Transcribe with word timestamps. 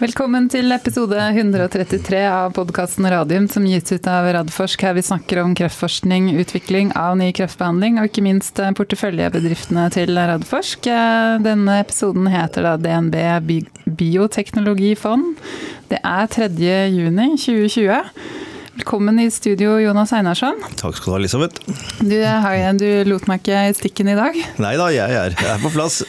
Velkommen 0.00 0.46
til 0.48 0.72
episode 0.72 1.12
133 1.20 2.22
av 2.24 2.54
podkasten 2.56 3.04
Radium, 3.12 3.44
som 3.52 3.66
gis 3.68 3.84
ut 3.92 4.06
av 4.08 4.30
Radforsk. 4.32 4.80
Her 4.86 4.94
vi 4.96 5.02
snakker 5.04 5.42
om 5.42 5.52
kreftforskning, 5.52 6.30
utvikling 6.40 6.94
av 6.96 7.18
ny 7.20 7.26
kreftbehandling, 7.36 7.98
og 8.00 8.08
ikke 8.08 8.24
minst 8.24 8.62
porteføljebedriftene 8.78 9.84
til 9.92 10.16
Radforsk. 10.16 10.88
Denne 11.44 11.76
episoden 11.82 12.32
heter 12.32 12.64
da 12.64 12.74
DNB 12.80 13.20
Bioteknologifond. 14.00 15.36
Det 15.92 16.00
er 16.00 16.32
3. 16.32 16.48
juni 16.96 17.34
2020. 17.36 18.16
Velkommen 18.80 19.20
i 19.20 19.28
studio, 19.28 19.76
Jonas 19.84 20.16
Einarsson. 20.16 20.64
Takk 20.80 20.96
skal 20.96 21.10
du 21.10 21.18
ha, 21.18 21.20
Elisabeth. 21.20 21.80
Du, 22.00 22.16
du, 22.80 22.90
lot 23.12 23.28
meg 23.28 23.44
ikke 23.44 23.66
i 23.68 23.76
stikken 23.76 24.08
i 24.08 24.16
dag? 24.16 24.44
Nei 24.64 24.78
da, 24.80 24.88
jeg 24.96 25.12
er, 25.12 25.36
jeg 25.36 25.56
er 25.58 25.60
på 25.60 25.76
plass. 25.76 26.00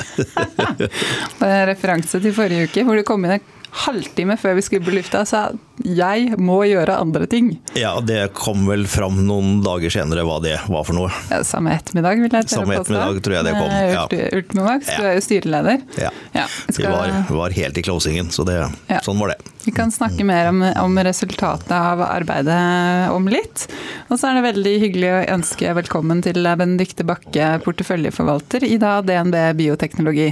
Referanse 1.76 2.24
til 2.24 2.40
forrige 2.40 2.72
uke, 2.72 2.88
hvor 2.88 2.96
du 2.96 3.04
kom 3.04 3.28
inn 3.28 3.42
halvtime 3.72 4.36
før 4.40 4.58
vi 4.58 4.64
skulle 4.66 4.86
på 4.86 4.94
lufta, 4.96 5.24
sa 5.28 5.50
jeg 5.82 6.36
må 6.38 6.60
gjøre 6.68 6.94
andre 7.02 7.26
ting. 7.30 7.54
Ja, 7.78 7.96
det 8.06 8.34
kom 8.38 8.68
vel 8.70 8.84
fram 8.92 9.24
noen 9.26 9.62
dager 9.66 9.94
senere 9.94 10.26
hva 10.28 10.38
det 10.44 10.58
var 10.70 10.86
for 10.86 10.98
noe. 10.98 11.10
Ja, 11.32 11.42
samme 11.48 11.74
ettermiddag, 11.78 12.22
vil 12.22 12.30
jeg 12.30 12.50
tørre 12.50 12.62
Samme 12.62 12.78
ettermiddag 12.78 13.22
tror 13.26 13.38
jeg 13.38 13.48
det 13.48 13.56
kom. 13.56 13.72
Ja. 13.72 14.04
Ultimovax, 14.38 14.92
du 14.92 15.08
er 15.08 15.18
jo 15.18 15.24
styreleder. 15.26 15.82
Ja. 16.02 16.12
ja 16.36 16.46
skal... 16.52 16.84
vi 16.84 16.92
var, 16.92 17.16
var, 17.40 17.58
helt 17.58 17.82
i 17.82 17.86
closingen, 17.88 18.30
så 18.36 18.46
det, 18.48 18.60
ja. 18.92 19.02
sånn 19.06 19.20
var 19.22 19.34
det. 19.34 19.40
Vi 19.66 19.74
kan 19.78 19.94
snakke 19.94 20.26
mer 20.28 20.52
om, 20.52 20.62
om 20.84 21.02
resultatet 21.06 21.74
av 21.78 22.02
arbeidet 22.06 22.62
om 23.14 23.30
litt. 23.32 23.68
Og 24.10 24.18
så 24.18 24.30
er 24.30 24.40
det 24.40 24.48
veldig 24.52 24.78
hyggelig 24.86 25.12
å 25.14 25.22
ønske 25.38 25.76
velkommen 25.82 26.24
til 26.26 26.46
Benedicte 26.60 27.06
Bakke, 27.08 27.54
porteføljeforvalter 27.66 28.66
i 28.70 28.78
da 28.82 29.00
DNB 29.06 29.38
Bioteknologi. 29.58 30.32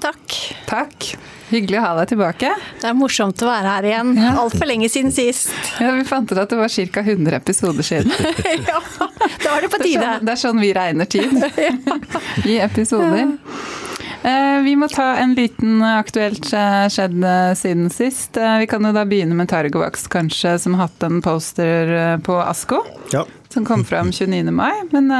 Takk. 0.00 0.36
Takk. 0.68 1.16
Hyggelig 1.50 1.78
å 1.78 1.84
ha 1.84 1.92
deg 2.00 2.10
tilbake. 2.10 2.50
Det 2.80 2.88
er 2.90 2.96
morsomt 2.98 3.42
å 3.44 3.48
være 3.48 3.74
her 3.76 3.86
igjen. 3.90 4.12
Ja. 4.18 4.32
Altfor 4.42 4.66
lenge 4.66 4.88
siden 4.90 5.14
sist. 5.14 5.52
Ja, 5.78 5.92
Vi 5.94 6.04
fant 6.08 6.32
ut 6.32 6.40
at 6.42 6.50
det 6.50 6.58
var 6.58 6.72
ca. 6.72 7.04
100 7.06 7.36
episoder 7.38 7.86
siden. 7.86 8.12
ja, 8.70 8.80
da 8.98 9.52
var 9.52 9.62
det 9.62 9.70
på 9.70 9.82
tide. 9.82 10.00
Det 10.00 10.02
er, 10.02 10.18
sånn, 10.18 10.26
det 10.26 10.34
er 10.34 10.42
sånn 10.42 10.62
vi 10.64 10.72
regner 10.76 11.10
tid. 11.10 11.36
I 12.52 12.58
episoder. 12.66 13.36
Eh, 14.26 14.60
vi 14.66 14.74
må 14.76 14.88
ta 14.90 15.12
en 15.22 15.36
liten 15.38 15.84
aktuelt 15.86 16.48
skjedd 16.50 17.22
eh, 17.22 17.52
siden 17.54 17.90
sist. 17.94 18.34
Eh, 18.36 18.56
vi 18.64 18.66
kan 18.66 18.82
jo 18.82 18.90
da 18.96 19.04
begynne 19.06 19.36
med 19.38 19.50
Targovax, 19.52 20.08
kanskje, 20.10 20.56
som 20.58 20.74
har 20.74 20.88
hatt 20.88 21.06
en 21.06 21.20
poster 21.22 22.18
på 22.26 22.40
ASKO. 22.42 22.82
Ja. 23.14 23.22
Som 23.54 23.68
kom 23.68 23.86
fram 23.86 24.10
29. 24.10 24.50
mai. 24.60 24.72
Men 24.90 25.12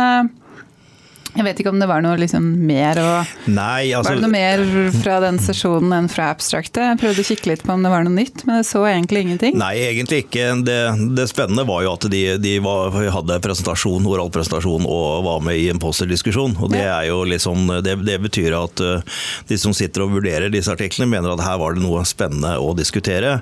jeg 1.37 1.45
vet 1.45 1.61
ikke 1.61 1.73
om 1.73 1.81
det 1.81 1.89
var 1.91 2.05
noe 2.05 2.17
liksom 2.21 2.45
mer 2.67 2.99
å 3.01 3.11
Nei, 3.47 3.93
altså, 3.95 4.15
Var 4.15 4.19
det 4.19 4.25
noe 4.25 4.33
mer 4.33 4.63
fra 4.97 5.19
den 5.23 5.39
sesjonen 5.43 5.93
enn 5.93 6.09
fra 6.11 6.31
abstrakte? 6.33 6.83
Jeg 6.91 7.01
prøvde 7.01 7.23
å 7.23 7.29
kikke 7.29 7.51
litt 7.51 7.65
på 7.67 7.75
om 7.75 7.85
det 7.85 7.93
var 7.93 8.07
noe 8.07 8.15
nytt, 8.15 8.45
men 8.47 8.61
det 8.61 8.69
så 8.69 8.83
egentlig 8.89 9.25
ingenting. 9.27 9.59
Nei, 9.61 9.75
egentlig 9.85 10.23
ikke. 10.25 10.49
Det, 10.67 10.79
det 11.19 11.27
spennende 11.31 11.67
var 11.69 11.85
jo 11.85 11.93
at 11.93 12.07
de, 12.13 12.23
de 12.41 12.55
var, 12.65 12.97
hadde 13.13 13.39
presentasjon, 13.45 14.09
oral 14.09 14.33
presentasjon 14.33 14.87
og 14.89 15.27
var 15.27 15.43
med 15.45 15.61
i 15.61 15.69
en 15.73 15.81
posterdiskusjon. 15.83 16.57
Og 16.63 16.73
det 16.73 16.85
er 16.85 17.09
jo 17.11 17.21
liksom 17.29 17.69
det, 17.85 17.99
det, 18.07 18.17
betyr 18.27 18.57
at 18.57 18.83
uh, 18.85 19.21
de 19.51 19.61
som 19.61 19.75
sitter 19.77 20.07
og 20.07 20.17
vurderer 20.17 20.53
disse 20.53 20.73
artiklene, 20.73 21.11
mener 21.13 21.35
at 21.35 21.45
her 21.45 21.61
var 21.61 21.77
det 21.77 21.85
noe 21.85 22.05
spennende 22.09 22.57
å 22.63 22.73
diskutere. 22.79 23.39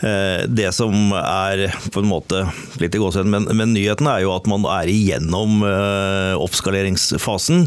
Uh, 0.00 0.46
det 0.48 0.70
som 0.76 1.12
er 1.18 1.68
på 1.92 2.02
en 2.02 2.10
måte 2.10 2.46
litt 2.80 2.96
i 2.96 3.02
gåsehud, 3.02 3.28
men, 3.28 3.50
men 3.52 3.76
nyheten 3.76 4.08
er 4.10 4.24
jo 4.24 4.32
at 4.36 4.48
man 4.50 4.64
er 4.78 4.90
igjennom 4.90 5.62
uh, 5.66 6.34
oppskalerings 6.40 7.10
fasen. 7.22 7.66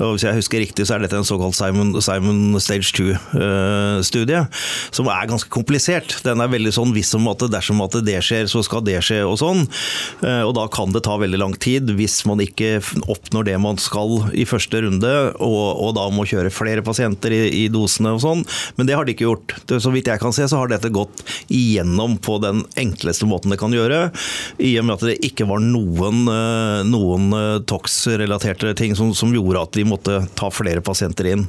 Og 0.00 0.14
hvis 0.14 0.26
jeg 0.26 0.38
husker 0.38 0.62
riktig, 0.62 0.86
så 0.86 0.96
er 0.96 1.04
dette 1.04 1.18
en 1.18 1.26
såkalt 1.26 1.56
Simon, 1.56 1.94
Simon 2.04 2.60
Stage 2.62 2.92
2-studie, 2.96 4.42
eh, 4.44 4.66
som 4.94 5.08
er 5.12 5.28
ganske 5.30 5.50
komplisert. 5.52 6.18
Den 6.24 6.42
er 6.42 6.52
veldig 6.52 6.72
sånn 6.74 6.94
hvis 6.96 7.14
om 7.16 7.28
at 7.30 7.44
dersom 7.52 7.82
at 7.84 7.98
det 8.06 8.18
skjer, 8.24 8.48
så 8.50 8.62
skal 8.66 8.84
det 8.86 8.98
skje 9.04 9.22
og 9.26 9.38
sånn. 9.40 9.64
Eh, 10.24 10.42
og 10.46 10.54
da 10.58 10.66
kan 10.72 10.92
det 10.94 11.04
ta 11.06 11.16
veldig 11.20 11.40
lang 11.40 11.56
tid 11.62 11.90
hvis 11.96 12.18
man 12.28 12.42
ikke 12.42 12.78
oppnår 13.10 13.48
det 13.50 13.56
man 13.62 13.80
skal 13.80 14.28
i 14.36 14.46
første 14.48 14.82
runde, 14.84 15.12
og, 15.42 15.64
og 15.82 15.94
da 15.98 16.06
må 16.12 16.26
kjøre 16.28 16.52
flere 16.54 16.84
pasienter 16.86 17.34
i, 17.34 17.42
i, 17.64 17.64
dosene 17.72 18.14
og 18.16 18.22
sånn. 18.24 18.44
Men 18.78 18.88
det 18.88 18.96
har 18.96 19.06
de 19.06 19.16
ikke 19.16 19.28
gjort. 19.28 19.56
Så 19.70 19.92
vidt 19.94 20.10
jeg 20.10 20.22
kan 20.22 20.34
se, 20.36 20.46
så 20.48 20.60
har 20.62 20.70
dette 20.72 20.92
gått 20.94 21.24
igjennom 21.52 22.18
på 22.22 22.38
den 22.42 22.64
enkleste 22.78 23.28
måten 23.28 23.52
det 23.52 23.60
kan 23.60 23.74
gjøre, 23.74 24.10
i 24.62 24.74
og 24.80 24.86
med 24.86 24.96
at 24.96 25.06
det 25.10 25.18
ikke 25.26 25.48
var 25.48 25.62
noen, 25.64 26.26
eh, 26.30 26.80
noen 26.88 27.30
TOX-relaterte 27.68 28.75
ting 28.76 28.96
som, 28.96 29.14
som, 29.14 29.32
gjorde 29.34 29.62
at 29.62 29.76
de 29.76 29.84
måtte 29.88 30.20
ta 30.38 30.50
flere 30.52 30.82
pasienter 30.84 31.30
inn. 31.32 31.44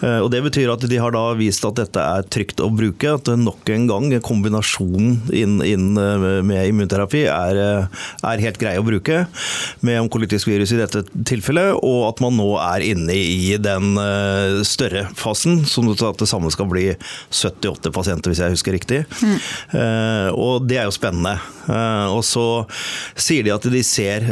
Eh, 0.00 0.18
og 0.22 0.30
Det 0.32 0.42
betyr 0.44 0.72
at 0.72 0.84
de 0.88 1.00
har 1.00 1.14
da 1.14 1.24
vist 1.38 1.64
at 1.68 1.78
dette 1.78 2.02
er 2.02 2.26
trygt 2.32 2.62
å 2.62 2.70
bruke. 2.72 3.14
At 3.18 3.30
nok 3.38 3.68
en 3.72 3.86
gang 3.90 4.08
kombinasjonen 4.24 5.20
inn, 5.34 5.58
inn 5.66 5.98
eh, 6.00 6.26
med 6.44 6.70
immunterapi 6.70 7.24
er, 7.30 7.60
eh, 7.62 8.02
er, 8.22 8.42
helt 8.42 8.58
grei 8.60 8.74
å 8.80 8.86
bruke 8.86 9.24
med 9.86 10.00
onkolytisk 10.00 10.48
virus 10.50 10.72
i 10.74 10.80
dette 10.80 11.04
tilfellet, 11.28 11.76
og 11.78 12.08
at 12.08 12.22
man 12.24 12.34
nå 12.38 12.48
er 12.58 12.84
inne 12.86 13.14
i 13.14 13.54
den 13.60 13.94
større 14.66 15.04
fasen, 15.18 15.62
som 15.68 15.86
det 15.86 16.26
samme 16.28 16.50
skal 16.52 16.66
bli 16.70 16.88
78 17.30 17.92
pasienter, 17.94 18.32
hvis 18.32 18.40
jeg 18.42 18.54
husker 18.54 18.74
riktig. 18.74 19.00
Mm. 19.22 19.36
Og 20.34 20.66
det 20.66 20.80
er 20.80 20.88
jo 20.88 20.94
spennende. 20.94 21.36
Og 22.12 22.22
så 22.26 22.46
sier 23.14 23.46
de 23.46 23.54
at 23.54 23.66
de 23.72 23.82
ser 23.86 24.26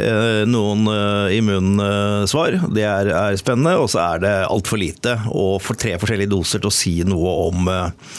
noen 0.49 0.87
immun 1.35 1.81
svar. 2.29 2.57
Det 2.73 2.83
er, 2.85 3.09
er 3.15 3.37
spennende. 3.39 3.75
Og 3.81 3.89
så 3.93 4.01
er 4.03 4.21
det 4.23 4.33
altfor 4.47 4.79
lite 4.81 5.15
og 5.31 5.59
for 5.63 5.79
tre 5.79 5.95
forskjellige 6.01 6.31
doser 6.31 6.61
til 6.61 6.71
å 6.71 6.73
si 6.75 6.93
noe 7.07 7.33
om, 7.47 7.69
eh, 7.71 8.15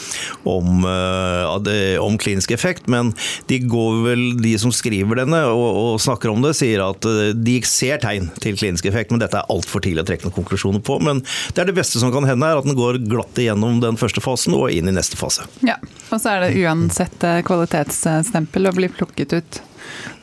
om, 0.49 0.85
eh, 0.89 1.97
om, 2.01 2.17
klinisk 2.21 2.53
effekt. 2.55 2.87
Men 2.91 3.13
de 3.49 3.59
går 3.69 3.99
vel, 4.07 4.23
de 4.41 4.53
som 4.61 4.73
skriver 4.73 5.23
denne 5.23 5.43
og, 5.49 5.65
og, 5.83 6.01
snakker 6.03 6.31
om 6.31 6.43
det, 6.45 6.55
sier 6.59 6.83
at 6.85 7.07
eh, 7.09 7.33
de 7.35 7.57
ser 7.67 8.01
tegn 8.03 8.29
til 8.43 8.57
klinisk 8.59 8.87
effekt, 8.89 9.13
men 9.13 9.23
dette 9.23 9.39
er 9.39 9.51
altfor 9.53 9.83
tidlig 9.83 10.05
å 10.05 10.09
trekke 10.11 10.27
noen 10.27 10.37
konklusjoner 10.39 10.83
på. 10.85 10.99
Men 11.03 11.23
det 11.53 11.63
er 11.63 11.71
det 11.71 11.77
beste 11.77 12.01
som 12.01 12.13
kan 12.13 12.27
hende, 12.29 12.47
er 12.47 12.61
at 12.61 12.67
den 12.67 12.77
går 12.77 13.01
glatt 13.09 13.39
igjennom 13.39 13.81
den 13.83 13.99
første 13.99 14.23
fasen 14.23 14.57
og 14.57 14.69
inn 14.73 14.89
i 14.89 14.95
neste 14.95 15.19
fase. 15.19 15.47
Ja, 15.65 15.79
og 16.09 16.17
så 16.17 16.35
er 16.35 16.45
det 16.45 16.63
uansett 16.63 17.29
kvalitetsstempel 17.47 18.69
å 18.69 18.75
bli 18.75 18.91
plukket 18.93 19.37
ut 19.39 19.61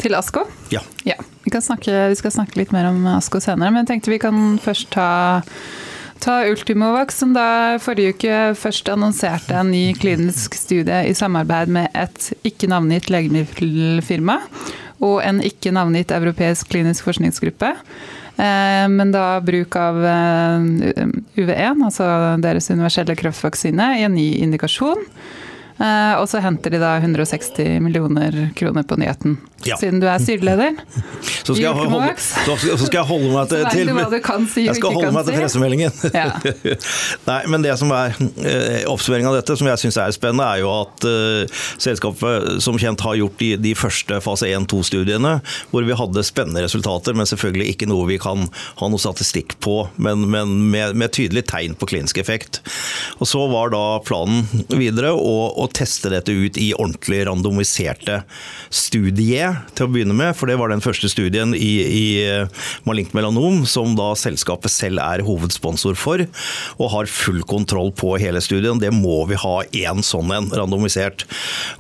til 0.00 0.16
ASKO? 0.18 0.44
Ja. 0.74 0.82
ja. 1.06 1.16
Vi, 1.44 1.52
snakke, 1.52 1.94
vi, 2.12 2.18
skal 2.18 2.34
snakke 2.34 2.60
litt 2.60 2.74
mer 2.74 2.90
om 2.90 3.00
ASKO 3.16 3.40
senere, 3.42 3.72
men 3.72 3.84
jeg 3.84 3.94
tenkte 3.94 4.14
vi 4.14 4.20
kan 4.22 4.58
først 4.62 4.90
ta, 4.94 5.08
ta 6.22 6.36
Ultimovax, 6.50 7.22
som 7.22 7.34
da 7.36 7.78
forrige 7.82 8.16
uke 8.16 8.38
først 8.60 8.92
annonserte 8.92 9.56
en 9.56 9.72
ny 9.72 9.90
klinisk 9.98 10.58
studie 10.58 11.02
i 11.08 11.16
samarbeid 11.16 11.72
med 11.72 11.90
et 11.98 12.30
ikke 12.46 12.70
navngitt 12.70 13.10
legemiddelfirma 13.12 14.40
og 15.00 15.20
en 15.24 15.40
ikke 15.44 15.72
navngitt 15.72 16.12
europeisk 16.12 16.68
klinisk 16.72 17.06
forskningsgruppe. 17.08 17.72
Eh, 18.40 18.86
men 18.92 19.12
da 19.12 19.40
bruk 19.44 19.76
av 19.80 20.00
eh, 20.04 20.66
UV1, 21.40 21.84
altså 21.88 22.08
deres 22.40 22.70
universelle 22.72 23.16
kreftvaksine, 23.18 23.94
i 24.00 24.04
en 24.06 24.16
ny 24.16 24.28
indikasjon. 24.44 25.02
Eh, 25.80 26.14
og 26.20 26.26
så 26.30 26.42
henter 26.44 26.74
de 26.74 26.82
da 26.82 26.96
160 27.00 27.80
millioner 27.84 28.50
kroner 28.58 28.86
på 28.86 28.98
nyheten. 29.00 29.38
Ja. 29.64 29.76
Siden 29.76 30.00
du 30.00 30.08
er 30.08 30.20
styreleder. 30.22 30.76
Så 31.40 31.56
skal, 31.56 31.74
holde, 31.74 32.12
så 32.20 32.84
skal 32.86 32.98
jeg 33.00 33.06
holde, 33.08 33.30
meg 33.32 33.48
til, 33.50 33.64
til 33.72 33.88
si 34.52 34.62
Jeg 34.68 34.76
skal 34.76 34.92
holde 34.94 35.08
meg 35.10 35.26
til 35.26 35.34
pressemeldingen. 35.40 35.96
Ja. 36.14 36.28
Nei, 37.30 37.38
men 37.50 37.64
det 37.64 37.72
som 37.80 37.90
er 37.96 38.14
oppsummeringen 38.86 39.10
oppsummering 39.10 39.26
av 39.26 39.36
dette, 39.38 39.56
som 39.58 39.68
jeg 39.68 39.80
syns 39.80 39.98
er 39.98 40.14
spennende, 40.14 40.46
er 40.46 40.62
jo 40.62 40.70
at 40.70 41.06
uh, 41.06 41.60
selskapet 41.80 42.62
som 42.62 42.78
kjent 42.78 43.00
har 43.04 43.18
gjort 43.18 43.38
de, 43.40 43.50
de 43.60 43.74
første 43.74 44.20
fase 44.22 44.48
1-2-studiene, 44.48 45.40
hvor 45.70 45.86
vi 45.86 45.96
hadde 45.96 46.24
spennende 46.26 46.64
resultater, 46.64 47.14
men 47.16 47.28
selvfølgelig 47.28 47.74
ikke 47.74 47.88
noe 47.90 48.06
vi 48.10 48.18
kan 48.20 48.46
ha 48.80 48.90
noe 48.90 49.00
statistikk 49.00 49.56
på, 49.60 49.88
men, 49.96 50.28
men 50.30 50.70
med, 50.70 50.96
med, 50.96 51.12
tydelig 51.16 51.46
tegn 51.50 51.74
på 51.74 51.88
klinisk 51.90 52.20
effekt. 52.20 52.60
Og 53.18 53.28
Så 53.28 53.42
var 53.50 53.72
da 53.74 54.00
planen 54.04 54.46
videre 54.68 55.12
å, 55.12 55.50
teste 55.76 56.10
dette 56.12 56.32
ut 56.34 56.58
i 56.60 56.70
ordentlig 56.76 57.24
randomiserte 57.28 58.20
studier 58.70 59.60
til 59.76 59.86
å 59.86 59.92
begynne 59.92 60.16
med, 60.16 60.34
for 60.38 60.50
det 60.50 60.58
var 60.60 60.72
den 60.72 60.82
første 60.84 61.10
studien 61.10 61.54
i, 61.56 61.72
i 61.84 62.04
eh, 62.24 62.68
malignt 62.88 63.14
melanom 63.16 63.64
som 63.68 63.96
da 63.98 64.12
selskapet 64.18 64.72
selv 64.72 65.02
er 65.02 65.24
hovedsponsor 65.26 65.98
for, 65.98 66.24
og 66.78 66.92
har 66.94 67.10
full 67.10 67.42
kontroll 67.48 67.92
på 67.96 68.14
hele 68.22 68.42
studien. 68.44 68.80
Det 68.80 68.92
må 68.94 69.22
vi 69.30 69.38
ha 69.40 69.56
én 69.66 70.04
sånn 70.06 70.32
en, 70.34 70.50
randomisert. 70.54 71.26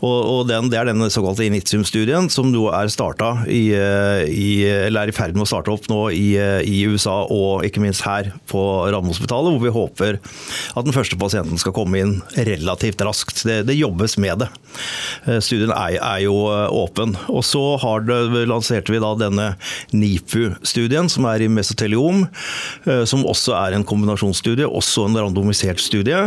Og, 0.00 0.18
og 0.18 0.40
den, 0.50 0.70
Det 0.70 0.80
er 0.80 0.90
den 0.90 1.06
såkalte 1.12 1.46
Initium-studien, 1.46 2.30
som 2.32 2.52
jo 2.54 2.68
er 2.74 2.90
starta 2.92 3.32
i, 3.50 3.70
eh, 3.76 4.24
i, 4.30 4.50
eller 4.86 5.08
er 5.08 5.14
i 5.14 5.16
ferd 5.16 5.36
med 5.36 5.46
å 5.46 5.50
starte 5.50 5.72
opp 5.74 5.88
nå 5.90 6.02
i, 6.14 6.34
eh, 6.40 6.60
i 6.66 6.84
USA 6.90 7.22
og 7.30 7.66
ikke 7.66 7.82
minst 7.82 8.04
her 8.06 8.32
på 8.50 8.60
Radiumhospitalet, 8.90 9.54
hvor 9.54 9.64
vi 9.64 9.74
håper 9.74 10.20
at 10.20 10.86
den 10.86 10.96
første 10.96 11.18
pasienten 11.20 11.60
skal 11.60 11.74
komme 11.76 12.00
inn 12.00 12.16
relativt 12.36 13.02
raskt. 13.06 13.44
Det, 13.46 13.62
det 13.68 13.78
jobbes 13.80 14.16
med 14.20 14.42
det. 14.44 14.48
Studien 15.44 15.72
er, 15.74 15.96
er 15.98 16.22
jo 16.24 16.34
åpen. 16.80 17.16
Og 17.32 17.44
så 17.46 17.62
det, 18.06 18.44
lanserte 18.50 18.92
vi 18.94 19.00
da 19.02 19.12
denne 19.18 19.48
NIPU-studien, 19.92 21.10
som 21.12 21.26
er 21.30 21.44
i 21.44 21.50
mesoteliom. 21.52 22.26
Som 23.08 23.26
også 23.28 23.56
er 23.58 23.76
en 23.76 23.86
kombinasjonsstudie, 23.86 24.68
også 24.68 25.08
en 25.08 25.18
randomisert 25.20 25.82
studie. 25.82 26.20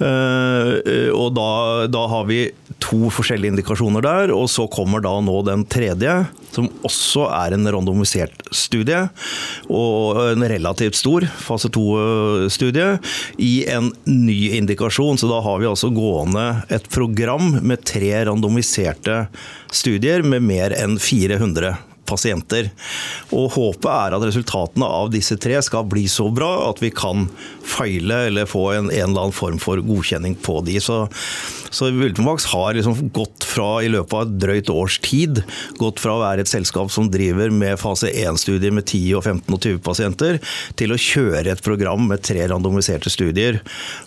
Og 0.00 1.28
da, 1.36 1.50
da 1.90 2.04
har 2.14 2.28
vi 2.30 2.42
to 2.82 3.10
forskjellige 3.12 3.54
indikasjoner 3.54 4.04
der, 4.04 4.34
og 4.34 4.48
så 4.52 4.66
kommer 4.70 5.02
da 5.04 5.12
nå 5.24 5.40
den 5.46 5.64
tredje, 5.70 6.22
som 6.54 6.68
også 6.86 7.26
er 7.34 7.56
en 7.56 7.68
randomisert 7.70 8.46
studie. 8.54 9.02
Og 9.70 10.18
en 10.32 10.46
relativt 10.52 10.98
stor 10.98 11.26
fase 11.40 11.70
to-studie 11.74 12.96
i 13.42 13.52
en 13.70 13.92
ny 14.08 14.38
indikasjon. 14.60 15.20
Så 15.20 15.30
da 15.30 15.42
har 15.44 15.60
vi 15.60 15.70
altså 15.70 15.92
gående 15.94 16.48
et 16.72 16.88
program 16.92 17.60
med 17.60 17.84
tre 17.88 18.12
randomiserte 18.28 19.24
studier 19.72 20.26
med 20.26 20.44
mer 20.46 20.74
enn 20.76 20.98
400 21.00 21.76
pasienter. 22.10 22.70
Og 23.36 23.50
Håpet 23.54 23.90
er 23.90 24.16
at 24.16 24.26
resultatene 24.26 24.88
av 25.00 25.10
disse 25.14 25.38
tre 25.40 25.58
skal 25.64 25.86
bli 25.90 26.06
så 26.10 26.28
bra 26.34 26.50
at 26.68 26.82
vi 26.82 26.92
kan 26.94 27.28
feile 27.66 28.26
eller 28.28 28.48
få 28.50 28.66
en, 28.74 28.90
en 28.90 29.10
eller 29.10 29.26
annen 29.26 29.36
form 29.36 29.60
for 29.62 29.80
godkjenning 29.84 30.36
på 30.42 30.58
de. 30.66 30.78
Så, 30.82 31.04
så 31.70 31.90
Ultimax 31.90 32.48
har 32.52 32.74
liksom 32.76 33.10
gått 33.14 33.46
fra, 33.46 33.68
i 33.82 33.90
løpet 33.92 34.16
av 34.16 34.26
et 34.26 34.36
drøyt 34.42 34.72
års 34.72 34.98
tid, 35.04 35.42
gått 35.80 36.02
fra 36.02 36.16
å 36.16 36.22
være 36.22 36.44
et 36.44 36.50
selskap 36.50 36.90
som 36.92 37.10
driver 37.12 37.52
med 37.54 37.78
fase 37.80 38.10
1-studier 38.10 38.74
med 38.74 38.86
10, 38.86 39.16
og 39.18 39.24
15 39.24 39.56
og 39.56 39.60
20 39.60 39.82
pasienter, 39.86 40.40
til 40.80 40.94
å 40.94 41.00
kjøre 41.00 41.54
et 41.54 41.64
program 41.64 42.06
med 42.10 42.24
tre 42.26 42.46
randomiserte 42.50 43.12
studier 43.12 43.60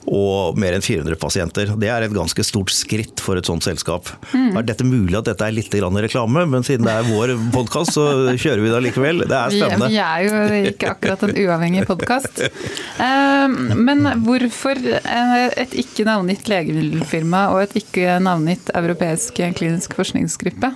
og 0.10 0.60
mer 0.60 0.78
enn 0.78 0.86
400 0.86 1.20
pasienter. 1.22 1.74
Det 1.80 1.92
er 1.92 2.06
et 2.06 2.16
ganske 2.16 2.46
stort 2.46 2.74
skritt 2.74 3.24
for 3.24 3.40
et 3.40 3.50
sånt 3.50 3.66
selskap. 3.66 4.10
Mm. 4.34 4.58
Er 4.60 4.68
dette 4.68 4.88
mulig 4.88 5.18
at 5.20 5.30
dette 5.30 5.48
er 5.48 5.56
litt 5.56 5.72
reklame, 5.74 6.46
men 6.50 6.66
siden 6.66 6.88
det 6.88 6.94
er 6.94 7.08
vår 7.08 7.36
podkast, 7.54 7.93
så 7.94 8.06
kjører 8.34 8.64
vi 8.64 8.72
det 8.74 8.82
likevel. 8.88 9.24
Det 9.30 9.38
er 9.40 9.56
spennende. 9.56 9.90
Vi, 9.94 10.00
er 10.04 10.28
jo 10.28 10.70
ikke 10.74 10.94
akkurat 10.96 11.26
en 11.28 11.36
uavhengig 11.46 11.86
podkast. 11.90 12.44
Eh, 12.44 13.58
men 13.80 14.06
hvorfor 14.26 14.80
et 14.84 15.76
ikke 15.84 16.08
navngitt 16.08 16.50
legemiddelfirma 16.52 17.48
og 17.54 17.66
et 17.68 17.78
ikke 17.84 18.20
navngitt 18.24 18.74
europeisk 18.78 19.44
klinisk 19.58 19.96
forskningsgruppe? 20.00 20.74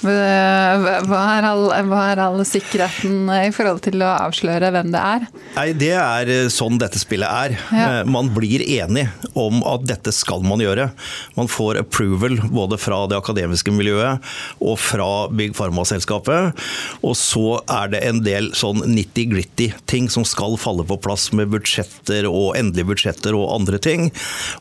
Hva 0.00 1.20
er, 1.36 1.44
all, 1.44 1.66
hva 1.90 2.02
er 2.12 2.20
all 2.24 2.40
sikkerheten 2.48 3.28
i 3.34 3.50
forhold 3.52 3.82
til 3.84 4.00
å 4.04 4.10
avsløre 4.26 4.70
hvem 4.72 4.92
det 4.94 5.00
er? 5.00 5.26
Nei, 5.56 5.66
Det 5.76 5.92
er 5.92 6.30
eh, 6.32 6.48
sånn 6.52 6.78
dette 6.80 7.00
spillet 7.00 7.28
er. 7.28 7.56
Ja. 7.74 7.86
Eh, 8.00 8.08
man 8.08 8.30
blir 8.32 8.64
enig 8.64 9.06
om 9.38 9.60
at 9.68 9.84
dette 9.88 10.12
skal 10.16 10.44
man 10.46 10.62
gjøre. 10.62 10.88
Man 11.36 11.50
får 11.52 11.82
approval 11.82 12.38
både 12.50 12.78
fra 12.80 13.02
det 13.10 13.18
akademiske 13.20 13.74
miljøet 13.74 14.24
og 14.64 14.78
fra 14.80 15.10
Big 15.28 15.52
Pharma-selskapet. 15.58 16.56
Og 17.04 17.16
så 17.18 17.58
er 17.68 17.92
det 17.92 18.02
en 18.08 18.22
del 18.24 18.50
sånn 18.56 18.82
nitty-gritty 18.88 19.70
ting 19.90 20.08
som 20.12 20.24
skal 20.28 20.56
falle 20.60 20.86
på 20.88 21.00
plass 21.04 21.28
med 21.36 21.52
budsjetter 21.52 22.28
og 22.30 22.56
endelige 22.58 22.92
budsjetter 22.94 23.36
og 23.36 23.50
andre 23.58 23.80
ting. 23.82 24.08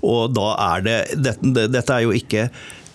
Og 0.04 0.36
da 0.36 0.52
er 0.74 0.86
det 0.86 0.98
Dette, 1.20 1.68
dette 1.72 1.96
er 1.96 2.04
jo 2.06 2.14
ikke 2.16 2.48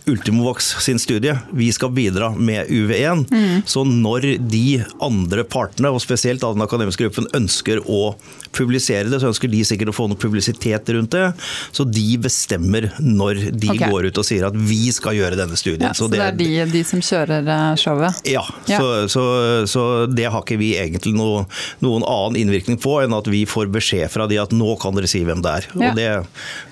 Ultimovax 0.06 0.74
sin 0.84 0.98
studie. 0.98 1.38
Vi 1.52 1.70
skal 1.72 1.92
bidra 1.96 2.30
med 2.36 2.68
UV1. 2.68 3.24
Mm. 3.30 3.62
Så 3.66 3.84
når 3.88 4.26
de 4.38 4.84
andre 5.02 5.44
partene, 5.44 5.88
og 5.88 6.02
spesielt 6.04 6.44
den 6.44 6.64
akademiske 6.64 7.06
gruppen, 7.06 7.28
ønsker 7.36 7.80
å 7.88 8.14
publisere 8.54 9.10
det, 9.10 9.20
så 9.22 9.30
ønsker 9.30 9.50
de 9.52 9.62
sikkert 9.66 9.92
å 9.92 9.96
få 9.96 10.08
noe 10.10 10.20
publisitet 10.20 10.90
rundt 10.94 11.14
det. 11.14 11.26
Så 11.74 11.86
de 11.88 12.06
bestemmer 12.22 12.90
når 12.98 13.40
de 13.52 13.70
okay. 13.72 13.90
går 13.90 14.10
ut 14.10 14.20
og 14.20 14.26
sier 14.26 14.46
at 14.48 14.56
vi 14.56 14.88
skal 14.94 15.16
gjøre 15.18 15.38
denne 15.38 15.58
studien. 15.58 15.86
Ja, 15.88 15.94
så, 15.96 16.08
det, 16.12 16.20
er 16.22 16.36
de, 16.38 16.48
de, 16.70 16.84
som 16.86 17.02
kjører 17.04 17.48
eh, 17.56 17.66
showet? 17.80 18.22
Ja, 18.28 18.44
ja. 18.70 18.80
Så, 18.80 19.08
så, 19.12 19.24
så, 19.70 19.84
det 20.10 20.28
har 20.30 20.44
ikke 20.44 20.58
vi 20.60 20.74
egentlig 20.80 21.14
noe, 21.16 21.44
noen 21.84 22.06
annen 22.06 22.40
innvirkning 22.44 22.78
på 22.82 22.98
enn 23.02 23.16
at 23.16 23.28
vi 23.30 23.44
får 23.48 23.72
beskjed 23.74 24.12
fra 24.12 24.28
de 24.30 24.40
at 24.40 24.54
nå 24.54 24.76
kan 24.82 24.96
dere 24.96 25.10
si 25.10 25.24
hvem 25.26 25.42
det 25.44 25.56
er. 25.60 25.68
Ja. 25.74 25.90
Og 25.90 25.98
det, 25.98 26.08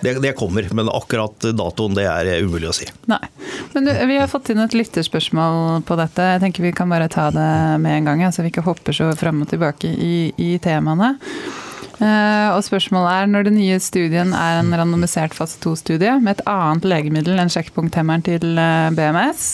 det, 0.04 0.16
det, 0.24 0.34
kommer, 0.38 0.68
men 0.76 0.90
akkurat 0.92 1.50
datoen 1.52 1.98
det 1.98 2.06
er 2.08 2.32
umulig 2.44 2.70
å 2.70 2.76
si. 2.76 2.88
Nei. 3.10 3.22
Men 3.72 3.88
du, 3.88 3.92
vi 4.08 4.20
har 4.20 4.30
fått 4.30 4.52
inn 4.52 4.62
et 4.62 4.76
lytterspørsmål 4.76 5.82
på 5.88 5.98
dette. 6.00 6.28
Jeg 6.34 6.44
tenker 6.44 6.66
Vi 6.66 6.74
kan 6.76 6.90
bare 6.92 7.10
ta 7.12 7.28
det 7.34 7.50
med 7.82 7.98
en 7.98 8.10
gang, 8.10 8.24
så 8.32 8.44
vi 8.44 8.52
ikke 8.52 8.66
hopper 8.66 8.96
så 8.96 9.10
frem 9.18 9.42
og 9.44 9.50
tilbake 9.50 9.90
i, 9.90 10.14
i 10.40 10.54
temaene. 10.62 11.16
Uh, 12.02 12.56
og 12.56 12.64
spørsmålet 12.66 13.10
er, 13.14 13.28
Når 13.30 13.44
den 13.46 13.58
nye 13.60 13.76
studien 13.78 14.32
er 14.34 14.58
en 14.58 14.72
randomisert 14.74 15.36
fase 15.36 15.60
2-studie 15.62 16.16
med 16.18 16.34
et 16.34 16.46
annet 16.50 16.86
legemiddel 16.88 17.38
enn 17.38 17.52
sjekkpunkthemmeren 17.52 18.24
til 18.26 18.58
eh, 18.58 18.88
BMS, 18.96 19.44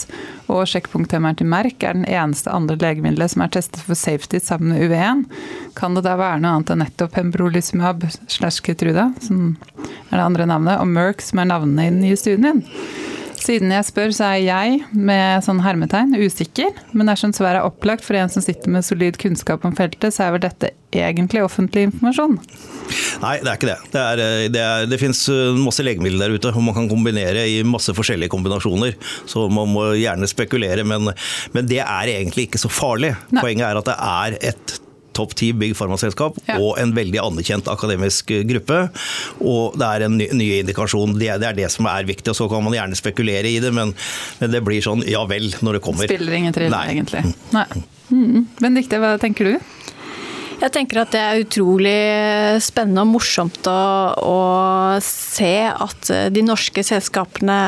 og 0.49 0.63
sjekkpunkthemmeren 0.71 1.37
til 1.37 1.49
Merck 1.51 1.85
er 1.85 1.93
den 1.99 2.07
eneste 2.09 2.49
andre 2.49 2.79
legemiddelet 2.81 3.35
som 3.35 3.43
er 3.45 3.51
testet 3.53 3.83
for 3.85 3.99
safety 3.99 4.41
sammen 4.41 4.73
med 4.73 4.87
UV1, 4.87 5.21
kan 5.77 5.93
det 5.93 6.07
da 6.07 6.15
være 6.17 6.41
noe 6.41 6.55
annet 6.57 6.73
enn 6.73 6.81
nettopp 6.87 7.13
pembrolizumab 7.19 8.07
slash 8.25 8.65
Ketruda, 8.65 9.11
som 9.21 9.53
er 10.09 10.17
det 10.17 10.25
andre 10.25 10.49
navnet, 10.49 10.81
og 10.81 10.89
Merck 10.89 11.21
som 11.21 11.43
er 11.43 11.51
navnene 11.51 11.85
i 11.85 11.93
den 11.93 12.01
nye 12.07 12.17
studien 12.17 12.49
din? 12.49 12.65
Siden 13.39 13.71
jeg 13.71 13.87
spør, 13.87 14.11
så 14.15 14.33
er 14.33 14.41
jeg, 14.43 14.81
med 14.91 15.45
sånn 15.45 15.61
hermetegn, 15.63 16.15
usikker. 16.19 16.73
Men 16.91 17.09
dersom 17.09 17.31
svaret 17.35 17.61
er 17.61 17.67
opplagt 17.67 18.03
for 18.05 18.17
en 18.19 18.31
som 18.31 18.43
sitter 18.43 18.71
med 18.73 18.85
solid 18.85 19.19
kunnskap 19.21 19.63
om 19.67 19.75
feltet, 19.77 20.11
så 20.15 20.27
er 20.27 20.35
vel 20.35 20.43
dette 20.43 20.73
egentlig 20.95 21.43
offentlig 21.45 21.85
informasjon? 21.87 22.35
Nei, 23.21 23.35
det 23.43 23.51
er 23.51 23.59
ikke 23.59 23.69
det. 23.69 23.77
Det, 23.93 24.03
er, 24.03 24.23
det, 24.51 24.63
er, 24.63 24.89
det 24.89 24.99
finnes 25.01 25.21
uh, 25.31 25.55
masse 25.59 25.85
legemidler 25.85 26.25
der 26.25 26.35
ute, 26.35 26.51
og 26.53 26.65
man 26.65 26.77
kan 26.77 26.91
kombinere 26.91 27.45
i 27.47 27.61
masse 27.67 27.95
forskjellige 27.95 28.33
kombinasjoner. 28.33 28.97
Så 29.29 29.47
man 29.53 29.71
må 29.71 29.91
gjerne 29.99 30.29
spekulere, 30.29 30.85
men, 30.87 31.13
men 31.55 31.69
det 31.69 31.81
er 31.85 32.13
egentlig 32.17 32.49
ikke 32.49 32.61
så 32.61 32.71
farlig. 32.71 33.15
Nei. 33.31 33.43
Poenget 33.43 33.69
er 33.69 33.81
at 33.81 33.91
det 33.91 33.97
er 34.09 34.39
et 34.51 34.79
topp 35.17 35.35
ti 35.39 35.51
big 35.55 35.75
pharma-selskap 35.77 36.37
ja. 36.47 36.57
og 36.59 36.79
en 36.81 36.93
veldig 36.95 37.21
anerkjent 37.23 37.69
akademisk 37.71 38.31
gruppe. 38.49 38.81
Og 39.39 39.77
det 39.79 39.89
er 39.89 40.07
en 40.07 40.17
ny, 40.19 40.29
ny 40.35 40.49
indikasjon. 40.61 41.17
Det, 41.19 41.31
det, 41.41 41.51
er 41.51 41.59
det 41.63 41.69
som 41.73 41.89
er 41.91 42.07
viktig. 42.09 42.31
og 42.31 42.39
Så 42.39 42.49
kan 42.51 42.65
man 42.65 42.77
gjerne 42.77 42.99
spekulere 42.99 43.49
i 43.49 43.59
det, 43.63 43.73
men, 43.75 43.95
men 44.41 44.53
det 44.55 44.63
blir 44.65 44.83
sånn 44.85 45.05
ja 45.09 45.23
vel 45.29 45.51
når 45.65 45.79
det 45.79 45.85
kommer. 45.85 46.09
Spiller 46.09 46.39
ingen 46.39 46.55
trill, 46.55 46.75
egentlig. 46.75 47.25
Nei. 47.55 47.67
Mm. 48.09 48.47
Benedicte, 48.57 49.01
hva 49.01 49.17
tenker 49.21 49.51
du? 49.51 49.75
Jeg 50.59 50.73
tenker 50.75 51.05
at 51.05 51.13
det 51.13 51.19
er 51.23 51.39
utrolig 51.39 51.99
spennende 52.59 53.05
og 53.05 53.13
morsomt 53.13 53.67
å, 53.71 53.83
å 54.19 54.39
se 55.03 55.53
at 55.71 56.09
de 56.35 56.43
norske 56.43 56.83
selskapene 56.83 57.59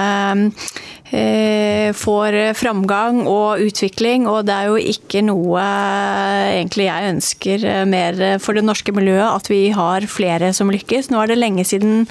Eh, 1.01 1.01
får 1.12 2.36
framgang 2.56 3.26
og 3.28 3.62
utvikling. 3.66 4.28
Og 4.30 4.46
det 4.48 4.56
er 4.56 4.70
jo 4.70 4.78
ikke 4.94 5.24
noe 5.28 5.60
eh, 5.60 6.60
egentlig 6.60 6.88
jeg 6.88 7.12
ønsker 7.12 7.66
eh, 7.68 7.84
mer 7.90 8.20
for 8.44 8.58
det 8.58 8.64
norske 8.66 8.94
miljøet, 8.96 9.28
at 9.28 9.52
vi 9.52 9.62
har 9.76 10.08
flere 10.12 10.54
som 10.56 10.72
lykkes. 10.72 11.12
Nå 11.12 11.20
er 11.22 11.32
det 11.34 11.40
lenge 11.40 11.66
siden 11.68 12.06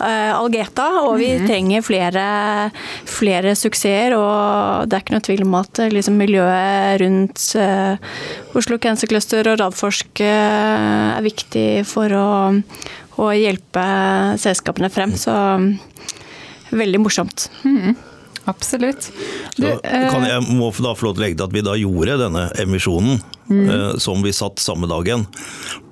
Algeta, 0.00 0.86
og 1.04 1.18
vi 1.20 1.32
mm. 1.36 1.46
trenger 1.48 1.84
flere, 1.84 2.26
flere, 3.10 3.54
suksesser. 3.58 4.16
Og 4.16 4.88
det 4.88 4.96
er 4.96 5.04
ikke 5.04 5.16
noe 5.16 5.26
tvil 5.28 5.44
om 5.46 5.56
at 5.60 5.82
liksom, 5.92 6.16
miljøet 6.20 7.00
rundt 7.02 7.44
Oslo 8.56 8.78
Cancer 8.82 9.10
Cluster 9.10 9.52
og 9.52 9.60
Radforsk 9.60 10.22
er 10.24 11.24
viktig 11.24 11.84
for 11.88 12.12
å, 12.16 12.28
å 13.20 13.30
hjelpe 13.36 13.86
selskapene 14.40 14.90
frem. 14.92 15.14
Så 15.18 15.34
veldig 16.70 17.00
morsomt. 17.00 17.50
Mm. 17.64 17.96
Absolutt. 18.46 19.08
Du, 19.58 19.66
kan 19.82 20.22
jeg 20.22 20.42
må 20.54 20.70
da 20.70 20.92
få 20.94 21.08
lov 21.08 21.16
til 21.16 21.22
å 21.22 21.24
legge 21.24 21.38
til 21.40 21.48
at 21.48 21.54
vi 21.54 21.64
da 21.66 21.74
gjorde 21.80 22.18
denne 22.20 22.44
emisjonen, 22.62 23.18
mm. 23.50 23.64
eh, 23.64 23.88
som 24.02 24.22
vi 24.22 24.34
satt 24.36 24.62
samme 24.62 24.86
dagen, 24.90 25.26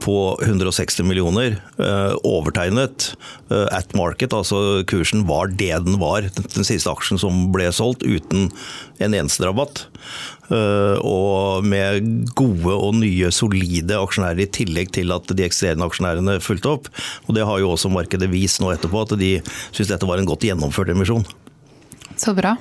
på 0.05 0.37
160 0.45 1.07
millioner, 1.09 1.59
eh, 1.83 2.15
overtegnet 2.23 3.11
eh, 3.51 3.67
at 3.75 3.97
market. 3.99 4.37
Altså 4.37 4.85
kursen 4.87 5.27
var 5.27 5.51
det 5.51 5.73
den 5.89 5.99
var, 5.99 6.31
den 6.31 6.69
siste 6.69 6.93
aksjen 6.93 7.19
som 7.19 7.49
ble 7.55 7.73
solgt, 7.75 8.07
uten 8.07 8.53
en 9.03 9.19
eneste 9.19 9.49
rabatt. 9.49 9.89
Og 10.45 11.65
med 11.65 12.05
gode 12.37 12.75
og 12.77 12.99
nye, 13.01 13.31
solide 13.35 13.97
aksjonærer, 13.97 14.45
i 14.45 14.53
tillegg 14.53 14.93
til 14.95 15.11
at 15.17 15.33
de 15.33 15.47
ekstreme 15.47 15.89
aksjonærene 15.89 16.37
fulgte 16.45 16.75
opp. 16.77 16.91
Og 17.25 17.35
Det 17.35 17.47
har 17.49 17.63
jo 17.63 17.73
også 17.73 17.91
markedet 17.91 18.29
vist 18.31 18.61
nå 18.63 18.71
etterpå, 18.71 19.07
at 19.09 19.17
de 19.19 19.39
syns 19.73 19.91
dette 19.91 20.07
var 20.07 20.21
en 20.21 20.29
godt 20.29 20.45
gjennomført 20.47 20.93
emisjon. 20.93 21.25
Så 22.25 22.33
bra. 22.33 22.55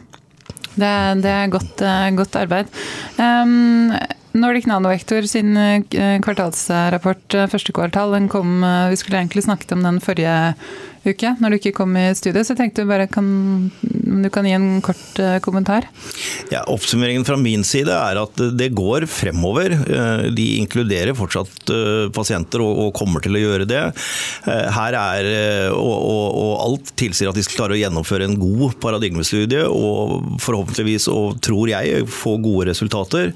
Det, 0.75 0.91
det 1.23 1.31
er 1.31 1.51
godt, 1.53 1.81
eh, 1.85 2.09
godt 2.17 2.35
arbeid. 2.35 2.71
Um, 3.15 3.93
Nordic 4.33 4.65
Nanovektor 4.67 5.23
sin 5.29 5.55
eh, 5.55 6.17
kvartalsrapport, 6.25 7.37
eh, 7.37 7.47
første 7.51 7.75
kvartal, 7.75 8.15
den 8.17 8.27
kom 8.31 8.65
Vi 8.89 8.97
skulle 8.99 9.21
egentlig 9.21 9.45
snakket 9.45 9.71
om 9.75 9.85
den 9.85 10.01
forrige 10.03 10.55
uke, 11.07 11.33
når 11.41 11.53
du 11.53 11.59
ikke 11.59 11.73
kom 11.79 11.95
i 11.99 12.05
studio. 12.17 12.43
Så 12.43 12.53
jeg 12.53 12.61
tenkte 12.61 12.85
bare 12.87 13.07
kan, 13.11 13.27
du 13.83 14.29
kan 14.33 14.47
gi 14.47 14.53
en 14.55 14.81
kort 14.83 15.19
uh, 15.19 15.37
kommentar. 15.43 15.87
Ja, 16.51 16.63
Oppsummeringen 16.71 17.25
fra 17.27 17.37
min 17.39 17.65
side 17.67 17.93
er 17.93 18.19
at 18.21 18.43
det 18.57 18.71
går 18.77 19.07
fremover. 19.11 19.73
Eh, 19.73 20.25
de 20.33 20.45
inkluderer 20.61 21.15
fortsatt 21.17 21.71
uh, 21.73 22.07
pasienter 22.13 22.63
og, 22.63 22.87
og, 22.87 22.91
kommer 22.95 23.23
til 23.23 23.35
å 23.35 23.41
gjøre 23.41 23.67
det. 23.67 23.81
Her 24.45 24.95
er, 24.97 25.27
og, 25.73 25.93
og, 25.93 26.25
og, 26.37 26.51
alt 26.63 26.91
tilsier 26.99 27.31
at 27.31 27.37
de 27.37 27.43
skal 27.45 27.63
klare 27.63 27.75
å 27.75 27.79
gjennomføre 27.79 28.27
en 28.27 28.37
god 28.39 28.75
paradigmestudie 28.83 29.63
og 29.65 30.37
forhåpentligvis, 30.43 31.07
og 31.11 31.39
tror 31.43 31.71
jeg, 31.71 32.03
få 32.11 32.35
gode 32.43 32.69
resultater. 32.69 33.31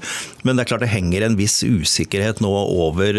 Men 0.46 0.56
det 0.56 0.64
er 0.64 0.70
klart 0.70 0.84
det 0.84 0.92
henger 0.92 1.26
en 1.26 1.38
viss 1.38 1.58
usikkerhet 1.66 2.42
nå 2.44 2.52
over, 2.52 3.18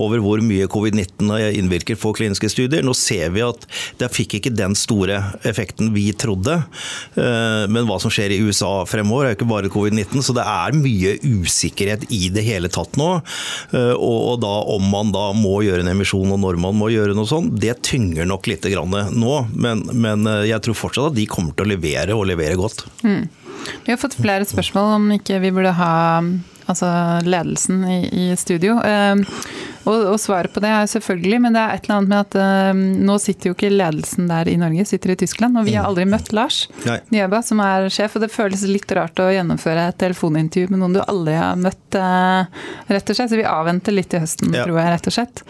over 0.00 0.24
hvor 0.24 0.42
mye 0.44 0.68
covid-19 0.70 1.34
innvirker 1.60 2.00
på 2.00 2.14
kliniske 2.16 2.50
studier. 2.52 2.86
Nå 2.86 2.96
ser 2.96 3.34
vi 3.36 3.44
at 3.44 3.59
det 4.00 4.10
fikk 4.14 4.38
ikke 4.38 4.52
den 4.54 4.76
store 4.78 5.20
effekten 5.46 5.92
vi 5.94 6.08
trodde. 6.16 6.60
Eh, 7.14 7.64
men 7.70 7.88
hva 7.88 7.98
som 8.02 8.12
skjer 8.12 8.34
i 8.34 8.40
USA 8.44 8.84
fremover, 8.88 9.26
er 9.26 9.34
jo 9.34 9.40
ikke 9.40 9.50
bare 9.50 9.72
covid-19, 9.72 10.24
så 10.26 10.36
det 10.36 10.46
er 10.46 10.78
mye 10.78 11.16
usikkerhet 11.24 12.06
i 12.14 12.28
det 12.34 12.44
hele 12.46 12.70
tatt 12.72 12.98
nå. 13.00 13.10
Eh, 13.76 13.94
og 13.96 14.40
da 14.44 14.54
om 14.74 14.86
man 14.92 15.12
da 15.14 15.30
må 15.36 15.60
gjøre 15.66 15.84
en 15.84 15.92
emisjon 15.92 16.30
og 16.34 16.40
når 16.42 16.60
man 16.62 16.78
må 16.78 16.90
gjøre 16.92 17.16
noe 17.16 17.28
sånt, 17.28 17.56
det 17.60 17.80
tynger 17.86 18.28
nok 18.28 18.50
litt 18.50 18.66
nå. 18.70 19.34
Men, 19.54 19.84
men 19.92 20.26
eh, 20.28 20.48
jeg 20.50 20.64
tror 20.64 20.78
fortsatt 20.86 21.12
at 21.12 21.18
de 21.18 21.28
kommer 21.30 21.56
til 21.56 21.66
å 21.66 21.72
levere, 21.74 22.16
og 22.16 22.28
levere 22.30 22.58
godt. 22.60 22.86
Mm. 23.02 23.28
Vi 23.84 23.92
har 23.92 24.00
fått 24.00 24.16
flere 24.18 24.46
spørsmål 24.48 24.94
om 24.96 25.10
ikke 25.18 25.40
vi 25.42 25.52
burde 25.54 25.74
ha 25.76 25.92
altså 26.70 26.88
ledelsen 27.26 27.82
i, 27.88 27.98
i 28.08 28.26
studio. 28.38 28.78
Eh, 28.84 29.20
og, 29.88 29.94
og, 30.12 30.16
svaret 30.20 30.52
på 30.52 30.60
det 30.62 30.70
er 30.74 30.88
selvfølgelig, 30.90 31.38
men 31.44 31.56
det 31.56 31.62
er 31.62 31.76
et 31.76 31.86
eller 31.86 31.96
annet 31.96 32.10
med 32.10 32.20
at 32.20 32.36
uh, 32.36 32.80
nå 33.08 33.16
sitter 33.22 33.50
jo 33.50 33.56
ikke 33.56 33.72
ledelsen 33.72 34.28
der 34.28 34.50
i 34.50 34.56
Norge, 34.60 34.84
sitter 34.88 35.14
i 35.14 35.18
Tyskland. 35.22 35.56
Og 35.56 35.66
vi 35.68 35.76
har 35.76 35.86
mm. 35.86 35.90
aldri 35.90 36.06
møtt 36.10 36.32
Lars 36.36 36.60
Nyeba, 37.14 37.40
som 37.46 37.62
er 37.64 37.88
sjef. 37.92 38.18
Og 38.18 38.24
det 38.24 38.30
føles 38.32 38.64
litt 38.68 38.92
rart 38.96 39.20
å 39.22 39.30
gjennomføre 39.32 39.88
et 39.90 39.98
telefonintervju 40.02 40.72
med 40.72 40.82
noen 40.82 40.98
du 40.98 41.00
aldri 41.04 41.36
har 41.38 41.56
møtt, 41.60 41.96
uh, 41.96 42.44
rett 42.92 43.12
og 43.12 43.18
slett. 43.18 43.32
Så 43.32 43.40
vi 43.40 43.46
avventer 43.48 43.96
litt 43.96 44.12
i 44.16 44.20
høsten, 44.22 44.52
ja. 44.56 44.66
tror 44.68 44.82
jeg, 44.82 44.92
rett 44.96 45.10
og 45.10 45.16
slett. 45.16 45.44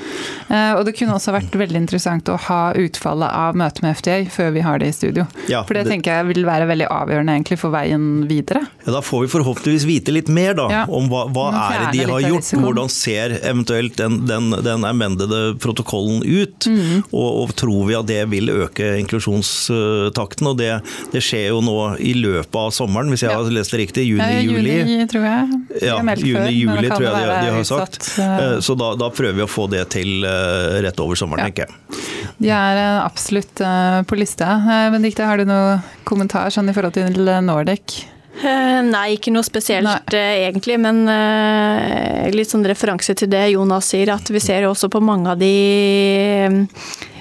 Uh, 0.47 0.73
og 0.79 0.85
det 0.87 0.95
kunne 0.99 1.19
også 1.19 1.35
vært 1.35 1.59
veldig 1.65 1.83
interessant 1.83 2.31
å 2.31 2.39
ha 2.47 2.61
utfallet 2.79 3.35
av 3.35 3.59
møtet 3.59 3.83
med 3.87 3.99
FDA 3.99 4.21
før 4.31 4.55
vi 4.55 4.65
har 4.67 4.83
det 4.83 4.93
i 4.93 4.97
studio. 4.97 5.27
Ja, 5.51 5.65
for 5.67 5.75
det, 5.75 5.89
det, 5.89 5.97
tenker 5.97 6.21
jeg 6.21 6.31
vil 6.31 6.47
være 6.47 6.71
veldig 6.71 6.87
avgjørende 6.95 7.35
egentlig 7.35 7.59
for 7.61 7.75
veien 7.75 8.07
videre. 8.31 8.63
Ja, 8.87 8.95
da 8.95 9.03
får 9.05 9.27
vi 9.27 9.35
forhåpentligvis 9.35 9.89
vite 9.89 10.15
litt 10.15 10.31
mer 10.31 10.55
da, 10.59 10.85
om 10.87 11.11
hva, 11.11 11.27
hva 11.35 11.51
er 11.67 11.87
det 11.89 11.99
de 11.99 12.07
har 12.13 12.29
gjort. 12.29 12.55
Hvordan 12.61 12.91
ser 12.93 13.35
eventuelt 13.41 13.99
den 13.99 14.20
den, 14.27 14.51
den 14.65 14.85
amendede 14.87 15.55
protokollen 15.61 16.23
ut. 16.25 16.67
Mm. 16.67 17.03
Og, 17.11 17.29
og, 17.43 17.55
tror 17.59 17.87
vi 17.89 17.97
at 17.99 18.09
det 18.09 18.21
vil 18.33 18.51
øke 18.53 18.93
inklusjonstakten. 19.01 20.51
Og 20.51 20.59
det, 20.61 20.71
det, 21.15 21.23
skjer 21.25 21.51
jo 21.51 21.61
nå 21.65 21.77
i 22.03 22.15
løpet 22.19 22.59
av 22.61 22.71
sommeren, 22.75 23.11
hvis 23.13 23.25
jeg 23.27 23.35
har 23.35 23.51
lest 23.55 23.75
det 23.75 23.83
riktig. 23.83 24.07
Juni-juli. 24.11 24.77
Ja, 24.77 24.85
juni, 24.85 25.09
tror 25.11 25.27
jeg. 25.29 25.61
Ja, 25.87 25.99
juni-juli 26.01 26.93
tror 26.93 27.07
jeg 27.09 27.17
de, 27.17 27.35
de, 27.35 27.55
har 27.59 27.67
sagt. 27.69 28.13
Eh, 28.21 28.57
så 28.65 28.77
da, 28.79 28.93
da, 29.01 29.11
prøver 29.15 29.41
vi 29.41 29.47
å 29.47 29.51
få 29.51 29.67
det 29.73 29.85
til 29.95 30.25
eh, 30.27 30.81
rett 30.87 31.03
over 31.03 31.19
sommeren, 31.19 31.45
ja. 31.45 31.51
tenker 31.51 31.69
jeg. 31.69 32.07
De 32.41 32.55
er 32.55 32.81
eh, 32.81 33.01
absolutt 33.05 33.61
på 34.09 34.19
lista. 34.19 34.55
Benedicte, 34.93 35.27
har 35.27 35.41
du 35.41 35.49
noen 35.49 35.85
kommentar 36.09 36.53
sånn 36.55 36.71
i 36.71 36.77
forhold 36.77 36.97
til 36.97 37.31
Nordic? 37.45 38.01
Eh, 38.41 38.81
nei, 38.89 39.17
ikke 39.17 39.33
noe 39.35 39.45
spesielt 39.45 39.85
Nei. 39.85 39.99
Eh, 40.17 40.47
egentlig, 40.47 40.79
men 40.81 41.05
eh, 41.11 42.31
litt 42.33 42.53
sånn 42.53 42.65
referanse 42.69 43.17
til 43.19 43.29
det 43.33 43.51
Jonas 43.53 43.91
sier, 43.93 44.15
at 44.15 44.31
vi 44.33 44.41
ser 44.41 44.69
også 44.69 44.89
på 44.93 45.03
mange 45.05 45.35
av 45.35 45.41
de 45.41 45.51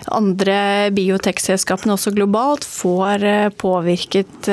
andre 0.09 0.89
biotekselskapene 0.95 1.93
også 1.93 2.15
globalt 2.15 2.63
får 2.65 3.21
påvirket 3.61 4.47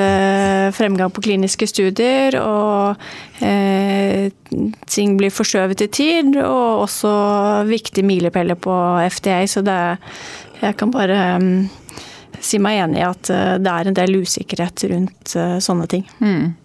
fremgang 0.77 1.09
på 1.09 1.23
kliniske 1.25 1.65
studier, 1.71 2.37
og 2.37 3.01
ting 4.85 5.15
blir 5.17 5.33
forskjøvet 5.33 5.81
i 5.81 5.89
tid, 5.97 6.37
og 6.43 6.83
også 6.83 7.15
viktige 7.71 8.05
milepæler 8.05 8.59
på 8.61 8.75
FDA, 9.17 9.39
så 9.49 9.65
det 9.65 9.79
Jeg 10.61 10.77
kan 10.77 10.89
bare 10.93 11.17
si 12.43 12.59
meg 12.61 12.81
enig 12.85 13.01
i 13.01 13.07
at 13.07 13.33
eh, 13.33 13.57
det 13.61 13.73
er 13.73 13.89
en 13.89 13.99
del 13.99 14.21
usikkerhet 14.21 14.87
rundt 14.91 15.35
eh, 15.35 15.57
sånne 15.63 15.89
ting. 15.91 16.07
Mm. 16.19 16.55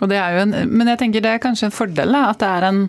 En, 0.00 0.54
men 0.70 0.88
jeg 0.88 1.02
tenker 1.02 1.24
det 1.24 1.34
er 1.34 1.42
kanskje 1.42 1.68
en 1.68 1.76
fordel 1.76 2.16
at 2.16 2.40
det 2.40 2.48
er 2.48 2.70
en 2.70 2.86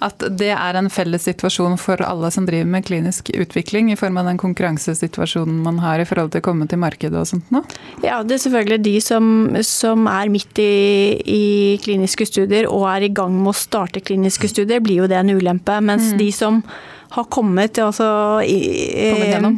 at 0.00 0.22
det 0.40 0.48
er 0.54 0.76
en 0.78 0.88
felles 0.88 1.26
situasjon 1.28 1.76
for 1.80 2.00
alle 2.04 2.30
som 2.32 2.46
driver 2.48 2.68
med 2.72 2.86
klinisk 2.86 3.28
utvikling, 3.34 3.90
i 3.92 3.98
form 4.00 4.16
av 4.20 4.30
den 4.30 4.38
konkurransesituasjonen 4.40 5.58
man 5.64 5.80
har 5.84 6.00
i 6.00 6.06
forhold 6.08 6.32
til 6.32 6.40
å 6.40 6.46
komme 6.46 6.68
til 6.70 6.80
markedet 6.80 7.20
og 7.20 7.28
sånt 7.28 7.50
nå? 7.52 7.60
Ja, 8.04 8.22
det 8.24 8.38
er 8.38 8.44
selvfølgelig 8.46 8.80
de 8.86 8.94
som, 9.04 9.26
som 9.66 10.08
er 10.10 10.32
midt 10.32 10.62
i, 10.62 10.70
i, 11.20 11.42
kliniske 11.84 12.26
studier 12.30 12.70
og 12.70 12.86
er 12.94 13.10
i 13.10 13.12
gang 13.12 13.36
med 13.42 13.52
å 13.52 13.56
starte 13.56 14.00
kliniske 14.00 14.48
studier, 14.48 14.80
blir 14.80 15.02
jo 15.02 15.10
det 15.10 15.20
en 15.20 15.34
ulempe. 15.36 15.76
Mens 15.84 16.14
mm. 16.14 16.16
de 16.22 16.30
som 16.32 16.62
har 17.10 17.24
kommet, 17.24 17.78
altså, 17.82 18.06
i, 18.46 18.58
kommet, 19.10 19.26
igjennom. 19.26 19.56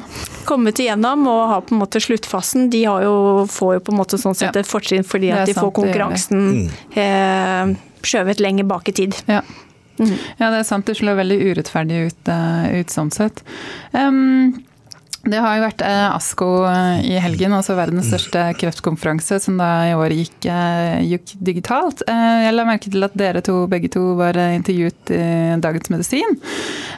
kommet 0.49 0.79
igjennom 0.81 1.27
og 1.29 1.41
har 1.51 1.65
på 1.69 1.75
en 1.77 1.83
måte 1.83 2.01
sluttfasen, 2.01 2.71
de 2.73 2.85
jo, 2.87 3.17
får 3.53 3.75
jo 3.77 3.83
på 3.85 3.93
en 3.93 4.01
måte 4.01 4.21
sånn 4.21 4.37
sett 4.39 4.57
et 4.57 4.69
fortrinn 4.69 5.05
fordi 5.05 5.35
at 5.35 5.45
de 5.51 5.53
sant, 5.53 5.67
får 5.67 5.75
konkurransen 5.77 6.47
eh, 6.97 7.75
skjøvet 8.09 8.41
lenger 8.41 8.69
bak 8.73 8.89
i 8.89 8.97
tid. 9.03 9.19
Ja. 9.29 9.43
Mm. 9.99 10.17
ja. 10.39 10.49
det 10.49 10.63
er 10.63 10.67
sant. 10.67 10.89
Det 10.89 10.97
slår 10.99 11.21
veldig 11.21 11.39
urettferdig 11.53 12.03
ut, 12.09 12.33
uh, 12.33 12.73
ut 12.73 12.93
sånn 12.93 13.13
sett. 13.15 13.45
Um, 13.93 14.57
det 15.23 15.39
har 15.39 15.55
jo 15.55 15.63
vært 15.63 15.83
eh, 15.87 16.15
ASKO 16.17 16.47
eh, 16.67 17.05
i 17.13 17.19
helgen, 17.23 17.53
altså 17.55 17.77
verdens 17.79 18.09
største 18.11 18.43
kreftkonferanse, 18.59 19.39
som 19.45 19.61
da 19.61 19.69
i 19.87 19.93
år 19.95 20.15
gikk, 20.19 20.49
eh, 20.51 20.99
gikk 21.13 21.35
digitalt. 21.39 22.03
Jeg 22.09 22.55
la 22.57 22.65
merke 22.67 22.91
til 22.91 23.07
at 23.07 23.15
dere 23.19 23.43
to 23.45 23.61
begge 23.71 23.91
to 23.93 24.17
var 24.19 24.35
intervjuet 24.43 25.13
i 25.15 25.61
Dagens 25.63 25.93
Medisin. 25.93 26.35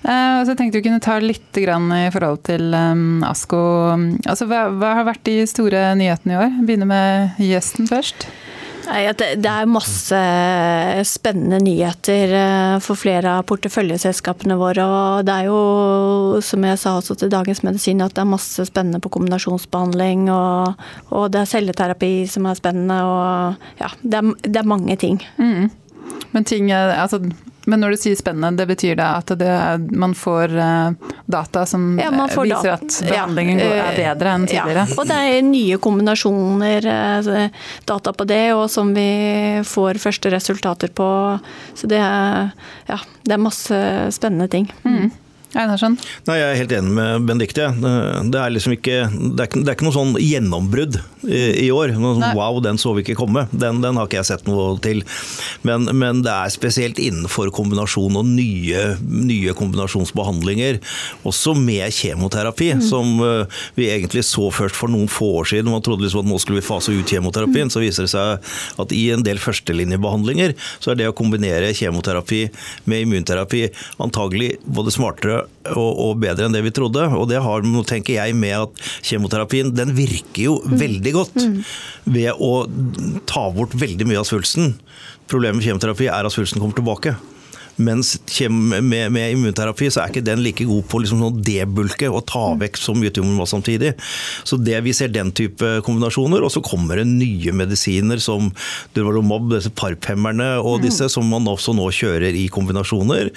Så 0.04 0.48
jeg 0.50 0.58
tenkte 0.58 0.80
vi 0.80 0.86
kunne 0.86 1.02
ta 1.04 1.18
litt 1.20 1.58
i 1.60 1.66
forhold 2.12 2.42
til 2.48 2.74
ASKO. 2.74 3.60
Altså, 4.24 4.48
hva, 4.50 4.66
hva 4.72 4.96
har 5.00 5.08
vært 5.08 5.24
de 5.28 5.36
store 5.48 5.90
nyhetene 6.00 6.34
i 6.34 6.40
år? 6.40 6.58
Begynne 6.64 6.88
med 6.88 7.44
gjesten 7.44 7.88
først. 7.90 8.28
Det 8.84 9.48
er 9.48 9.70
masse 9.70 10.18
spennende 11.08 11.58
nyheter 11.64 12.34
eh, 12.36 12.74
for 12.84 13.00
flere 13.00 13.38
av 13.38 13.46
porteføljeselskapene 13.48 14.58
våre. 14.60 14.84
og 14.84 15.24
Det 15.24 15.34
er 15.34 15.48
jo, 15.48 16.40
som 16.44 16.66
jeg 16.68 16.80
sa 16.82 16.96
også 16.98 17.16
til 17.18 17.32
Dagens 17.32 17.62
Medisin, 17.64 18.02
at 18.04 18.14
det 18.14 18.22
er 18.22 18.28
masse 18.28 18.66
spennende 18.68 19.00
på 19.00 19.12
kombinasjonsbehandling. 19.16 20.28
Og, 20.34 20.84
og 21.10 21.32
det 21.32 21.42
er 21.42 21.52
celleterapi 21.54 22.12
som 22.28 22.46
er 22.50 22.60
spennende. 22.60 23.00
og 23.00 23.80
ja, 23.80 23.88
Det 24.02 24.20
er, 24.20 24.30
det 24.44 24.60
er 24.60 24.72
mange 24.76 24.96
ting. 25.00 25.22
Mm. 25.38 25.70
Men 26.34 26.44
ting, 26.44 26.70
altså 26.72 27.22
men 27.71 27.80
når 27.80 27.94
du 27.94 28.00
sier 28.02 28.18
spennende, 28.18 28.59
det 28.61 28.66
betyr 28.71 28.99
det 28.99 29.06
at 29.06 29.33
det, 29.40 29.52
man 29.97 30.14
får 30.18 30.54
uh, 30.59 31.12
data 31.30 31.64
som 31.66 31.99
ja, 32.00 32.11
får 32.11 32.49
viser 32.49 32.71
data. 32.75 32.75
at 32.75 32.99
behandlingen 33.09 33.62
ja, 33.62 33.88
er 33.88 33.99
bedre 33.99 34.37
enn 34.37 34.47
tidligere? 34.50 34.87
Ja. 34.90 34.99
Og 35.00 35.09
det 35.11 35.18
er 35.33 35.49
nye 35.49 35.80
kombinasjoner, 35.83 36.88
uh, 37.25 37.66
data 37.88 38.14
på 38.14 38.28
det, 38.28 38.44
og 38.56 38.68
som 38.73 38.94
vi 38.97 39.09
får 39.68 40.00
første 40.02 40.33
resultater 40.35 40.92
på. 40.94 41.11
Så 41.75 41.90
det 41.90 42.00
er, 42.00 42.50
ja, 42.90 43.00
det 43.25 43.37
er 43.37 43.44
masse 43.44 43.85
spennende 44.14 44.50
ting. 44.52 44.71
Mm. 44.85 45.12
Einarsson? 45.58 45.96
Nei, 46.28 46.38
Jeg 46.40 46.46
er 46.50 46.61
helt 46.61 46.75
enig 46.78 46.94
med 46.96 47.26
Benedicte. 47.28 47.68
Det 47.75 48.40
er 48.40 48.52
liksom 48.52 48.75
ikke, 48.76 49.04
det 49.11 49.44
er 49.44 49.49
ikke, 49.49 49.62
det 49.62 49.70
er 49.70 49.76
ikke 49.76 49.87
noe 49.87 49.96
sånn 49.96 50.14
gjennombrudd 50.20 50.99
i, 51.25 51.42
i 51.66 51.68
år. 51.75 51.94
Sånn, 51.94 52.25
wow, 52.37 52.58
den 52.64 52.80
så 52.80 52.94
vi 52.96 53.04
ikke 53.04 53.18
komme. 53.18 53.46
Den, 53.52 53.80
den, 53.84 53.99
har 53.99 54.08
ikke 54.08 54.20
jeg 54.20 54.30
sett 54.30 54.49
noe 54.49 54.75
til. 54.84 55.04
Men, 55.66 55.88
men, 55.92 56.23
det 56.25 56.32
er 56.32 56.52
spesielt 56.54 57.00
innenfor 57.02 57.52
kombinasjon 57.54 58.18
og 58.20 58.28
nye, 58.28 58.84
nye 59.04 59.54
kombinasjonsbehandlinger, 59.56 60.80
også 61.28 61.56
med 61.58 61.87
kjemoterapi, 61.94 62.73
mm. 62.78 62.84
som 62.84 63.14
uh, 63.23 63.62
vi 63.78 63.90
egentlig 63.92 64.25
så 64.28 64.50
først 64.54 64.78
for 64.78 64.92
noen 64.92 65.11
få 65.11 65.30
år 65.40 65.50
siden. 65.54 65.73
Man 65.73 65.84
trodde 65.84 66.06
liksom 66.06 66.25
at 66.25 66.30
nå 66.30 66.40
skulle 66.42 66.61
vi 66.62 66.66
fase 66.66 66.94
ut 66.94 67.14
kjemoterapien. 67.14 67.70
Mm. 67.70 67.75
Så 67.75 67.84
viser 67.84 68.08
det 68.08 68.14
seg 68.14 68.52
at 68.84 68.94
i 68.94 69.04
en 69.14 69.25
del 69.26 69.40
førstelinjebehandlinger 69.42 70.56
så 70.78 70.92
er 70.92 71.00
det 71.00 71.11
å 71.11 71.16
kombinere 71.16 71.75
kjemoterapi 71.76 72.44
med 72.90 73.06
immunterapi 73.06 73.66
antagelig 74.02 74.54
både 74.64 74.94
smartere 74.94 75.43
og, 75.72 75.90
og, 75.90 76.14
bedre 76.22 76.48
enn 76.48 76.56
det 76.56 76.64
vi 76.66 76.72
trodde. 76.74 77.06
Og 77.18 77.28
det 77.30 77.42
har, 77.44 77.66
tenker 77.88 78.18
jeg, 78.18 78.36
med 78.38 78.56
at 78.66 78.84
kjemoterapien 79.06 79.72
den 79.74 79.94
virker 79.96 80.42
jo 80.48 80.56
mm. 80.62 80.78
veldig 80.80 81.14
godt 81.16 81.38
mm. 81.40 81.60
ved 82.16 82.42
å 82.42 82.52
ta 83.28 83.46
bort 83.54 83.76
veldig 83.78 84.08
mye 84.08 84.22
av 84.22 84.28
svulsten. 84.28 84.74
Problemet 85.30 85.60
med 85.60 85.68
kjemoterapi 85.68 86.10
er 86.10 86.28
at 86.28 86.34
svulsten 86.34 86.62
kommer 86.62 86.76
tilbake. 86.78 87.16
Mens 87.76 88.14
med, 88.50 89.12
med, 89.12 89.32
immunterapi 89.32 89.88
så 89.90 90.04
er 90.04 90.12
ikke 90.12 90.24
den 90.26 90.42
like 90.44 90.66
god 90.68 90.84
på 90.90 91.00
liksom 91.02 91.22
sånn 91.24 91.40
debulke 91.44 92.10
og 92.10 92.22
ta 92.30 92.52
mm. 92.52 92.60
vekk 92.62 92.78
så 92.78 92.94
mye 92.96 93.12
tumor 93.14 93.48
samtidig. 93.50 93.94
Så 94.46 94.58
det 94.60 94.78
vi 94.86 94.94
ser 94.94 95.10
den 95.14 95.32
type 95.34 95.80
kombinasjoner, 95.86 96.44
og 96.44 96.52
så 96.54 96.62
kommer 96.64 97.00
det 97.00 97.08
nye 97.10 97.54
medisiner 97.56 98.22
som 98.22 98.52
Durvalumab, 98.94 99.50
disse 99.56 99.72
parphemmerne 99.74 100.54
og 100.60 100.78
mm. 100.78 100.84
disse 100.86 101.08
som 101.12 101.26
man 101.30 101.48
også 101.50 101.74
nå 101.76 101.88
kjører 101.94 102.36
i 102.38 102.46
kombinasjoner. 102.52 103.32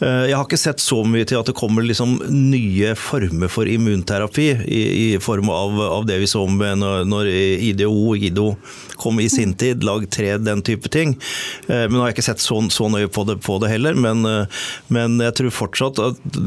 Eh, 0.00 0.24
jeg 0.30 0.36
har 0.36 0.46
ikke 0.46 0.60
sett 0.60 0.82
så 0.82 1.02
mye 1.06 1.28
til 1.28 1.40
at 1.40 1.50
det 1.50 1.56
kommer 1.58 1.86
liksom 1.86 2.18
nye 2.30 2.94
former 2.98 3.50
for 3.52 3.70
immunterapi 3.70 4.48
i, 4.66 4.82
i 5.04 5.08
form 5.22 5.50
av, 5.52 5.78
av, 6.00 6.06
det 6.08 6.18
vi 6.22 6.30
så 6.30 6.42
med 6.50 6.80
når, 6.82 7.04
når 7.10 7.30
IDO 7.70 7.90
og 7.92 8.24
IDO 8.30 8.50
kom 9.00 9.20
i 9.22 9.28
sin 9.32 9.54
tid, 9.58 9.84
lag 9.86 10.04
tre, 10.12 10.34
den 10.42 10.62
type 10.66 10.90
ting. 10.92 11.14
Eh, 11.68 11.86
men 11.86 11.96
nå 11.96 12.02
har 12.02 12.10
jeg 12.10 12.18
ikke 12.18 12.28
sett 12.32 12.44
så, 12.44 12.58
så 12.72 12.90
nøye 12.92 13.10
på 13.12 13.24
det, 13.28 13.38
på 13.44 13.59
det 13.62 13.72
heller. 13.72 13.98
Men, 13.98 14.24
eh, 14.28 14.62
men, 14.88 15.18
jeg 15.22 15.36
tror 15.38 15.56
fortsatt 15.62 16.00
at 16.02 16.38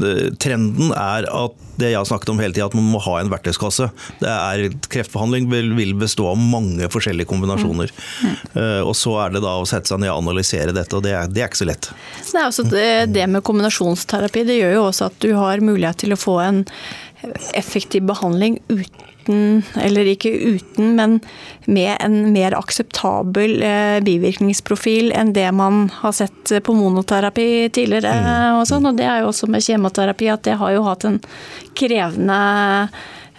trenden 0.42 0.92
er 0.92 1.28
at 1.30 1.60
det 1.74 1.90
jeg 1.90 1.98
har 1.98 2.06
snakket 2.06 2.30
om 2.30 2.38
hele 2.38 2.54
tida, 2.54 2.68
at 2.68 2.76
man 2.78 2.86
må 2.92 3.00
ha 3.02 3.16
en 3.18 3.30
verktøyskasse. 3.32 3.88
Det 4.20 4.30
er, 4.30 4.68
kreftbehandling 4.94 5.48
vil, 5.50 5.72
vil 5.74 5.94
bestå 5.98 6.28
av 6.30 6.38
mange 6.38 6.86
forskjellige 6.92 7.26
kombinasjoner. 7.32 7.90
Mm. 8.22 8.36
Uh, 8.54 8.82
Og 8.86 8.94
så 8.98 9.16
er 9.24 9.34
det 9.34 9.42
da 9.42 9.56
å 9.58 9.66
sette 9.66 9.90
seg 9.90 10.02
ned 10.04 10.12
og 10.12 10.22
analysere 10.22 10.74
dette, 10.76 10.94
og 10.94 11.02
det 11.06 11.16
er, 11.18 11.30
det 11.30 11.42
er 11.42 11.50
ikke 11.50 11.64
så 11.64 11.70
lett. 11.72 11.90
Nei, 12.36 12.44
altså 12.44 12.66
det, 12.68 12.86
det 13.14 13.26
med 13.30 13.42
kombinasjonsterapi 13.46 14.46
det 14.46 14.60
gjør 14.60 14.76
jo 14.76 14.84
også 14.92 15.10
at 15.10 15.18
du 15.24 15.32
har 15.34 15.64
mulighet 15.64 16.04
til 16.04 16.14
å 16.14 16.20
få 16.20 16.38
en 16.44 16.62
effektiv 17.58 18.06
behandling 18.06 18.60
uten 18.68 19.13
uten, 19.24 19.62
eller 19.80 20.04
ikke 20.04 20.30
uten, 20.30 20.94
men 20.96 21.20
med 21.64 21.96
en 22.00 22.32
mer 22.32 22.54
akseptabel 22.54 23.62
eh, 23.62 24.00
bivirkningsprofil 24.04 25.12
enn 25.12 25.32
det 25.32 25.50
man 25.52 25.90
har 26.02 26.12
sett 26.12 26.52
på 26.62 26.74
monoterapi 26.74 27.70
tidligere. 27.72 28.12
Mm. 28.12 28.60
Og, 28.60 28.66
sånn. 28.68 28.86
og 28.86 28.96
det 28.96 29.06
er 29.08 29.22
jo 29.22 29.32
også 29.32 29.48
med 29.48 29.64
kjemoterapi 29.64 30.30
at 30.32 30.44
det 30.44 30.58
har 30.60 30.72
jo 30.74 30.84
hatt 30.84 31.04
en 31.04 31.20
krevende 31.74 32.40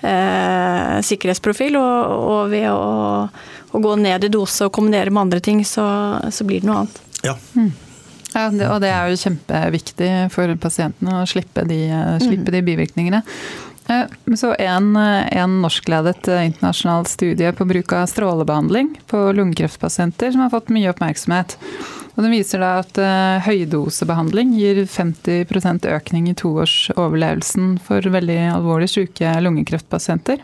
eh, 0.01 1.01
sikkerhetsprofil. 1.05 1.77
Og, 1.77 2.17
og 2.35 2.53
ved 2.53 2.69
å, 2.71 3.29
å, 3.71 3.79
gå 3.79 3.95
ned 4.01 4.25
i 4.25 4.33
dose 4.33 4.65
og 4.67 4.73
kombinere 4.75 5.13
med 5.13 5.27
andre 5.27 5.41
ting, 5.43 5.65
så, 5.65 5.85
så 6.31 6.47
blir 6.47 6.63
det 6.63 6.71
noe 6.71 6.83
annet. 6.83 7.01
Ja. 7.25 7.37
Mm. 7.53 7.73
Ja, 8.35 8.49
det, 8.51 8.65
og 8.67 8.81
det 8.83 8.89
er 8.91 9.07
jo 9.07 9.19
kjempeviktig 9.21 10.09
for 10.33 10.51
pasientene 10.59 11.21
å 11.21 11.27
slippe 11.29 11.63
de, 11.69 11.85
slippe 12.19 12.51
de 12.51 12.59
bivirkningene. 12.67 13.21
Eh, 13.87 14.35
så 14.35 14.55
en, 14.59 14.95
eh, 14.95 15.37
en 15.37 15.61
norskledet 15.61 16.27
eh, 16.27 16.45
internasjonal 16.45 17.05
studie 17.05 17.51
på 17.51 17.65
bruk 17.65 17.93
av 17.93 18.05
strålebehandling 18.05 19.01
på 19.07 19.31
lungekreftpasienter 19.31 20.31
som 20.31 20.41
har 20.41 20.49
fått 20.49 20.69
mye 20.73 20.89
oppmerksomhet. 20.89 21.57
Og 22.15 22.23
den 22.23 22.31
viser 22.31 22.61
da 22.63 22.77
at 22.79 22.95
høydosebehandling 23.43 24.53
gir 24.55 24.77
50% 24.87 25.83
økning 25.91 26.29
i 26.31 26.35
toårsoverlevelsen 26.39 27.73
for 27.83 28.07
veldig 28.07 28.37
alvorlig 28.53 28.87
syke 28.93 29.33
lungekreftpasienter. 29.43 30.39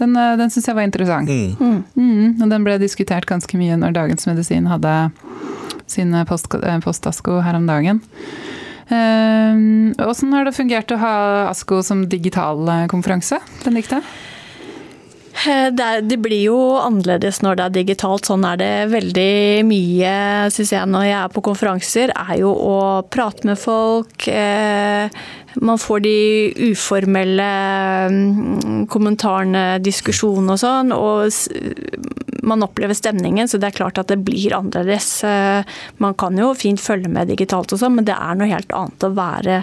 Den, 0.00 0.16
den 0.16 0.48
syns 0.48 0.70
jeg 0.70 0.78
var 0.78 0.88
interessant. 0.88 1.28
Mm. 1.28 1.82
Mm, 1.92 2.40
og 2.40 2.48
den 2.48 2.64
ble 2.64 2.78
diskutert 2.80 3.28
ganske 3.28 3.60
mye 3.60 3.76
når 3.76 3.92
Dagens 3.98 4.24
Medisin 4.30 4.70
hadde 4.72 4.94
sin 5.84 6.16
post, 6.24 6.48
postasko 6.86 7.42
her 7.44 7.60
om 7.60 7.68
dagen. 7.68 8.00
Åssen 8.90 10.28
ehm, 10.28 10.34
har 10.34 10.48
det 10.48 10.56
fungert 10.56 10.90
å 10.90 10.98
ha 11.00 11.14
ASKO 11.50 11.80
som 11.86 12.04
digital 12.10 12.66
eh, 12.68 12.86
konferanse, 12.90 13.38
Det, 15.40 15.80
er, 15.80 16.02
det, 16.04 16.18
blir 16.20 16.42
jo 16.42 16.56
annerledes 16.76 17.38
når 17.40 17.56
det 17.56 17.64
er 17.64 17.74
digitalt. 17.78 18.26
Sånn 18.28 18.42
er 18.44 18.58
det 18.60 18.72
veldig 18.92 19.62
mye, 19.64 20.12
syns 20.52 20.72
jeg, 20.74 20.88
når 20.90 21.06
jeg 21.06 21.16
er 21.16 21.30
på 21.32 21.44
konferanser. 21.46 22.12
Er 22.12 22.40
jo 22.42 22.50
å 22.52 22.76
prate 23.08 23.48
med 23.48 23.56
folk. 23.60 24.26
Eh, 24.28 25.22
man 25.54 25.78
får 25.78 26.00
de 26.00 26.16
uformelle 26.70 27.48
mm, 28.08 28.86
kommentarene, 28.90 29.64
diskusjonene 29.82 30.54
og 30.54 30.62
sånn. 30.62 30.92
Og 30.94 32.40
man 32.42 32.62
opplever 32.62 32.94
stemningen, 32.94 33.48
så 33.48 33.58
det 33.58 33.70
er 33.70 33.78
klart 33.80 33.98
at 34.00 34.10
det 34.12 34.20
blir 34.24 34.54
annerledes. 34.56 35.08
Eh, 35.24 35.64
man 36.02 36.14
kan 36.18 36.38
jo 36.38 36.52
fint 36.58 36.80
følge 36.80 37.10
med 37.12 37.30
digitalt 37.32 37.72
og 37.74 37.82
sånn, 37.82 37.98
men 37.98 38.08
det 38.08 38.16
er 38.16 38.38
noe 38.38 38.50
helt 38.50 38.72
annet 38.76 39.06
å 39.06 39.12
være 39.16 39.58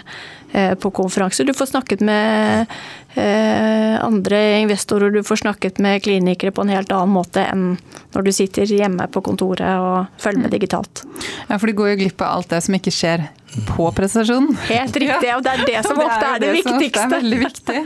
eh, 0.51 0.73
på 0.79 0.91
konferanser. 0.99 1.47
Du 1.47 1.55
får 1.57 1.71
snakket 1.71 2.03
med 2.05 2.67
eh, 3.15 3.95
andre 4.03 4.41
investorer, 4.61 5.13
du 5.13 5.23
får 5.27 5.43
snakket 5.45 5.81
med 5.83 6.03
klinikere 6.05 6.53
på 6.53 6.65
en 6.65 6.75
helt 6.75 6.93
annen 6.93 7.15
måte 7.15 7.47
enn 7.47 7.77
når 8.13 8.27
du 8.27 8.31
sitter 8.35 8.69
hjemme 8.69 9.07
på 9.11 9.23
kontoret 9.25 9.81
og 9.81 10.21
følger 10.21 10.43
med 10.43 10.51
mm. 10.51 10.55
digitalt. 10.57 11.03
Ja, 11.47 11.57
for 11.57 11.67
du 11.69 11.77
går 11.77 11.93
jo 11.93 12.01
glipp 12.03 12.23
av 12.23 12.39
alt 12.39 12.53
det 12.53 12.63
som 12.65 12.77
ikke 12.77 12.93
skjer 12.93 13.27
på 13.65 13.87
prestasjonen. 13.95 14.51
Helt 14.67 14.95
riktig, 14.99 15.29
og 15.33 15.43
det 15.45 15.53
er 15.53 15.63
det 15.65 15.81
som 15.85 15.97
ofte 16.01 16.19
er 16.19 16.41
det, 16.41 16.49
det 16.49 16.53
viktigste. 16.59 16.91
Det 16.91 17.03
er 17.05 17.13
veldig 17.13 17.39
viktig. 17.41 17.81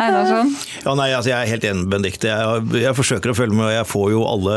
Einarsson? 0.00 0.52
Ja, 0.84 0.94
nei, 0.96 1.08
altså, 1.16 1.32
jeg 1.32 1.36
er 1.36 1.50
helt 1.50 1.66
enig 1.66 1.82
med 1.82 1.92
Benedicte. 1.94 2.30
Jeg, 2.30 2.64
jeg, 2.84 2.96
forsøker 2.96 3.32
å 3.32 3.36
følge 3.36 3.56
med, 3.56 3.66
og 3.66 3.74
jeg 3.74 3.88
får 3.90 4.06
jo 4.14 4.24
alle 4.28 4.56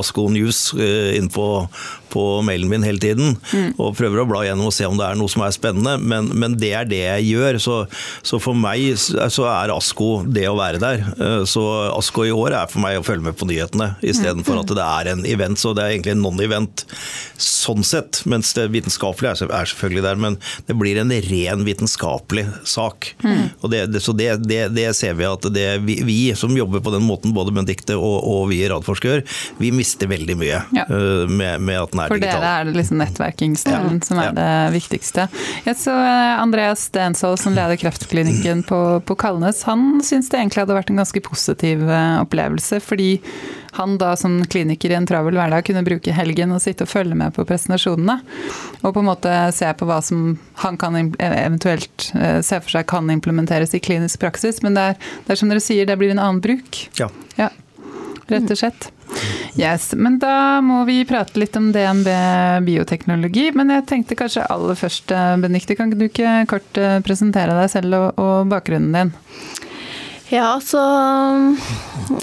Asko 0.00 0.26
News 0.32 0.62
eh, 0.78 1.12
inn 1.18 1.28
på, 1.32 1.46
på 2.10 2.24
mailen 2.46 2.72
min 2.72 2.86
hele 2.86 3.02
tiden. 3.02 3.36
Mm. 3.52 3.74
Og 3.76 3.94
prøver 3.98 4.22
å 4.22 4.26
bla 4.30 4.42
gjennom 4.46 4.70
og 4.70 4.74
se 4.74 4.88
om 4.88 4.98
det 4.98 5.06
er 5.06 5.20
noe 5.20 5.32
som 5.32 5.44
er 5.46 5.54
spennende, 5.54 5.96
men, 6.00 6.32
men 6.32 6.56
det 6.60 6.72
er 6.80 6.90
det 6.90 7.02
jeg 7.04 7.28
gjør. 7.34 7.60
Så, 7.62 7.78
så, 8.26 8.40
for 8.42 8.58
meg 8.58 8.96
så 8.98 9.46
er 9.52 9.74
Asko 9.76 10.10
det 10.26 10.48
å 10.50 10.56
være 10.58 10.82
der. 10.82 11.04
Eh, 11.20 11.44
så 11.50 11.66
Asko 11.92 12.26
i 12.26 12.34
år 12.34 12.56
er 12.62 12.72
for 12.72 12.82
meg 12.82 12.98
å 12.98 13.06
følge 13.06 13.28
med 13.28 13.38
på 13.38 13.48
nyhetene, 13.50 13.92
istedenfor 14.00 14.58
mm. 14.58 14.64
at 14.64 14.74
det 14.80 14.88
er 14.88 15.12
en 15.14 15.24
event. 15.36 15.60
Så 15.60 15.76
det 15.76 15.84
er 15.84 15.94
egentlig 15.94 16.16
en 16.16 16.24
non-event 16.24 16.86
sånn 17.40 17.84
sett. 17.86 18.24
Mens 18.30 18.54
det 18.56 18.70
vitenskapelige 18.72 19.36
er 19.46 19.70
selvfølgelig 19.70 19.89
selvfølgelig 19.90 20.06
der, 20.06 20.20
men 20.20 20.36
det 20.66 20.76
blir 20.78 21.00
en 21.00 21.10
ren 21.10 21.64
vitenskapelig 21.64 22.46
sak. 22.64 23.14
Mm. 23.22 23.50
Og 23.60 23.70
det, 23.70 23.86
det, 23.92 24.02
så 24.02 24.12
det, 24.12 24.30
det, 24.46 24.96
ser 24.96 25.14
vi 25.14 25.26
at 25.26 25.46
vi, 25.84 26.00
vi, 26.06 26.34
som 26.34 26.54
jobber 26.56 26.80
på 26.80 26.92
den 26.94 27.02
måten, 27.02 27.34
både 27.34 27.52
Benedicte 27.52 27.96
og, 27.96 28.24
og 28.24 28.48
vi 28.50 28.62
Radforsker, 28.68 29.24
vi 29.58 29.72
mister 29.74 30.10
veldig 30.10 30.36
mye 30.38 30.62
ja. 30.74 30.86
uh, 30.88 31.26
med, 31.28 31.60
med, 31.60 31.80
at 31.80 31.92
den 31.92 32.02
er 32.04 32.12
For 32.12 32.20
digital. 32.20 32.38
For 32.38 32.46
dere 32.46 32.54
er 32.60 32.68
det 32.68 32.76
liksom 32.78 33.00
nettverkingsdelen 33.02 34.00
ja. 34.00 34.06
som 34.06 34.20
er 34.20 34.30
ja. 34.30 34.34
det 34.38 34.74
viktigste. 34.76 35.26
Jeg 35.66 35.78
så 35.80 35.94
eh, 35.94 36.40
Andreas 36.40 36.86
Stensvold 36.90 37.40
som 37.40 37.56
leder 37.56 37.78
Kreftklinikken 37.80 38.64
på, 38.68 38.80
på 39.06 39.16
Kalnes, 39.18 39.64
han 39.68 40.02
syns 40.04 40.30
det 40.30 40.40
egentlig 40.40 40.64
hadde 40.64 40.76
vært 40.76 40.92
en 40.92 41.02
ganske 41.02 41.24
positiv 41.24 41.86
eh, 41.88 42.20
opplevelse. 42.22 42.80
fordi 42.84 43.16
han 43.76 43.96
da 44.00 44.14
som 44.16 44.40
kliniker 44.50 44.90
i 44.90 44.98
en 44.98 45.06
travel 45.06 45.36
hverdag 45.38 45.66
kunne 45.66 45.84
bruke 45.86 46.14
helgen 46.14 46.54
og 46.54 46.62
sitte 46.62 46.86
og 46.86 46.92
følge 46.92 47.18
med 47.18 47.34
på 47.36 47.46
presentasjonene. 47.48 48.20
Og 48.82 48.94
på 48.94 49.02
en 49.02 49.10
måte 49.10 49.34
se 49.56 49.70
på 49.78 49.88
hva 49.88 50.00
som 50.04 50.34
han 50.64 50.78
kan 50.80 50.98
eventuelt 50.98 52.10
eh, 52.18 52.40
se 52.46 52.60
for 52.62 52.76
seg 52.76 52.88
kan 52.90 53.10
implementeres 53.12 53.74
i 53.76 53.82
klinisk 53.82 54.22
praksis. 54.22 54.62
Men 54.66 54.78
det 54.78 54.86
er, 54.92 55.10
det 55.26 55.34
er 55.34 55.42
som 55.42 55.52
dere 55.52 55.64
sier, 55.64 55.88
det 55.88 55.98
blir 56.00 56.14
en 56.14 56.22
annen 56.22 56.42
bruk. 56.44 56.86
Ja. 57.00 57.10
ja. 57.38 57.50
Rett 58.30 58.50
og 58.50 58.58
slett. 58.58 58.90
Yes, 59.58 59.90
Men 59.96 60.18
da 60.22 60.60
må 60.62 60.84
vi 60.86 61.00
prate 61.08 61.40
litt 61.40 61.56
om 61.58 61.70
DNB 61.74 62.10
bioteknologi. 62.66 63.50
Men 63.56 63.72
jeg 63.74 63.86
tenkte 63.90 64.18
kanskje 64.18 64.46
aller 64.46 64.78
først, 64.78 65.10
eh, 65.14 65.34
Benikte, 65.42 65.76
kan 65.76 65.90
du 65.90 66.06
ikke 66.06 66.44
kort 66.50 66.78
eh, 66.78 67.00
presentere 67.04 67.56
deg 67.58 67.72
selv 67.72 67.98
og, 67.98 68.22
og 68.22 68.52
bakgrunnen 68.52 68.94
din? 68.94 69.12
Ja, 70.30 70.60
så 70.62 70.80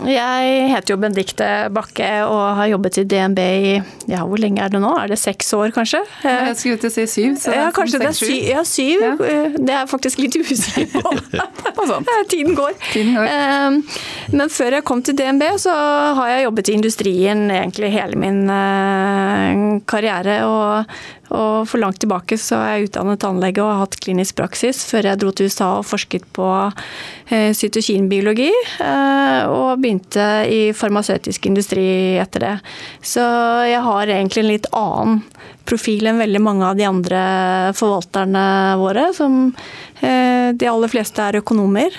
Jeg 0.08 0.68
heter 0.72 0.94
jo 0.94 0.98
Benedicte 1.00 1.48
Bakke 1.76 2.08
og 2.28 2.44
har 2.60 2.70
jobbet 2.72 3.02
i 3.02 3.04
DNB 3.08 3.40
i 3.44 3.74
ja, 4.08 4.22
hvor 4.24 4.40
lenge 4.40 4.64
er 4.64 4.72
det 4.72 4.80
nå? 4.80 4.94
Er 4.96 5.12
det 5.12 5.18
seks 5.20 5.52
år, 5.56 5.74
kanskje? 5.76 6.00
Jeg 6.24 6.56
skulle 6.56 6.80
til 6.80 6.88
å 6.88 6.94
si 6.94 7.04
syv. 7.12 7.34
Så 7.42 7.52
det 7.52 7.58
ja, 7.60 7.66
kanskje 7.76 8.00
det 8.00 8.08
er 8.08 8.16
syv. 8.16 8.36
Ja, 8.48 8.64
syv. 8.68 9.04
Ja. 9.04 9.42
Det 9.58 9.76
er 9.76 9.90
faktisk 9.92 10.22
litt 10.24 10.38
usikker 10.40 10.88
på. 10.94 11.12
Tiden 12.32 12.56
går. 12.56 12.78
Tiden 12.94 13.18
går. 13.18 13.28
Ehm, 13.32 13.82
men 14.32 14.52
før 14.52 14.78
jeg 14.78 14.86
kom 14.88 15.04
til 15.04 15.18
DNB, 15.20 15.44
så 15.60 15.76
har 16.18 16.32
jeg 16.32 16.46
jobbet 16.48 16.72
i 16.72 16.78
industrien 16.78 17.44
egentlig 17.52 17.92
hele 17.94 18.20
min 18.20 18.42
eh, 18.52 19.62
karriere. 19.92 20.40
og 20.48 20.98
og 21.34 21.68
for 21.68 21.82
langt 21.82 22.00
tilbake 22.00 22.38
så 22.40 22.60
er 22.62 22.70
jeg 22.78 22.90
utdannet 22.90 23.20
tannlege 23.20 23.64
og 23.64 23.72
har 23.72 23.82
hatt 23.84 23.98
klinisk 24.04 24.38
praksis 24.40 24.80
før 24.88 25.10
jeg 25.10 25.20
dro 25.20 25.34
til 25.36 25.50
USA 25.50 25.70
og 25.80 25.88
forsket 25.88 26.24
på 26.36 26.48
eh, 27.32 27.52
cytokinbiologi. 27.58 28.52
Eh, 28.84 29.42
og 29.52 29.82
begynte 29.84 30.28
i 30.52 30.62
farmasøytisk 30.78 31.50
industri 31.50 31.88
etter 32.22 32.46
det. 32.46 32.54
Så 33.04 33.26
jeg 33.68 33.84
har 33.84 34.14
egentlig 34.14 34.46
en 34.46 34.52
litt 34.54 34.70
annen 34.72 35.20
profil 35.68 36.08
enn 36.08 36.22
veldig 36.24 36.40
mange 36.40 36.64
av 36.64 36.80
de 36.80 36.88
andre 36.88 37.26
forvalterne 37.76 38.46
våre, 38.80 39.10
som 39.18 39.50
eh, 40.00 40.56
de 40.56 40.72
aller 40.72 40.92
fleste 40.92 41.28
er 41.28 41.42
økonomer. 41.42 41.92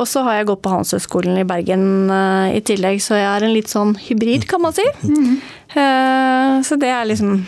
og 0.00 0.06
så 0.08 0.22
har 0.24 0.38
jeg 0.38 0.46
gått 0.48 0.62
på 0.64 0.70
Handelshøyskolen 0.72 1.38
i 1.38 1.44
Bergen 1.44 1.82
i 2.56 2.60
tillegg, 2.64 3.02
så 3.04 3.18
jeg 3.18 3.28
er 3.28 3.44
en 3.44 3.52
litt 3.52 3.68
sånn 3.68 3.92
hybrid, 4.00 4.46
kan 4.48 4.62
man 4.64 4.72
si. 4.72 4.86
Mm. 5.04 5.34
Eh, 5.36 5.59
så 5.74 6.76
det 6.82 6.88
er 6.90 7.06
liksom, 7.06 7.44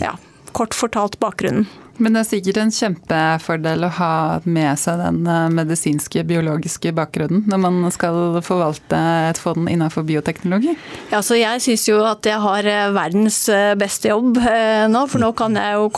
ja, 0.00 0.14
kort 0.56 0.74
fortalt 0.74 1.18
bakgrunnen. 1.20 1.66
Men 1.96 2.12
det 2.12 2.22
er 2.22 2.28
sikkert 2.28 2.58
en 2.60 2.72
kjempefordel 2.74 3.86
å 3.86 3.92
ha 3.98 4.12
med 4.44 4.76
seg 4.80 5.00
den 5.00 5.22
eh, 5.30 5.46
medisinske, 5.52 6.24
biologiske 6.28 6.92
bakgrunnen 6.96 7.46
når 7.48 7.62
man 7.62 7.78
skal 7.94 8.38
forvalte 8.44 8.98
et 9.30 9.40
fond 9.40 9.68
innenfor 9.72 10.04
bioteknologi? 10.08 10.74
Ja, 11.12 11.22
så 11.24 11.38
jeg 11.38 11.62
syns 11.64 11.86
jo 11.88 12.02
at 12.04 12.26
jeg 12.28 12.40
har 12.42 12.68
eh, 12.68 12.90
verdens 12.96 13.40
eh, 13.52 13.72
beste 13.80 14.12
jobb 14.12 14.36
nå, 14.36 15.06
for 15.08 15.22
nå 15.22 15.32
kan 15.36 15.56
jeg 15.56 15.78
jo 15.78 15.88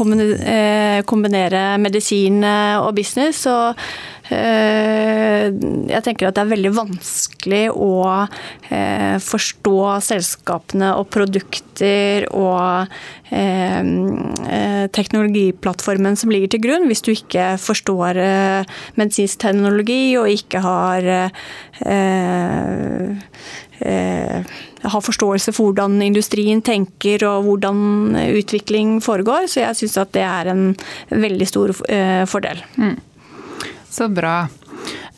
kombinere 1.08 1.64
medisin 1.82 2.44
og 2.46 2.92
business. 2.96 3.44
og 3.50 3.78
Eh, 4.17 4.17
jeg 4.28 6.04
tenker 6.04 6.28
at 6.28 6.36
det 6.36 6.42
er 6.42 6.50
veldig 6.50 6.72
vanskelig 6.76 7.62
å 7.72 7.92
eh, 8.68 9.16
forstå 9.24 9.76
selskapene 10.04 10.90
og 10.98 11.08
produkter 11.14 12.26
og 12.36 12.92
eh, 13.32 13.80
teknologiplattformen 14.92 16.18
som 16.20 16.32
ligger 16.34 16.52
til 16.52 16.64
grunn, 16.66 16.88
hvis 16.90 17.04
du 17.06 17.12
ikke 17.14 17.54
forstår 17.62 18.20
medisinsk 19.00 19.40
teknologi 19.46 20.16
og 20.20 20.28
ikke 20.32 20.64
har 20.64 21.10
har 23.78 25.02
forståelse 25.04 25.52
for 25.54 25.70
hvordan 25.70 26.00
industrien 26.02 26.60
tenker 26.66 27.22
og 27.28 27.46
hvordan 27.46 28.16
utvikling 28.34 28.96
foregår. 29.04 29.46
Så 29.46 29.62
jeg 29.62 29.78
syns 29.78 29.98
at 30.02 30.10
det 30.16 30.24
er 30.26 30.50
en 30.50 30.64
veldig 31.12 31.46
stor 31.46 31.74
fordel. 32.26 32.64
Mm. 32.74 32.96
Så 33.90 34.08
bra. 34.12 34.46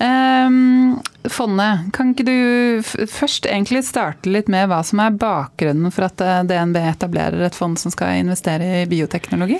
Um, 0.00 1.00
fondet, 1.28 1.90
kan 1.92 2.14
ikke 2.14 2.24
du 2.24 3.06
først 3.10 3.44
egentlig 3.44 3.82
starte 3.84 4.30
litt 4.32 4.48
med 4.48 4.70
hva 4.70 4.80
som 4.86 5.02
er 5.04 5.16
bakgrunnen 5.20 5.92
for 5.92 6.08
at 6.08 6.22
eh, 6.24 6.44
DNB 6.48 6.78
etablerer 6.80 7.42
et 7.44 7.56
fond 7.56 7.76
som 7.76 7.92
skal 7.92 8.22
investere 8.22 8.80
i 8.80 8.86
bioteknologi? 8.88 9.58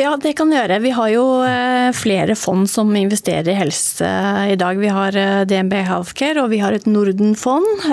Ja, 0.00 0.16
det 0.18 0.32
kan 0.40 0.50
gjøre. 0.50 0.80
Vi 0.82 0.94
har 0.96 1.10
jo 1.12 1.26
eh, 1.46 1.90
flere 1.94 2.34
fond 2.40 2.64
som 2.72 2.88
investerer 2.96 3.52
i 3.52 3.58
helse 3.58 4.08
i 4.48 4.56
dag. 4.58 4.80
Vi 4.80 4.94
har 4.96 5.20
eh, 5.20 5.44
DNB 5.50 5.76
Healthcare, 5.90 6.40
og 6.40 6.48
vi 6.54 6.62
har 6.64 6.74
et 6.74 6.88
Norden-fond. 6.88 7.84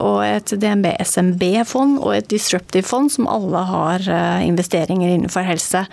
Og 0.00 0.18
et 0.24 0.56
DNB 0.64 0.88
SMB-fond 1.04 2.00
og 2.00 2.16
et 2.16 2.32
Disruptive-fond, 2.32 3.12
som 3.12 3.28
alle 3.30 3.62
har 3.68 4.08
investeringer 4.48 5.12
innenfor 5.12 5.46
helse. 5.46 5.84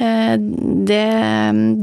Eh, 0.00 0.36
det 0.88 1.06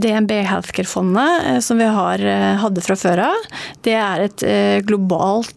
DNB 0.01 0.31
Healthcare-fondet 0.31 1.43
eh, 1.45 1.59
som 1.59 1.77
vi 1.77 1.85
har, 1.85 2.25
eh, 2.25 2.55
hadde 2.57 2.81
fra 2.81 2.95
før 2.97 3.21
av, 3.27 3.43
det 3.85 3.93
er 3.93 4.25
et 4.25 4.45
globalt 4.87 5.53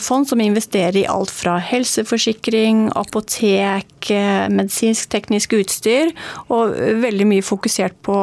fond 0.00 0.28
som 0.28 0.40
investerer 0.40 0.96
i 1.00 1.06
alt 1.10 1.30
fra 1.34 1.56
helseforsikring, 1.60 2.86
apotek, 2.96 4.10
medisinsk 4.52 5.10
teknisk 5.12 5.56
utstyr, 5.58 6.12
og 6.52 6.76
veldig 7.02 7.26
mye 7.28 7.44
fokusert 7.44 7.96
på 8.06 8.20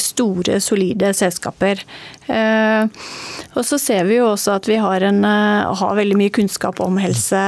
store, 0.00 0.58
solide 0.64 1.12
selskaper. 1.16 1.84
Og 3.52 3.66
så 3.68 3.78
ser 3.80 4.06
vi 4.08 4.16
jo 4.18 4.30
også 4.30 4.56
at 4.56 4.68
vi 4.70 4.78
har, 4.80 5.04
en, 5.04 5.22
har 5.24 5.96
veldig 5.98 6.18
mye 6.18 6.32
kunnskap 6.34 6.80
om 6.84 6.98
helse 7.02 7.42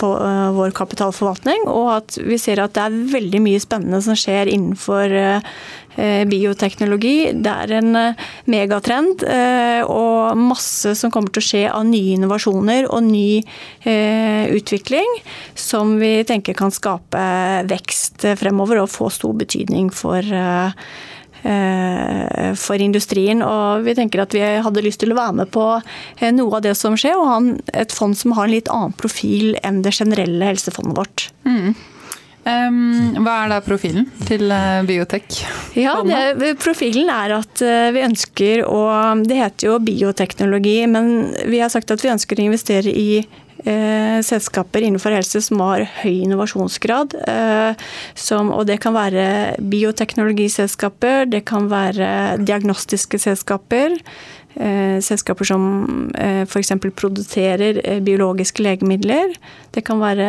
på 0.00 0.12
vår 0.56 0.74
kapitalforvaltning, 0.76 1.68
og 1.68 1.90
at 1.98 2.18
vi 2.24 2.40
ser 2.40 2.64
at 2.64 2.76
det 2.76 2.86
er 2.86 3.00
veldig 3.16 3.42
mye 3.44 3.62
spennende 3.62 4.00
som 4.04 4.16
skjer 4.18 4.52
innenfor 4.52 5.12
bioteknologi. 5.96 7.32
Det 7.32 7.52
er 7.64 7.74
en 7.78 7.98
megatrend 8.52 9.24
og 9.88 10.36
masse 10.38 10.92
som 10.98 11.12
kommer 11.14 11.32
til 11.32 11.42
å 11.42 11.46
skje 11.46 11.62
av 11.70 11.86
nye 11.88 12.14
innovasjoner 12.18 12.88
og 12.90 13.06
ny 13.08 13.40
utvikling 14.52 15.18
som 15.56 15.96
vi 16.00 16.20
tenker 16.28 16.56
kan 16.58 16.74
skape 16.74 17.26
vekst 17.70 18.28
fremover 18.36 18.82
og 18.82 18.92
få 18.92 19.08
stor 19.14 19.36
betydning 19.40 19.88
for 19.94 20.24
Eh, 21.46 22.54
for 22.58 22.80
industrien. 22.82 23.42
Og 23.44 23.84
vi 23.86 23.94
tenker 23.94 24.24
at 24.24 24.34
vi 24.34 24.42
hadde 24.42 24.82
lyst 24.82 25.02
til 25.02 25.12
å 25.14 25.18
være 25.18 25.36
med 25.42 25.52
på 25.54 25.66
eh, 25.76 26.32
noe 26.34 26.58
av 26.58 26.64
det 26.64 26.74
som 26.78 26.96
skjer, 26.98 27.14
og 27.18 27.28
ha 27.30 27.36
et 27.82 27.94
fond 27.94 28.16
som 28.18 28.34
har 28.38 28.48
en 28.48 28.54
litt 28.56 28.70
annen 28.72 28.96
profil 28.98 29.54
enn 29.66 29.82
det 29.84 29.94
generelle 29.94 30.48
helsefondet 30.50 30.96
vårt. 30.98 31.28
Mm. 31.46 31.76
Hva 32.46 33.32
er 33.42 33.50
da 33.50 33.60
profilen 33.64 34.06
til 34.28 34.46
uh, 34.52 34.84
biotek? 34.86 35.40
Ja, 35.74 35.96
det, 36.06 36.52
Profilen 36.62 37.10
er 37.10 37.34
at 37.40 37.62
uh, 37.64 37.88
vi 37.94 38.04
ønsker 38.06 38.62
å 38.68 38.84
Det 39.26 39.40
heter 39.40 39.72
jo 39.72 39.80
bioteknologi, 39.82 40.78
men 40.90 41.32
vi 41.50 41.58
har 41.62 41.72
sagt 41.72 41.90
at 41.90 42.04
vi 42.04 42.12
ønsker 42.12 42.38
å 42.38 42.46
investere 42.46 42.92
i 42.92 43.24
eh, 43.66 44.22
selskaper 44.24 44.84
innenfor 44.84 45.14
helse 45.16 45.40
som 45.44 45.60
har 45.64 45.84
høy 46.00 46.22
innovasjonsgrad. 46.24 47.16
Eh, 47.26 47.84
som, 48.18 48.52
og 48.54 48.66
det 48.70 48.78
kan 48.84 48.96
være 48.96 49.26
bioteknologiselskaper, 49.60 51.26
det 51.32 51.44
kan 51.48 51.70
være 51.72 52.08
diagnostiske 52.44 53.20
selskaper. 53.22 53.96
Eh, 54.56 54.98
selskaper 55.04 55.48
som 55.48 55.64
eh, 56.16 56.44
f.eks. 56.46 56.72
produserer 56.96 57.82
eh, 57.84 58.02
biologiske 58.04 58.64
legemidler. 58.64 59.34
Det 59.74 59.84
kan 59.84 60.00
være 60.00 60.28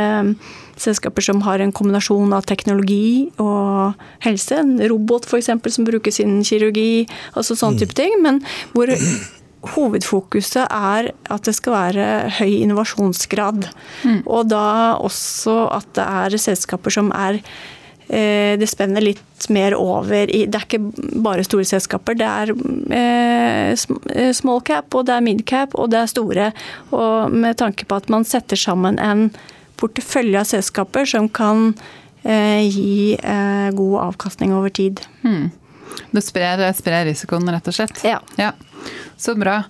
selskaper 0.82 1.26
som 1.26 1.42
har 1.46 1.64
en 1.64 1.74
kombinasjon 1.76 2.36
av 2.36 2.46
teknologi 2.50 3.30
og 3.42 3.98
helse. 4.26 4.62
En 4.62 4.78
robot 4.90 5.28
f.eks. 5.28 5.52
som 5.74 5.88
brukes 5.88 6.22
innen 6.24 6.46
kirurgi, 6.48 7.08
altså 7.34 7.58
sånn 7.58 7.80
type 7.80 7.98
ting. 7.98 8.18
Men 8.24 8.44
hvor 8.76 8.94
hovedfokuset 9.76 10.68
er 10.70 11.12
at 11.34 11.48
det 11.48 11.56
skal 11.58 11.76
være 11.76 12.06
høy 12.40 12.60
innovasjonsgrad. 12.62 13.70
Mm. 14.04 14.22
Og 14.26 14.52
da 14.52 14.98
også 15.02 15.66
at 15.76 15.90
det 15.98 16.06
er 16.06 16.38
selskaper 16.42 16.94
som 16.94 17.12
er 17.16 17.40
eh, 18.08 18.54
det 18.60 18.70
spenner 18.70 19.04
litt 19.04 19.24
mer 19.54 19.76
over 19.78 20.32
i 20.34 20.46
Det 20.50 20.58
er 20.58 20.66
ikke 20.66 21.20
bare 21.24 21.46
store 21.46 21.68
selskaper. 21.68 22.18
Det 22.18 22.30
er 22.30 22.54
eh, 22.96 23.74
eh, 24.16 24.32
small 24.34 24.64
cap, 24.66 24.94
og 24.94 25.08
det 25.10 25.18
er 25.18 25.26
mid 25.26 25.46
cap, 25.50 25.76
og 25.76 25.92
det 25.94 26.02
er 26.02 26.14
store. 26.14 26.50
Og 26.92 27.34
med 27.34 27.60
tanke 27.60 27.86
på 27.86 28.00
at 28.00 28.10
man 28.14 28.28
setter 28.28 28.60
sammen 28.60 29.00
en 29.00 29.30
portefølje 29.78 30.42
av 30.42 30.50
selskaper 30.50 31.08
som 31.10 31.30
kan 31.30 31.72
gi 32.28 33.16
god 33.78 33.94
avkastning 34.04 34.52
over 34.52 34.74
tid. 34.74 35.00
Mm. 35.24 35.46
Det 36.12 36.24
sprer, 36.26 36.64
sprer, 36.76 37.06
risikoen, 37.08 37.48
rett 37.54 37.70
og 37.70 37.78
slett? 37.78 38.02
Ja. 38.04 38.18
ja. 38.36 38.52
Så 39.18 39.34
bra. 39.36 39.64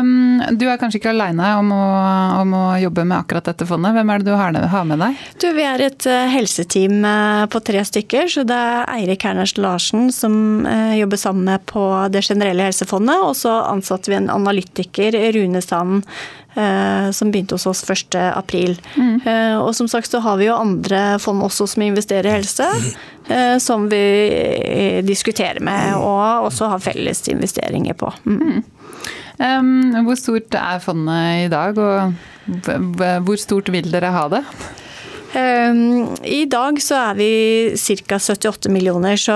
Um, 0.00 0.40
du 0.56 0.64
er 0.70 0.78
kanskje 0.80 1.02
ikke 1.02 1.12
aleine 1.12 1.50
om, 1.60 1.68
om, 1.68 2.54
å 2.56 2.62
jobbe 2.80 3.04
med 3.04 3.18
akkurat 3.18 3.50
dette 3.50 3.66
fondet. 3.68 3.92
Hvem 3.92 4.12
er 4.12 4.22
det 4.22 4.30
du 4.30 4.32
har, 4.32 4.56
har 4.72 4.86
med 4.88 5.02
deg? 5.04 5.18
Du, 5.42 5.50
vi 5.52 5.66
er 5.68 5.84
et 5.84 6.06
uh, 6.08 6.22
helseteam 6.32 7.04
uh, 7.04 7.44
på 7.52 7.60
tre 7.60 7.84
stykker. 7.84 8.30
Så 8.32 8.46
det 8.48 8.56
er 8.56 8.88
Eirik 8.94 9.26
Herners 9.28 9.52
Larsen 9.60 10.08
som 10.16 10.64
uh, 10.64 10.96
jobber 10.96 11.20
sammen 11.20 11.44
med 11.50 11.66
på 11.68 11.84
det 12.12 12.24
generelle 12.24 12.70
helsefondet. 12.70 13.20
Og 13.20 13.36
så 13.36 13.52
ansatte 13.66 14.12
vi 14.12 14.16
en 14.16 14.32
analytiker, 14.32 15.20
Rune 15.36 15.60
Sand, 15.64 16.04
som 17.12 17.28
begynte 17.28 17.52
hos 17.52 17.66
oss 17.68 17.82
1.4. 17.84 18.78
Mm. 18.96 19.18
Og 19.60 19.74
som 19.76 19.90
sagt 19.92 20.08
så 20.08 20.22
har 20.24 20.38
vi 20.40 20.46
jo 20.46 20.54
andre 20.56 21.18
fond 21.20 21.44
også 21.44 21.66
som 21.68 21.84
investerer 21.84 22.30
i 22.30 22.32
helse, 22.38 22.64
som 23.60 23.84
vi 23.92 24.00
diskuterer 25.04 25.60
med 25.60 25.98
og 25.98 26.46
også 26.48 26.70
har 26.72 26.80
felles 26.80 27.20
investeringer 27.28 27.98
på. 28.00 28.08
Mm. 28.24 28.45
Mm. 28.46 28.64
Um, 29.36 29.92
hvor 30.06 30.16
stort 30.16 30.54
er 30.56 30.78
fondet 30.80 31.42
i 31.44 31.48
dag, 31.52 31.76
og 31.76 32.14
hvor 33.26 33.36
stort 33.36 33.68
vil 33.68 33.90
dere 33.92 34.14
ha 34.14 34.22
det? 34.32 34.40
I 35.36 36.44
dag 36.48 36.78
så 36.80 36.96
er 37.10 37.16
vi 37.18 37.30
ca. 37.76 38.16
78 38.16 38.70
millioner, 38.72 39.18
så 39.20 39.34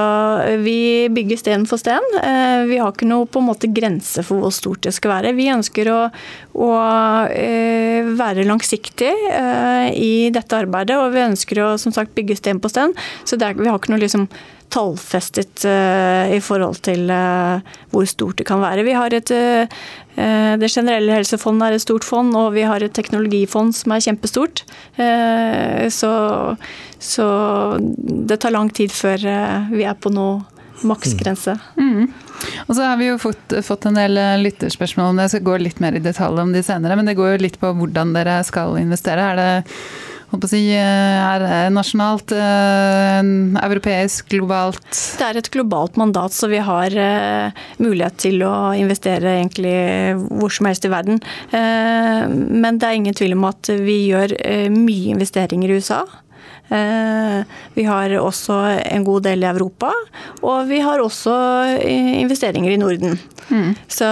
vi 0.62 1.10
bygger 1.12 1.40
sten 1.40 1.66
for 1.68 1.82
sten. 1.82 2.06
Uh, 2.14 2.64
vi 2.70 2.78
har 2.80 2.94
ikke 2.94 3.08
noe 3.10 3.28
på 3.28 3.42
en 3.42 3.48
måte 3.50 3.68
grense 3.68 4.24
for 4.24 4.40
hvor 4.40 4.54
stort 4.54 4.86
det 4.86 4.94
skal 4.96 5.12
være. 5.18 5.34
Vi 5.36 5.50
ønsker 5.52 5.90
å, 5.92 5.98
å 6.56 6.70
uh, 6.70 8.14
være 8.16 8.46
langsiktig 8.48 9.12
uh, 9.12 9.90
i 9.92 10.30
dette 10.32 10.62
arbeidet, 10.62 10.96
og 10.96 11.12
vi 11.12 11.26
ønsker 11.26 11.60
å 11.66 11.74
som 11.80 11.92
sagt 11.92 12.16
bygge 12.16 12.38
sten 12.40 12.62
på 12.62 12.72
sten. 12.72 12.96
Så 13.28 13.36
er, 13.36 13.58
vi 13.58 13.68
har 13.68 13.76
ikke 13.76 13.92
noe 13.92 14.04
liksom 14.06 14.30
tallfestet 14.72 15.64
uh, 15.68 16.30
i 16.32 16.40
forhold 16.42 16.80
til 16.86 17.10
uh, 17.12 17.62
hvor 17.92 18.06
stort 18.08 18.40
det 18.40 18.46
kan 18.48 18.62
være. 18.62 18.84
Vi 18.86 18.96
har 18.96 19.14
et, 19.16 19.32
uh, 19.34 19.80
Det 20.60 20.68
generelle 20.68 21.14
helsefondet 21.14 21.66
er 21.66 21.76
et 21.76 21.84
stort 21.84 22.04
fond, 22.04 22.34
og 22.36 22.52
vi 22.52 22.66
har 22.68 22.82
et 22.82 22.92
teknologifond 22.92 23.72
som 23.72 23.94
er 23.94 24.02
kjempestort. 24.04 24.64
Så, 25.96 26.10
så, 26.98 27.26
det 28.28 28.40
tar 28.42 28.52
lang 28.52 28.68
tid 28.74 28.92
før 28.92 29.24
vi 29.70 29.86
er 29.88 29.96
på 29.96 30.12
noe 30.12 30.42
maksgrense. 30.84 31.54
Mm. 31.78 32.10
Og 32.66 32.74
så 32.74 32.90
har 32.90 33.00
vi 33.00 33.08
jo 33.08 33.16
fått, 33.22 33.56
fått, 33.64 33.88
en 33.88 33.96
del 33.96 34.20
lytterspørsmål 34.42 35.14
om 35.14 35.16
det, 35.16 35.30
jeg 35.30 35.36
skal 35.38 35.48
gå 35.48 35.56
litt 35.62 35.80
mer 35.80 35.96
i 35.96 36.04
detalj 36.04 36.44
om 36.44 36.52
de 36.52 36.66
senere. 36.66 36.98
Men 37.00 37.08
det 37.08 37.16
går 37.16 37.38
jo 37.38 37.42
litt 37.46 37.60
på 37.62 37.72
hvordan 37.80 38.12
dere 38.18 38.42
skal 38.44 38.76
investere. 38.82 39.30
Er 39.30 39.40
det 39.40 39.50
si, 40.46 40.60
eh, 40.70 40.78
er 40.78 41.70
nasjonalt, 41.74 42.30
eh, 42.30 43.22
europeisk, 43.66 44.28
globalt? 44.30 44.86
Det 45.18 45.26
er 45.26 45.36
et 45.36 45.50
globalt 45.50 45.96
mandat, 45.96 46.30
så 46.30 46.48
vi 46.48 46.58
har 46.62 46.86
eh, 46.94 47.50
mulighet 47.78 48.16
til 48.16 48.44
å 48.46 48.70
investere 48.78 49.40
egentlig 49.40 49.74
hvor 50.30 50.50
som 50.50 50.66
helst 50.66 50.86
i 50.86 50.92
verden. 50.92 51.20
Men 51.50 52.78
det 52.78 52.86
er 52.86 52.94
ingen 52.94 53.14
tvil 53.14 53.34
om 53.34 53.44
at 53.48 53.66
vi 53.66 54.10
gjør 54.10 54.34
mye 54.70 55.14
investeringer 55.14 55.70
i 55.70 55.78
USA. 55.80 56.04
Vi 56.70 57.84
har 57.84 58.14
også 58.20 58.60
en 58.84 59.04
god 59.04 59.24
del 59.26 59.42
i 59.42 59.50
Europa, 59.50 59.90
og 60.42 60.68
vi 60.70 60.78
har 60.84 61.02
også 61.02 61.34
investeringer 61.82 62.70
i 62.70 62.78
Norden. 62.78 63.18
Mm. 63.50 63.74
Så 63.88 64.06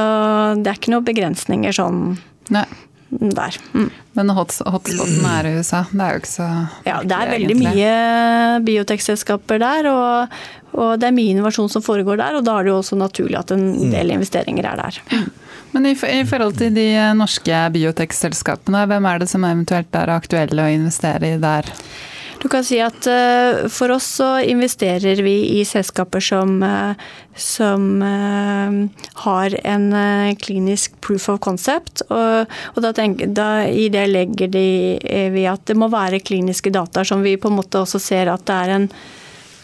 det 0.59 0.73
er 0.73 0.81
ikke 0.81 0.95
noen 0.97 1.07
begrensninger 1.07 1.79
sånn 1.79 2.19
Nei. 2.51 2.65
Der. 3.09 3.57
Mm. 3.73 3.89
Men 4.19 4.33
hotspoten 4.37 5.27
er 5.31 5.49
i 5.49 5.55
USA? 5.57 5.85
Det 5.91 6.05
er 6.05 6.15
jo 6.15 6.23
ikke 6.23 6.31
så 6.31 6.49
Ja, 6.85 6.99
det 7.03 7.17
er 7.17 7.33
veldig 7.33 7.55
egentlig. 7.55 7.75
mye 7.75 8.65
biotekselskaper 8.67 9.63
der. 9.63 9.89
Og, 9.93 10.39
og, 10.75 10.91
det 11.01 11.09
er 11.09 11.17
mye 11.17 11.35
innovasjon 11.35 11.71
som 11.73 11.85
foregår 11.85 12.21
der, 12.21 12.39
og 12.39 12.45
da 12.47 12.59
er 12.59 12.67
det 12.67 12.75
jo 12.75 12.81
også 12.83 12.99
naturlig 13.01 13.39
at 13.41 13.55
en 13.57 13.65
mm. 13.77 13.91
del 13.95 14.15
investeringer 14.19 14.69
er 14.73 14.83
der. 14.83 15.01
Mm. 15.13 15.31
Men 15.73 15.89
i, 15.91 15.93
i, 15.93 16.23
forhold 16.29 16.57
til 16.61 16.73
de 16.77 16.89
norske 17.17 17.57
biotekselskapene, 17.75 18.87
hvem 18.89 19.09
er 19.09 19.21
det 19.21 19.29
som 19.31 19.45
eventuelt 19.45 19.99
er 20.01 20.15
aktuelle 20.15 20.65
å 20.65 20.77
investere 20.79 21.35
i 21.35 21.41
der? 21.43 21.69
Du 22.39 22.47
kan 22.49 22.63
si 22.65 22.79
at 22.79 23.07
uh, 23.11 23.67
for 23.73 23.91
oss 23.91 24.07
så 24.21 24.29
investerer 24.47 25.19
vi 25.27 25.35
i 25.59 25.65
selskaper 25.67 26.23
som, 26.23 26.61
uh, 26.63 26.95
som 27.35 27.87
uh, 28.03 29.09
har 29.25 29.57
en 29.67 29.89
klinisk 30.39 30.95
proof 31.03 31.29
of 31.33 31.41
concept. 31.43 32.05
Og, 32.09 32.47
og 32.75 32.83
da, 32.85 32.93
tenker, 32.95 33.33
da, 33.35 33.67
i 33.67 33.89
det 33.91 34.07
legger 34.13 34.53
de, 34.55 34.69
vi 35.35 35.47
at 35.51 35.67
det 35.67 35.79
må 35.79 35.91
være 35.91 36.23
kliniske 36.23 36.71
data 36.75 37.05
som 37.05 37.27
vi 37.27 37.37
på 37.41 37.51
en 37.51 37.59
måte 37.59 37.83
også 37.83 38.01
ser 38.03 38.31
at 38.31 38.47
det 38.47 38.59
er 38.63 38.77
en 38.77 38.91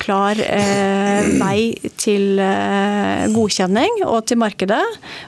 klar 0.04 0.38
eh, 0.40 1.28
vei 1.40 1.74
til 2.00 2.40
eh, 2.42 3.24
godkjenning 3.32 4.02
og 4.06 4.24
til 4.28 4.40
markedet. 4.40 4.82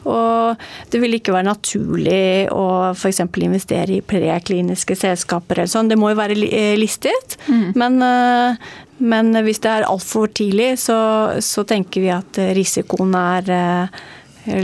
Og 0.08 0.66
det 0.92 1.00
vil 1.02 1.18
ikke 1.18 1.34
være 1.34 1.48
naturlig 1.50 2.48
å 2.52 2.66
f.eks. 2.92 3.22
investere 3.24 3.98
i 3.98 4.04
prekliniske 4.04 4.98
selskaper 4.98 5.62
eller 5.62 5.72
sånn. 5.72 5.90
Det 5.92 5.98
må 6.00 6.12
jo 6.12 6.20
være 6.20 6.36
eh, 6.48 6.74
listet. 6.78 7.38
Mm. 7.48 7.66
Men, 7.78 7.98
eh, 8.04 8.68
men, 8.98 9.32
hvis 9.46 9.62
det 9.64 9.72
er 9.72 9.88
altfor 9.88 10.30
tidlig, 10.36 10.74
så, 10.82 10.98
så, 11.44 11.66
tenker 11.68 12.04
vi 12.04 12.12
at 12.14 12.40
risikoen 12.56 13.16
er 13.18 13.52
eh, 13.56 14.06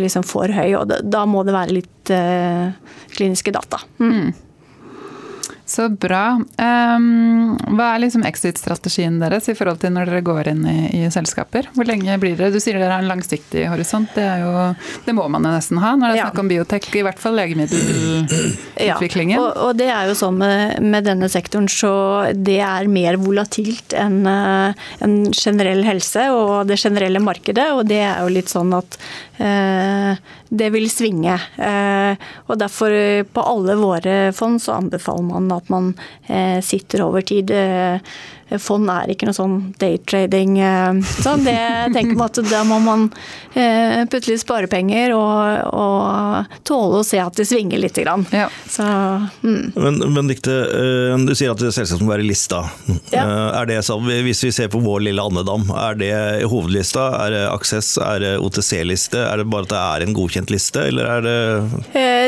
liksom 0.03 0.27
for 0.29 0.53
høy. 0.53 0.71
Og 0.81 0.97
da 1.03 1.27
må 1.29 1.45
det 1.47 1.57
være 1.57 1.79
litt 1.81 2.15
eh, 2.15 2.73
kliniske 3.17 3.55
data. 3.55 3.83
Mm. 4.03 4.33
Så 5.73 5.87
bra. 5.89 6.37
Um, 6.61 7.55
hva 7.79 7.95
er 7.95 8.03
liksom 8.03 8.27
exit-strategien 8.29 9.15
deres 9.23 9.47
i 9.49 9.55
forhold 9.57 9.79
til 9.81 9.95
når 9.95 10.11
dere 10.11 10.25
går 10.27 10.51
inn 10.51 10.67
i, 10.69 10.75
i, 10.99 11.07
selskaper? 11.13 11.71
Hvor 11.73 11.89
lenge 11.89 12.19
blir 12.21 12.37
dere? 12.37 12.53
Du 12.53 12.61
sier 12.61 12.77
dere 12.77 12.93
har 12.93 13.01
en 13.01 13.09
langsiktig 13.09 13.65
horisont. 13.73 14.11
Det, 14.13 14.27
jo, 14.43 14.51
det 15.07 15.15
må 15.17 15.25
man 15.33 15.49
jo 15.49 15.53
nesten 15.55 15.81
ha 15.81 15.95
når 15.97 16.13
det 16.13 16.19
er 16.19 16.21
ja. 16.21 16.27
snakk 16.29 16.43
om 16.43 16.51
biotek, 16.51 16.91
i 16.93 17.05
hvert 17.07 17.23
fall 17.23 17.39
legemiddelutviklingen. 17.41 19.39
Ja, 19.39 19.47
og, 19.47 19.53
og, 19.65 19.73
det 19.81 19.89
er 19.95 20.11
jo 20.11 20.19
sånn 20.19 20.37
med, 20.43 20.77
med, 20.85 21.09
denne 21.09 21.29
sektoren, 21.33 21.71
så 21.73 21.95
det 22.37 22.61
er 22.67 22.93
mer 22.93 23.17
volatilt 23.23 23.97
enn 23.97 24.29
uh, 24.29 24.77
en 25.01 25.17
generell 25.33 25.81
helse 25.89 26.29
og 26.37 26.69
det 26.69 26.77
generelle 26.85 27.21
markedet. 27.25 27.71
Og 27.73 27.89
det 27.89 28.03
er 28.11 28.21
jo 28.21 28.29
litt 28.37 28.53
sånn 28.53 28.77
at 28.77 29.01
uh, 29.41 30.21
det 30.53 30.69
vil 30.77 30.91
svinge. 30.93 31.41
Uh, 31.57 32.13
og 32.53 32.61
derfor 32.61 32.93
på 33.33 33.41
alle 33.55 33.81
våre 33.81 34.17
fond 34.37 34.61
så 34.61 34.77
anbefaler 34.83 35.25
man 35.33 35.49
at 35.57 35.62
man 35.71 35.95
eh, 36.27 36.61
sitter 36.65 37.03
over 37.07 37.21
tid. 37.21 37.51
Eh, 37.51 37.99
fond 38.61 38.91
er 38.93 39.09
ikke 39.09 39.25
noe 39.25 39.37
sånn 39.37 39.55
daytrading. 39.81 40.59
Sånn. 41.25 41.45
Det 41.47 41.55
tenker 41.95 42.19
man 42.19 42.29
at 42.29 42.41
da 42.51 42.59
må 42.69 42.83
man 42.85 43.07
putte 43.53 44.29
litt 44.29 44.43
sparepenger 44.43 45.15
og, 45.17 45.71
og, 45.73 46.51
tåle 46.69 47.01
å 47.01 47.07
se 47.07 47.17
at 47.23 47.39
det 47.39 47.47
svinger 47.49 47.81
litt. 47.81 47.97
Ja. 47.97 48.51
Så, 48.69 48.85
mm. 49.41 49.73
Men, 49.73 49.97
Benedicte, 50.05 50.53
du 51.25 51.33
sier 51.33 51.55
at 51.55 51.65
det 51.65 51.73
selvsagt 51.73 52.05
må 52.05 52.13
være 52.13 52.27
lista. 52.29 52.61
Ja. 53.09 53.25
Er 53.63 53.71
det 53.71 53.79
så, 53.89 53.97
hvis 54.05 54.45
vi 54.45 54.53
ser 54.53 54.69
på 54.73 54.83
vår 54.85 55.07
lille 55.09 55.25
andedam, 55.25 55.65
er 55.73 55.97
det 56.03 56.13
hovedlista? 56.53 57.09
Er 57.25 57.33
det 57.33 57.43
Aksess? 57.55 57.95
Er 58.05 58.21
det 58.21 58.35
OTC-liste? 58.45 59.25
Er 59.31 59.41
det 59.41 59.49
bare 59.49 59.65
at 59.65 59.73
det 59.73 59.81
er 59.81 60.07
en 60.11 60.17
godkjent 60.21 60.53
liste, 60.53 60.85
eller 60.93 61.09
er 61.17 61.25
det 61.25 61.39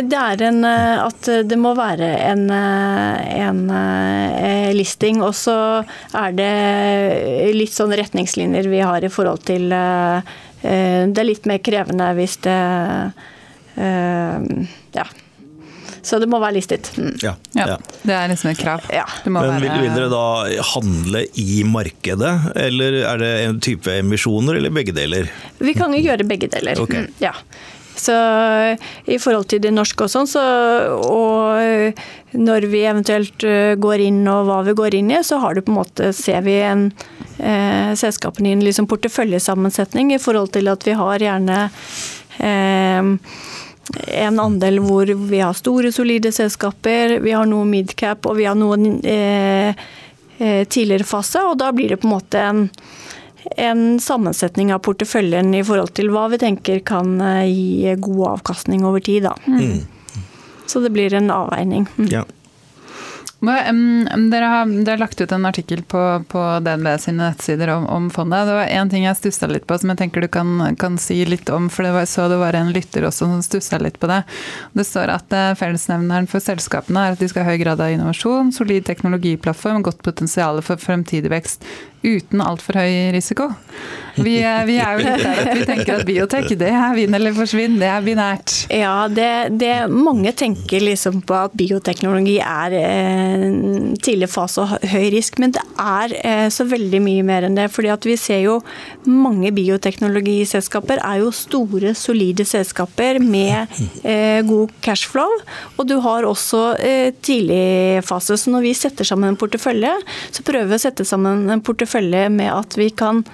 Det 0.08 0.24
er 0.24 0.48
en 0.48 0.64
at 0.64 1.28
det 1.48 1.60
må 1.60 1.74
være 1.76 2.08
en 2.30 2.48
en 3.24 3.64
eh, 3.70 4.70
listing. 4.76 5.22
Og 5.24 5.34
så 5.38 5.56
er 6.14 6.36
det 6.36 6.52
litt 7.56 7.74
sånn 7.74 7.94
retningslinjer 7.96 8.70
vi 8.70 8.82
har 8.84 9.04
i 9.04 9.12
forhold 9.12 9.44
til 9.48 9.72
eh, 9.74 10.32
eh, 10.62 11.02
Det 11.10 11.22
er 11.22 11.30
litt 11.30 11.50
mer 11.50 11.62
krevende 11.64 12.12
hvis 12.18 12.38
det 12.44 12.60
Ja. 13.74 15.06
Så 16.04 16.18
det 16.20 16.28
må 16.28 16.38
være 16.38 16.58
listet. 16.58 16.90
Mm. 17.00 17.14
Ja, 17.22 17.32
ja. 17.56 17.78
Det 18.04 18.12
er 18.12 18.28
liksom 18.28 18.50
et 18.50 18.60
krav. 18.60 18.84
Ja. 18.92 19.06
Men 19.24 19.56
vil, 19.62 19.72
vil, 19.72 19.94
dere 19.96 20.10
da 20.12 20.24
handle 20.74 21.24
i 21.40 21.62
markedet, 21.64 22.32
eller 22.60 22.98
er 23.08 23.22
det 23.22 23.30
en 23.46 23.60
type 23.64 23.88
emisjoner, 24.02 24.60
eller 24.60 24.74
begge 24.74 24.92
deler? 24.94 25.30
Vi 25.64 25.72
kan 25.78 25.96
jo 25.96 26.02
gjøre 26.04 26.28
begge 26.28 26.50
deler. 26.52 26.82
Okay. 26.84 27.06
Mm, 27.06 27.14
ja. 27.24 27.32
Så 27.96 28.14
i 29.06 29.18
forhold 29.22 29.48
til 29.52 29.62
det 29.62 29.70
norske 29.74 30.06
og 30.06 30.10
sånn, 30.10 30.26
så 30.26 30.42
Og 30.98 31.94
når 32.34 32.66
vi 32.72 32.82
eventuelt 32.82 33.44
eh, 33.46 33.74
går 33.78 34.02
inn 34.08 34.24
og 34.26 34.48
hva 34.48 34.60
vi 34.66 34.74
går 34.74 34.96
inn 34.98 35.12
i, 35.14 35.20
så 35.22 35.38
har 35.42 35.54
du 35.54 35.62
på 35.62 35.70
en 35.70 35.78
måte, 35.78 36.10
ser 36.16 36.42
vi 36.42 36.56
en 36.66 36.88
eh, 37.38 37.94
selskapene 37.94 38.50
i 38.50 38.56
en 38.56 38.64
liksom 38.64 38.88
porteføljesammensetning 38.90 40.10
i 40.14 40.18
forhold 40.22 40.50
til 40.56 40.70
at 40.72 40.86
vi 40.86 40.96
har 40.98 41.22
gjerne 41.22 41.60
eh, 42.42 43.12
en 44.24 44.40
andel 44.40 44.80
hvor 44.82 45.06
vi 45.06 45.40
har 45.40 45.54
store, 45.54 45.92
solide 45.92 46.32
selskaper, 46.34 47.18
vi 47.22 47.36
har 47.36 47.46
noe 47.46 47.68
midcap 47.68 48.26
og 48.26 48.38
vi 48.40 48.48
har 48.48 48.58
noen 48.58 48.98
eh, 49.04 49.86
eh 50.38 50.64
tidligere 50.66 51.06
fase, 51.06 51.38
og 51.46 51.58
da 51.60 51.70
blir 51.72 51.94
det 51.94 52.00
på 52.02 52.08
en 52.08 52.16
måte 52.16 52.40
en 52.42 52.68
en 53.56 54.00
sammensetning 54.00 54.72
av 54.74 54.82
porteføljen 54.86 55.54
i 55.54 55.64
forhold 55.64 55.94
til 55.96 56.12
hva 56.14 56.28
vi 56.32 56.40
tenker 56.42 56.80
kan 56.86 57.18
eh, 57.20 57.44
gi 57.50 57.96
god 57.96 58.24
avkastning 58.38 58.86
over 58.86 59.04
tid. 59.04 59.28
Da. 59.28 59.36
Mm. 59.46 59.84
Så 60.66 60.80
det 60.80 60.94
blir 60.94 61.14
en 61.14 61.30
avveining. 61.30 61.86
Mm. 61.98 62.08
Ja. 62.12 62.24
Dere, 63.44 63.60
har, 63.60 64.30
dere, 64.30 64.90
har, 64.90 64.98
lagt 64.98 65.20
ut 65.20 65.32
en 65.32 65.44
artikkel 65.46 65.82
på, 65.82 66.00
på 66.28 66.42
DNB 66.64 66.86
sine 67.00 67.26
nettsider 67.26 67.68
om, 67.74 67.86
om, 67.86 68.06
fondet. 68.10 68.46
Det 68.48 68.54
var 68.56 68.70
én 68.72 68.90
ting 68.90 69.04
jeg 69.04 69.18
stussa 69.18 69.48
litt 69.50 69.66
på 69.68 69.76
som 69.78 69.92
jeg 69.92 70.00
tenker 70.00 70.24
du 70.24 70.28
kan, 70.32 70.62
kan 70.80 70.96
si 70.96 71.18
litt 71.28 71.50
om. 71.52 71.68
For 71.68 71.84
det 71.84 71.92
var, 71.92 72.08
så 72.08 72.28
det 72.32 72.38
var 72.40 72.56
en 72.56 72.72
lytter 72.72 73.04
også 73.04 73.28
som 73.28 73.42
stussa 73.44 73.80
litt 73.82 73.98
på 74.00 74.08
det. 74.08 74.22
Det 74.72 74.86
står 74.88 75.12
at 75.12 75.36
uh, 75.36 75.52
fellesnevneren 75.60 76.28
for 76.30 76.40
selskapene 76.40 77.04
er 77.04 77.16
at 77.16 77.20
de 77.20 77.28
skal 77.28 77.44
ha 77.44 77.52
høy 77.52 77.60
grad 77.60 77.84
av 77.84 77.92
innovasjon, 77.92 78.54
solid 78.54 78.86
teknologiplattform, 78.88 79.84
godt 79.84 80.00
potensial 80.06 80.62
for 80.64 80.80
fremtidig 80.80 81.32
vekst 81.34 81.68
uten 82.04 82.42
altfor 82.44 82.78
høy 82.78 83.12
risiko. 83.16 83.50
Vi, 84.14 84.36
vi, 84.68 84.76
er 84.78 84.94
jo 84.94 85.02
litt 85.02 85.24
der 85.24 85.40
at 85.42 85.56
vi 85.58 85.64
tenker 85.66 85.96
at 85.96 86.04
biotek 86.06 86.52
det 86.60 86.68
er 86.70 86.92
vinn 86.94 87.16
eller 87.16 87.34
forsvinn, 87.34 87.80
det 87.80 87.88
er 87.90 88.04
binært. 88.04 88.52
Ja, 88.70 89.08
det, 89.10 89.56
det, 89.58 89.72
mange 89.90 90.30
tenker 90.38 90.84
liksom 90.84 91.18
på 91.26 91.34
at 91.34 91.56
bioteknologi 91.58 92.36
er 92.38 92.76
eh, 92.78 93.46
tidlig 93.98 94.28
fase 94.30 94.62
og 94.62 94.86
høy 94.92 95.08
risk, 95.16 95.40
men 95.42 95.56
det 95.56 95.64
er 95.82 96.14
eh, 96.20 96.44
så 96.54 96.66
veldig 96.70 97.00
mye 97.02 97.24
mer 97.26 97.48
enn 97.48 97.58
det. 97.58 97.66
fordi 97.74 97.90
at 97.90 98.06
vi 98.06 98.14
ser 98.20 98.44
jo 98.44 98.60
mange 99.10 99.50
bioteknologiselskaper 99.56 101.02
er 101.02 101.24
jo 101.24 101.32
store, 101.34 101.96
solide 101.98 102.46
selskaper 102.46 103.18
med 103.18 103.74
eh, 104.06 104.44
god 104.46 104.76
cashflow. 104.84 105.40
Og 105.74 105.90
du 105.90 105.96
har 106.06 106.28
også 106.28 106.62
eh, 106.78 107.10
tidlig 107.18 108.04
fase. 108.06 108.38
Så 108.38 108.54
når 108.54 108.68
vi 108.68 108.76
setter 108.78 109.10
sammen 109.10 109.32
en 109.32 109.40
portefølje, 109.40 109.90
så 110.30 110.46
prøver 110.46 110.70
vi 110.70 110.78
å 110.78 110.84
sette 110.86 111.08
sammen 111.08 111.48
en 111.50 111.64
portefølje 111.64 111.93
følge 111.94 112.28
med 112.34 112.52
at 112.52 112.78
vi 112.80 112.90
kan 112.94 113.24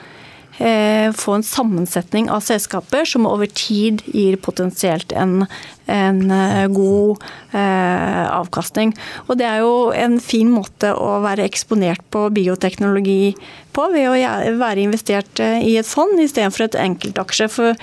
eh, 0.61 1.13
få 1.13 1.35
en 1.35 1.47
sammensetning 1.47 2.31
av 2.31 2.45
selskaper 2.45 3.09
som 3.09 3.29
over 3.29 3.49
tid 3.49 4.03
gir 4.13 4.37
potensielt 4.43 5.13
en, 5.17 5.47
en 5.91 6.21
eh, 6.31 6.67
god 6.73 7.25
eh, 7.57 8.27
avkastning. 8.29 8.93
Og 9.29 9.41
det 9.41 9.49
er 9.49 9.65
jo 9.65 9.91
en 9.97 10.19
fin 10.23 10.51
måte 10.53 10.93
å 10.95 11.19
være 11.25 11.47
eksponert 11.49 12.05
på 12.13 12.29
bioteknologi 12.37 13.35
på, 13.75 13.87
ved 13.95 14.11
å 14.11 14.61
være 14.61 14.85
investert 14.85 15.43
eh, 15.43 15.61
i 15.65 15.77
et 15.81 15.89
fond 15.89 16.21
istedenfor 16.21 16.69
et 16.69 16.81
enkeltaksje. 16.85 17.51
For 17.51 17.81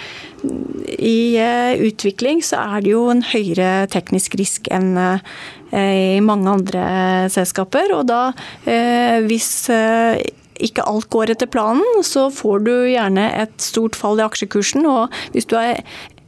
i 0.97 1.19
eh, 1.41 1.73
utvikling 1.89 2.43
så 2.45 2.61
er 2.77 2.85
det 2.85 2.93
jo 2.93 3.07
en 3.13 3.25
høyere 3.33 3.87
teknisk 3.93 4.37
risk 4.39 4.69
enn 4.73 4.95
i 5.67 6.21
mange 6.23 6.47
andre 6.47 6.83
selskaper. 7.27 7.91
Og 7.91 8.05
da, 8.07 8.29
hvis 9.27 9.49
ikke 10.63 10.85
alt 10.89 11.09
går 11.13 11.33
etter 11.33 11.49
planen, 11.49 11.85
så 12.05 12.27
får 12.33 12.67
du 12.67 12.73
gjerne 12.91 13.29
et 13.37 13.55
stort 13.61 13.97
fall 13.97 14.21
i 14.21 14.25
aksjekursen. 14.25 14.85
Og 14.89 15.13
hvis 15.35 15.49
du 15.49 15.57
er 15.59 15.83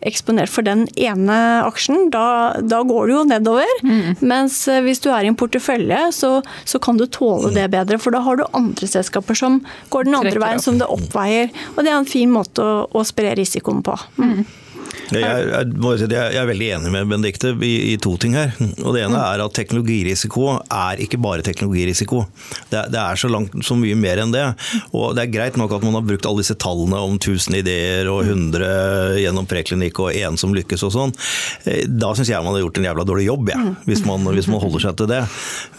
eksponert 0.07 0.51
for 0.51 0.63
den 0.63 0.85
ene 0.99 1.37
aksjen, 1.65 2.07
da, 2.13 2.55
da 2.61 2.81
går 2.87 3.09
det 3.09 3.15
jo 3.15 3.23
nedover. 3.27 3.73
Mm. 3.83 4.21
Mens 4.31 4.61
eh, 4.71 4.81
hvis 4.85 5.03
du 5.03 5.09
er 5.11 5.25
i 5.25 5.31
en 5.31 5.37
portefølje, 5.39 5.99
så, 6.15 6.31
så, 6.63 6.79
kan 6.83 6.99
du 6.99 7.05
tåle 7.05 7.51
det 7.55 7.67
bedre. 7.73 7.99
For 8.01 8.15
da 8.15 8.23
har 8.23 8.39
du 8.39 8.45
andre 8.55 8.87
selskaper 8.89 9.37
som 9.37 9.59
går 9.93 10.07
den 10.07 10.19
andre 10.21 10.39
veien, 10.39 10.63
som 10.63 10.79
det 10.79 10.87
oppveier. 10.87 11.51
Og 11.75 11.83
det 11.83 11.91
er 11.91 11.99
en 11.99 12.09
fin 12.09 12.31
måte 12.31 12.63
å, 12.63 12.87
å 12.87 13.05
spre 13.07 13.35
risikoen 13.39 13.83
på. 13.85 13.97
Mm. 14.21 14.43
Jeg 15.09 15.25
er, 15.25 15.71
jeg 16.11 16.37
er, 16.37 16.47
veldig 16.49 16.67
enig 16.75 16.91
med 16.93 17.09
Benedicte 17.09 17.51
i, 17.65 17.73
i, 17.93 17.95
to 18.01 18.13
ting 18.21 18.35
her. 18.37 18.53
Og 18.83 18.93
Det 18.93 19.03
ene 19.03 19.15
mm. 19.15 19.21
er 19.23 19.43
at 19.43 19.55
teknologirisiko 19.57 20.45
er 20.61 21.01
ikke 21.03 21.19
bare 21.21 21.45
teknologirisiko. 21.45 22.23
Det, 22.69 22.83
det, 22.93 22.99
er 22.99 23.19
så, 23.19 23.31
langt, 23.31 23.55
så 23.65 23.77
mye 23.79 23.97
mer 23.97 24.21
enn 24.23 24.33
det. 24.35 24.45
Og 24.93 25.15
Det 25.17 25.25
er 25.25 25.33
greit 25.33 25.57
nok 25.59 25.73
at 25.77 25.85
man 25.85 25.97
har 25.97 26.05
brukt 26.05 26.27
alle 26.29 26.43
disse 26.43 26.57
tallene 26.61 26.99
om 27.09 27.17
1000 27.17 27.59
ideer 27.61 28.09
og 28.11 28.21
100 28.27 29.19
gjennom 29.23 29.49
preklinikk 29.49 30.03
og 30.03 30.13
én 30.13 30.37
som 30.39 30.53
lykkes 30.55 30.85
og 30.87 30.93
sånn. 30.95 31.15
Eh, 31.65 31.85
da 31.89 32.13
syns 32.13 32.31
jeg 32.31 32.45
man 32.45 32.55
har 32.55 32.63
gjort 32.65 32.81
en 32.81 32.89
jævla 32.89 33.07
dårlig 33.09 33.27
jobb, 33.29 33.53
ja, 33.53 33.59
hvis, 33.89 34.05
man, 34.07 34.27
hvis 34.35 34.49
man 34.51 34.63
holder 34.63 34.85
seg 34.87 34.99
til 34.99 35.09
det. 35.11 35.23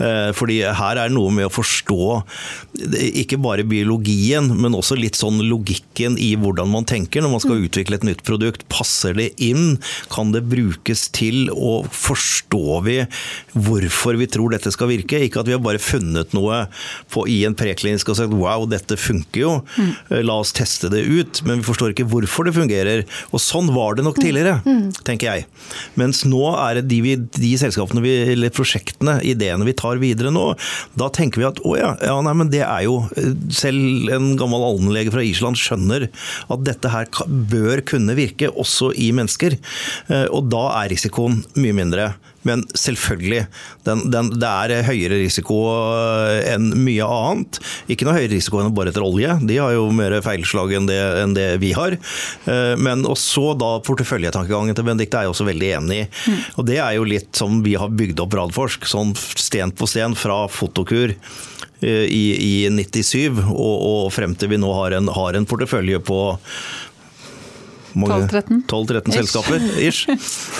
Eh, 0.02 0.30
fordi 0.36 0.60
her 0.66 0.96
er 0.96 1.06
det 1.06 1.16
noe 1.16 1.30
med 1.34 1.48
å 1.48 1.54
forstå 1.54 2.00
ikke 3.20 3.38
bare 3.42 3.66
biologien, 3.68 4.50
men 4.58 4.76
også 4.76 4.98
litt 4.98 5.18
sånn 5.18 5.40
logikken 5.46 6.16
i 6.20 6.32
hvordan 6.40 6.70
man 6.72 6.86
tenker 6.88 7.22
når 7.22 7.34
man 7.34 7.42
skal 7.42 7.64
utvikle 7.66 7.98
et 7.98 8.06
nytt 8.06 8.24
produkt. 8.26 8.66
Passer 8.72 9.14
det 9.16 9.19
det 9.20 9.30
inn? 9.44 9.76
Kan 10.12 10.34
det 10.34 10.44
brukes 10.50 11.06
til? 11.16 11.48
Og 11.54 11.88
forstår 11.94 12.84
vi 12.86 12.98
hvorfor 13.54 14.18
vi 14.20 14.28
tror 14.30 14.54
dette 14.54 14.72
skal 14.74 14.90
virke? 14.92 15.22
Ikke 15.24 15.42
at 15.42 15.50
vi 15.50 15.56
har 15.56 15.62
bare 15.64 15.82
funnet 15.82 16.34
noe 16.36 16.64
på, 17.12 17.26
i 17.30 17.42
en 17.48 17.56
preklinisk 17.58 18.12
og 18.12 18.20
sagt 18.20 18.34
wow, 18.36 18.66
dette 18.70 18.98
funker 19.00 19.42
jo, 19.42 19.52
mm. 19.76 20.20
la 20.26 20.40
oss 20.42 20.54
teste 20.56 20.90
det 20.92 21.04
ut. 21.06 21.42
Men 21.46 21.60
vi 21.60 21.68
forstår 21.68 21.94
ikke 21.94 22.08
hvorfor 22.10 22.48
det 22.48 22.56
fungerer. 22.56 23.04
Og 23.30 23.42
sånn 23.42 23.70
var 23.74 23.98
det 23.98 24.06
nok 24.06 24.18
mm. 24.18 24.24
tidligere, 24.24 24.56
mm. 24.64 25.04
tenker 25.06 25.30
jeg. 25.30 25.46
Mens 26.00 26.24
nå 26.28 26.42
er 26.56 26.80
det 26.80 26.88
de, 26.90 27.00
vi, 27.04 27.16
de 27.36 27.52
selskapene 27.60 28.02
vi, 28.04 28.14
eller 28.34 28.54
prosjektene, 28.54 29.18
ideene 29.26 29.66
vi 29.68 29.76
tar 29.76 30.00
videre 30.02 30.32
nå, 30.34 30.46
da 30.98 31.10
tenker 31.12 31.42
vi 31.42 31.48
at 31.48 31.60
å 31.66 31.76
ja, 31.78 31.92
ja 32.04 32.16
nei, 32.24 32.34
men 32.36 32.50
det 32.52 32.62
er 32.66 32.84
jo 32.86 32.98
Selv 33.54 34.10
en 34.12 34.32
gammel 34.38 34.62
allmennlege 34.64 35.12
fra 35.12 35.22
Island 35.24 35.58
skjønner 35.58 36.06
at 36.52 36.64
dette 36.66 36.90
her 36.92 37.08
bør 37.50 37.82
kunne 37.86 38.16
virke 38.18 38.50
også 38.50 38.90
i 38.98 39.09
mennesker. 39.16 39.56
Eh, 40.08 40.26
og 40.30 40.50
da 40.52 40.66
er 40.82 40.92
risikoen 40.94 41.42
mye 41.58 41.76
mindre. 41.76 42.12
Men 42.46 42.62
selvfølgelig, 42.72 43.42
den, 43.84 44.06
den, 44.12 44.30
det 44.40 44.48
er 44.48 44.86
høyere 44.86 45.18
risiko 45.20 45.58
eh, 45.74 46.54
enn 46.54 46.70
mye 46.84 47.04
annet. 47.04 47.60
Ikke 47.92 48.08
noe 48.08 48.16
høyere 48.16 48.32
risiko 48.32 48.62
enn 48.62 48.70
å 48.70 48.74
bore 48.76 48.94
etter 48.94 49.04
olje, 49.04 49.34
de 49.44 49.58
har 49.60 49.74
jo 49.74 49.90
mer 49.92 50.16
feilslag 50.24 50.72
enn 50.78 50.88
det, 50.88 51.00
enn 51.20 51.36
det 51.36 51.50
vi 51.60 51.74
har. 51.76 51.98
men 52.46 53.00
men 53.00 53.08
også 53.08 53.54
da 53.58 53.70
porteføljetankegangen 53.86 54.76
til 54.76 54.86
Benedicte 54.86 55.20
er 55.20 55.26
jeg 55.26 55.34
også 55.34 55.46
veldig 55.48 55.70
enig 55.78 56.00
i. 56.02 56.08
Mm. 56.10 56.40
Og 56.60 56.66
det 56.68 56.78
er 56.82 56.96
jo 56.98 57.06
litt 57.08 57.30
som 57.38 57.60
vi 57.64 57.76
har 57.80 57.92
bygd 57.92 58.20
opp 58.24 58.36
Radforsk, 58.36 58.88
sånn 58.88 59.14
sten 59.16 59.72
på 59.72 59.88
sten 59.88 60.16
fra 60.18 60.42
Fotokur 60.50 61.14
i, 61.80 62.24
i 62.36 62.68
97 62.68 63.40
og, 63.40 63.54
og, 63.56 64.10
frem 64.12 64.34
til 64.36 64.52
vi 64.52 64.60
nå 64.60 64.68
har 64.76 64.98
en, 64.98 65.08
har 65.16 65.36
en 65.36 65.48
portefølje 65.48 66.02
på 66.04 66.18
12-13 67.94 69.14
selskaper, 69.14 69.64
ish. 69.80 70.08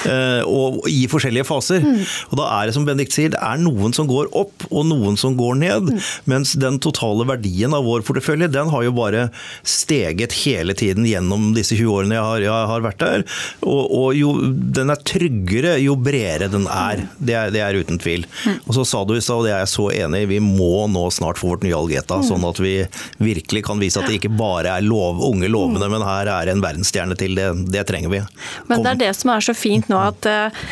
Eh, 0.09 0.43
og 0.49 0.87
i 0.91 1.05
forskjellige 1.11 1.47
faser. 1.49 1.85
Mm. 1.85 2.03
Og 2.31 2.39
da 2.41 2.49
er 2.57 2.69
det 2.69 2.77
som 2.77 2.87
Bendik 2.89 3.13
sier, 3.15 3.33
det 3.35 3.41
er 3.43 3.61
noen 3.61 3.95
som 3.97 4.09
går 4.11 4.31
opp 4.37 4.67
og 4.71 4.87
noen 4.89 5.19
som 5.21 5.37
går 5.39 5.59
ned. 5.61 5.91
Mm. 5.95 6.01
Mens 6.31 6.55
den 6.61 6.81
totale 6.83 7.27
verdien 7.29 7.75
av 7.77 7.87
vår 7.87 8.05
portefølje 8.07 8.51
den 8.53 8.71
har 8.73 8.87
jo 8.87 8.95
bare 8.97 9.29
steget 9.67 10.35
hele 10.45 10.75
tiden 10.79 11.07
gjennom 11.09 11.51
disse 11.57 11.77
20 11.77 11.95
årene 11.95 12.19
jeg 12.19 12.27
har, 12.27 12.47
jeg 12.47 12.71
har 12.73 12.85
vært 12.85 13.03
der. 13.03 13.27
Og, 13.63 13.83
og, 13.85 14.09
jo 14.19 14.35
den 14.81 14.93
er 14.93 15.05
tryggere 15.07 15.77
jo 15.81 15.97
bredere 16.01 16.51
den 16.53 16.67
er. 16.71 17.07
Det 17.19 17.37
er, 17.37 17.55
det 17.55 17.65
er 17.65 17.79
uten 17.81 18.01
tvil. 18.01 18.27
Mm. 18.47 18.59
Og 18.65 18.77
så 18.79 18.87
sa 18.89 19.05
du 19.05 19.15
i 19.17 19.23
stad, 19.23 19.41
og 19.41 19.49
det 19.49 19.55
er 19.55 19.65
jeg 19.65 19.75
så 19.75 19.89
enig 19.95 20.25
i, 20.25 20.31
vi 20.37 20.41
må 20.45 20.87
nå 20.91 21.07
snart 21.15 21.41
få 21.41 21.53
vårt 21.55 21.67
nye 21.67 21.77
Algeta. 21.77 22.21
Sånn 22.27 22.45
at 22.47 22.61
vi 22.63 22.75
virkelig 23.21 23.65
kan 23.67 23.81
vise 23.83 24.01
at 24.01 24.09
det 24.09 24.21
ikke 24.21 24.33
bare 24.35 24.77
er 24.77 24.87
lov, 24.87 25.21
unge 25.31 25.51
lovende, 25.51 25.89
men 25.91 26.05
her 26.07 26.31
er 26.33 26.51
en 26.53 26.63
verdensstjerne 26.65 27.17
til. 27.21 27.37
Det, 27.39 27.51
det 27.73 27.85
trenger 27.89 28.13
vi. 28.13 28.23
Men 28.71 28.85
det 28.87 28.95
er 28.95 29.03
det 29.05 29.13
som 29.19 29.35
er 29.35 29.45
så 29.45 29.55
fint 29.57 29.91
nå, 29.93 30.01
at, 30.11 30.27
eh, 30.29 30.65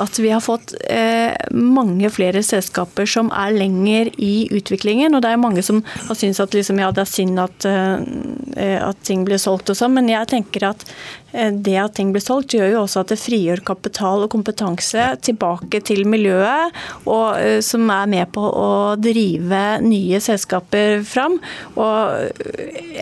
at 0.00 0.18
vi 0.18 0.30
har 0.30 0.42
fått 0.42 0.74
eh, 0.90 1.32
mange 1.54 2.10
flere 2.10 2.42
selskaper 2.42 3.06
som 3.08 3.30
er 3.34 3.54
lenger 3.54 4.10
i 4.18 4.46
utviklingen. 4.54 5.14
Og 5.14 5.22
det 5.22 5.32
er 5.32 5.40
mange 5.40 5.62
som 5.64 5.82
har 6.08 6.18
syntes 6.18 6.42
at 6.42 6.54
liksom, 6.56 6.80
ja, 6.82 6.90
det 6.94 7.04
er 7.04 7.10
synd 7.10 7.42
at, 7.42 7.66
eh, 7.68 8.78
at 8.82 9.04
ting 9.06 9.24
blir 9.26 9.40
solgt 9.42 9.70
og 9.70 9.78
sånn, 9.78 9.94
men 9.98 10.10
jeg 10.10 10.30
tenker 10.32 10.70
at 10.72 10.86
det 11.34 11.72
at 11.82 11.96
ting 11.96 12.12
blir 12.14 12.22
solgt, 12.22 12.54
gjør 12.54 12.68
jo 12.70 12.82
også 12.84 13.00
at 13.02 13.10
det 13.10 13.16
frigjør 13.18 13.64
kapital 13.66 14.22
og 14.22 14.30
kompetanse 14.30 15.06
tilbake 15.26 15.80
til 15.82 16.04
miljøet, 16.06 16.76
og, 17.10 17.40
som 17.66 17.90
er 17.90 18.04
med 18.12 18.30
på 18.36 18.44
å 18.44 18.68
drive 19.02 19.62
nye 19.82 20.20
selskaper 20.22 21.02
fram. 21.02 21.40
Og 21.74 22.30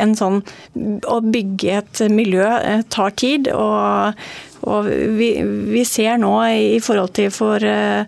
en 0.00 0.16
sånn, 0.16 0.40
å 1.12 1.18
bygge 1.26 1.76
et 1.82 2.02
miljø 2.08 2.48
tar 2.88 3.12
tid. 3.20 3.52
og, 3.52 4.16
og 4.62 4.88
vi, 5.18 5.34
vi, 5.72 5.84
ser 5.88 6.20
nå 6.22 6.32
i 6.54 6.78
forhold 6.82 7.14
til 7.18 7.32
for 7.34 7.64
eh, 7.66 8.06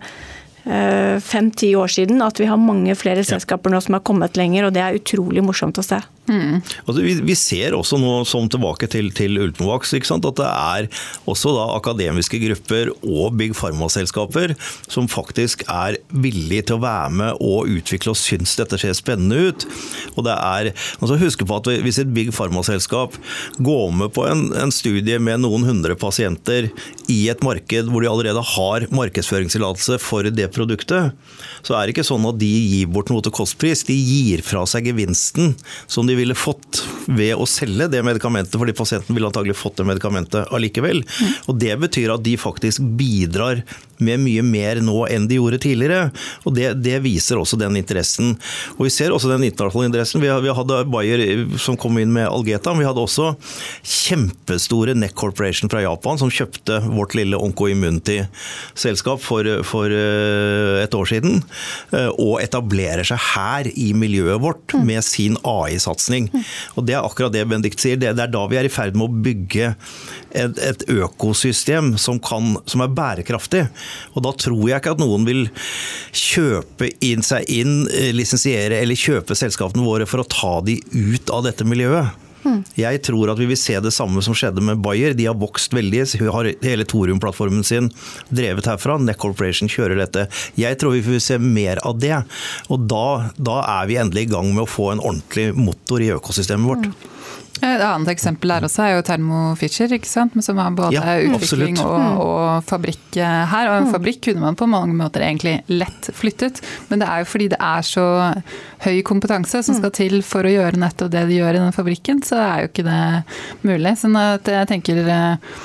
fem-ti 1.21 1.73
år 1.77 1.91
siden 1.91 2.23
at 2.25 2.39
vi 2.41 2.47
har 2.49 2.61
mange 2.61 2.95
flere 2.97 3.25
selskaper 3.27 3.73
nå 3.73 3.81
som 3.83 3.97
har 3.97 4.05
kommet 4.07 4.39
lenger, 4.39 4.67
og 4.67 4.75
det 4.75 4.83
er 4.83 4.99
utrolig 4.99 5.43
morsomt 5.45 5.81
å 5.81 5.85
se. 5.85 5.99
Mm. 6.25 6.57
Altså, 6.85 7.01
vi, 7.03 7.13
vi, 7.21 7.35
ser 7.37 7.75
også 7.77 7.99
nå, 8.01 8.13
som 8.25 8.47
tilbake 8.49 8.87
til, 8.89 9.11
til 9.15 9.37
Ultimovax, 9.41 9.93
at 9.95 10.39
det 10.39 10.47
er 10.47 10.87
også 11.29 11.53
da 11.53 11.65
akademiske 11.75 12.39
grupper 12.41 12.91
og 13.03 13.35
big 13.37 13.53
pharma-selskaper 13.57 14.55
som 14.91 15.09
faktisk 15.11 15.65
er 15.69 15.99
villige 16.09 16.69
til 16.69 16.79
å 16.79 16.83
være 16.85 17.11
med 17.19 17.43
og 17.43 17.69
utvikle 17.69 18.13
og 18.15 18.19
syns 18.19 18.55
dette 18.57 18.79
ser 18.81 18.95
spennende 18.97 19.51
ut. 19.51 19.67
Og 20.15 20.25
det 20.27 20.35
er, 20.35 20.71
altså 20.99 21.19
Husk 21.25 21.45
på 21.47 21.57
at 21.57 21.69
hvis 21.85 21.99
et 22.01 22.11
big 22.13 22.31
pharma-selskap 22.35 23.15
går 23.63 23.93
med 23.95 24.11
på 24.15 24.25
en, 24.27 24.47
en, 24.57 24.73
studie 24.75 25.17
med 25.21 25.39
noen 25.43 25.63
hundre 25.67 25.95
pasienter 25.97 26.67
i 27.11 27.19
et 27.31 27.43
marked 27.45 27.87
hvor 27.91 28.03
de 28.03 28.09
allerede 28.11 28.41
har 28.55 28.87
markedsføringstillatelse 28.93 29.99
for 30.03 30.27
det 30.27 30.49
produktet, 30.55 31.13
så 31.65 31.77
er 31.77 31.85
det 31.85 31.95
ikke 31.95 32.07
sånn 32.07 32.25
at 32.27 32.39
de 32.41 32.49
gir 32.49 32.89
bort 32.91 33.09
noe 33.13 33.23
til 33.23 33.33
kostpris. 33.35 33.85
De 33.87 33.95
gir 33.95 34.43
fra 34.45 34.65
seg 34.69 34.89
gevinsten 34.89 35.53
som 35.87 36.09
de 36.09 36.14
ville 36.17 36.37
fått 36.37 36.83
ved 37.05 37.35
å 37.37 37.45
selge 37.49 37.87
det 37.91 38.01
medikamentet, 38.05 38.57
fordi 38.59 38.75
pasienten 38.77 39.15
ville 39.15 39.29
antagelig 39.29 39.57
fått 39.59 39.79
det 39.79 39.87
medikamentet 39.87 40.53
allikevel. 40.55 41.03
Mm. 41.05 41.33
Og 41.51 41.59
Det 41.65 41.75
betyr 41.81 42.13
at 42.15 42.23
de 42.25 42.37
faktisk 42.39 42.83
bidrar 42.97 43.63
med 44.03 44.19
mye 44.19 44.43
mer 44.43 44.81
nå 44.83 45.05
enn 45.11 45.27
de 45.29 45.37
gjorde 45.39 45.61
tidligere. 45.63 46.09
og 46.43 46.55
Det, 46.57 46.73
det 46.83 46.99
viser 47.05 47.39
også 47.39 47.59
den 47.59 47.77
interessen. 47.79 48.35
Og 48.75 48.85
Vi 48.87 48.93
ser 48.93 49.13
også 49.15 49.31
den 49.31 49.45
internasjonale 49.47 49.91
interessen. 49.91 50.23
Vi, 50.23 50.31
vi 50.45 50.55
hadde 50.57 50.81
Bayer 50.91 51.23
som 51.61 51.77
kom 51.79 51.99
inn 52.01 52.13
med 52.15 52.27
Algeta, 52.27 52.73
men 52.73 52.83
vi 52.83 52.89
hadde 52.89 53.03
også 53.03 53.31
kjempestore 53.83 54.95
Neck 54.97 55.15
Corporation 55.19 55.71
fra 55.71 55.83
Japan 55.85 56.19
som 56.21 56.33
kjøpte 56.33 56.81
vårt 56.89 57.15
lille 57.17 57.39
Onco-Immunity-selskap 57.39 59.23
for, 59.23 59.47
for, 59.67 59.91
eh, 59.91 60.83
et 60.83 60.97
år 60.97 61.09
siden. 61.09 61.41
Eh, 61.95 62.11
og 62.19 62.41
etablerer 62.43 63.05
seg 63.07 63.21
her 63.31 63.71
i 63.71 63.91
miljøet 63.97 64.41
vårt 64.43 64.75
med 64.85 65.03
sin 65.05 65.39
AI-satsing. 65.45 66.04
Og 66.75 66.85
Det 66.87 66.95
er 66.95 67.05
akkurat 67.05 67.33
det 67.33 67.45
Benedikt 67.49 67.81
sier. 67.81 67.99
Det, 67.99 68.13
det 68.17 68.25
er 68.25 68.33
da 68.33 68.43
vi 68.51 68.59
er 68.59 68.67
i 68.67 68.73
ferd 68.73 68.97
med 68.97 69.07
å 69.07 69.23
bygge 69.25 69.71
et, 70.35 70.59
et 70.59 70.85
økosystem 70.91 71.93
som, 72.01 72.19
kan, 72.23 72.55
som, 72.69 72.83
er 72.85 72.93
bærekraftig. 72.95 73.65
Og 74.13 74.25
Da 74.25 74.35
tror 74.45 74.65
jeg 74.69 74.81
ikke 74.81 74.95
at 74.97 75.03
noen 75.03 75.27
vil 75.27 75.45
kjøpe 76.15 76.91
inn 77.05 77.25
seg 77.25 77.47
inn, 77.51 77.85
eh, 77.93 78.11
lisensiere 78.15 78.81
eller 78.81 78.99
kjøpe 78.99 79.37
selskapene 79.37 79.85
våre 79.85 80.09
for 80.09 80.23
å 80.23 80.29
ta 80.29 80.59
de 80.65 80.79
ut 80.93 81.33
av 81.33 81.45
dette 81.47 81.67
miljøet. 81.67 82.24
Hmm. 82.45 82.61
Jeg 82.77 83.01
tror 83.07 83.31
at 83.33 83.39
vi 83.41 83.47
vil 83.49 83.57
se 83.57 83.79
det 83.81 83.93
samme 83.95 84.21
som 84.25 84.35
skjedde 84.37 84.61
med 84.63 84.83
Bayer. 84.85 85.15
De 85.17 85.25
har 85.25 85.37
vokst 85.41 85.73
veldig. 85.73 86.03
Har 86.29 86.51
hele 86.61 86.85
Thorium-plattformen 86.85 87.65
sin 87.65 87.89
drevet 88.29 88.69
herfra. 88.69 88.99
Neck 89.01 89.19
Corporation 89.23 89.71
kjører 89.71 89.97
dette. 90.03 90.27
Jeg 90.59 90.77
tror 90.81 90.93
vi 90.93 91.01
vil 91.07 91.23
se 91.23 91.39
mer 91.41 91.81
av 91.87 91.97
det. 92.01 92.19
Og 92.69 92.85
da, 92.91 93.31
da 93.37 93.59
er 93.79 93.89
vi 93.89 93.99
endelig 94.01 94.27
i 94.27 94.31
gang 94.35 94.53
med 94.53 94.67
å 94.67 94.69
få 94.69 94.91
en 94.93 95.03
ordentlig 95.03 95.49
motor 95.57 96.05
i 96.05 96.13
økosystemet 96.13 96.69
vårt. 96.69 96.89
Hmm. 96.91 97.11
Et 97.63 97.81
annet 97.81 98.09
eksempel 98.11 98.51
der 98.51 98.65
også 98.67 98.83
er 98.83 98.95
jo 98.95 99.03
Thermo 99.07 99.41
Fisher, 99.59 99.91
ikke 99.95 100.09
sant? 100.09 100.35
som 100.43 100.59
har 100.59 100.73
både 100.75 100.97
ja, 100.97 101.15
utvikling 101.23 101.77
og, 101.79 101.95
mm. 102.01 102.17
og, 102.23 102.65
fabrikk 102.67 103.15
her. 103.15 103.69
Og 103.69 103.77
en 103.77 103.87
mm. 103.87 103.93
fabrikk 103.95 104.21
kunne 104.27 104.43
man 104.43 104.59
på 104.59 104.67
mange 104.69 104.95
måter 104.97 105.23
egentlig 105.23 105.57
lett 105.71 106.09
flyttet, 106.15 106.59
men 106.89 107.01
det 107.01 107.07
er 107.09 107.23
jo 107.23 107.29
fordi 107.31 107.47
det 107.53 107.61
er 107.63 107.87
så 107.87 108.05
høy 108.85 108.99
kompetanse 109.07 109.63
som 109.63 109.77
mm. 109.77 109.79
skal 109.81 109.95
til 109.95 110.19
for 110.25 110.47
å 110.47 110.51
gjøre 110.51 110.81
nettopp 110.81 111.13
det 111.15 111.25
de 111.29 111.39
gjør 111.39 111.55
i 111.55 111.63
den 111.63 111.75
fabrikken, 111.75 112.21
så 112.25 112.41
er 112.43 112.65
jo 112.65 112.73
ikke 112.73 112.87
det 112.89 113.01
mulig. 113.63 113.95
Sånn 114.01 114.19
at 114.19 114.51
jeg 114.51 114.71
tenker 114.71 115.01
eh, 115.05 115.57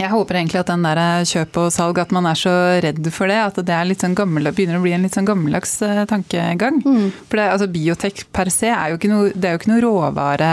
Jeg 0.00 0.08
håper 0.14 0.38
egentlig 0.38 0.60
at 0.62 0.70
den 0.70 0.84
der 0.86 1.00
kjøp 1.28 1.58
og 1.60 1.72
salg, 1.74 1.98
at 2.00 2.12
man 2.14 2.24
er 2.30 2.38
så 2.38 2.52
redd 2.80 3.04
for 3.12 3.28
det. 3.28 3.36
At 3.36 3.58
det 3.68 3.74
er 3.76 3.90
sånn 4.00 4.16
gammel, 4.16 4.48
begynner 4.54 4.78
å 4.78 4.84
bli 4.84 4.94
en 4.96 5.04
litt 5.04 5.16
sånn 5.16 5.28
gammeldags 5.28 5.74
eh, 5.84 6.02
tankegang. 6.08 6.80
Mm. 6.80 7.10
For 7.28 7.36
det, 7.36 7.48
altså, 7.52 7.68
Biotek 7.70 8.22
per 8.32 8.48
se 8.52 8.70
er 8.72 8.94
jo, 8.94 9.00
det 9.34 9.44
er 9.44 9.56
jo 9.56 9.60
ikke 9.60 9.72
noe 9.74 9.84
råvare 9.84 10.50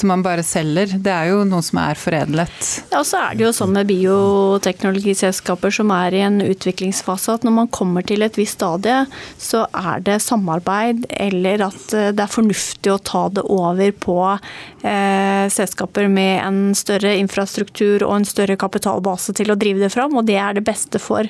som 0.00 0.10
man 0.10 0.24
bare 0.26 0.42
selger. 0.46 0.96
Det 0.98 1.12
er 1.14 1.30
jo 1.30 1.44
noe 1.46 1.62
som 1.62 1.78
er 1.84 2.00
foredlet. 2.00 2.56
Ja, 2.90 3.02
og 3.02 3.06
så 3.06 3.20
er 3.22 3.38
det 3.38 3.46
jo 3.46 3.52
sånn 3.54 3.76
med 3.76 3.90
bioteknologiselskaper 3.92 5.74
som 5.74 5.92
er 5.94 6.16
i 6.16 6.24
en 6.26 6.40
utviklingsfase, 6.42 7.38
at 7.38 7.46
når 7.46 7.56
man 7.60 7.70
kommer 7.70 8.06
til 8.06 8.26
et 8.26 8.38
visst 8.40 8.58
stadie, 8.58 9.04
så 9.40 9.62
er 9.70 10.02
det 10.04 10.18
samarbeid 10.24 11.06
eller 11.14 11.62
at 11.68 11.94
eh, 11.94 12.10
det 12.10 12.26
er 12.26 12.34
fornuftig 12.34 12.90
å 12.90 12.98
ta 12.98 13.28
det 13.30 13.46
over 13.46 13.94
på 14.02 14.18
eh, 14.34 15.46
selskaper 15.52 16.10
med 16.10 16.34
en 16.42 16.60
større 16.76 17.14
infrastruktur 17.20 18.02
og 18.08 18.18
en 18.18 18.28
større 18.28 18.58
kapital 18.58 18.79
kapitalbase 18.80 19.36
til 19.36 19.52
å 19.52 19.58
drive 19.58 19.84
det 19.84 19.92
fram, 19.92 20.16
og 20.16 20.26
det 20.26 20.38
er 20.40 20.56
det 20.56 20.64
beste 20.66 20.98
for 20.98 21.26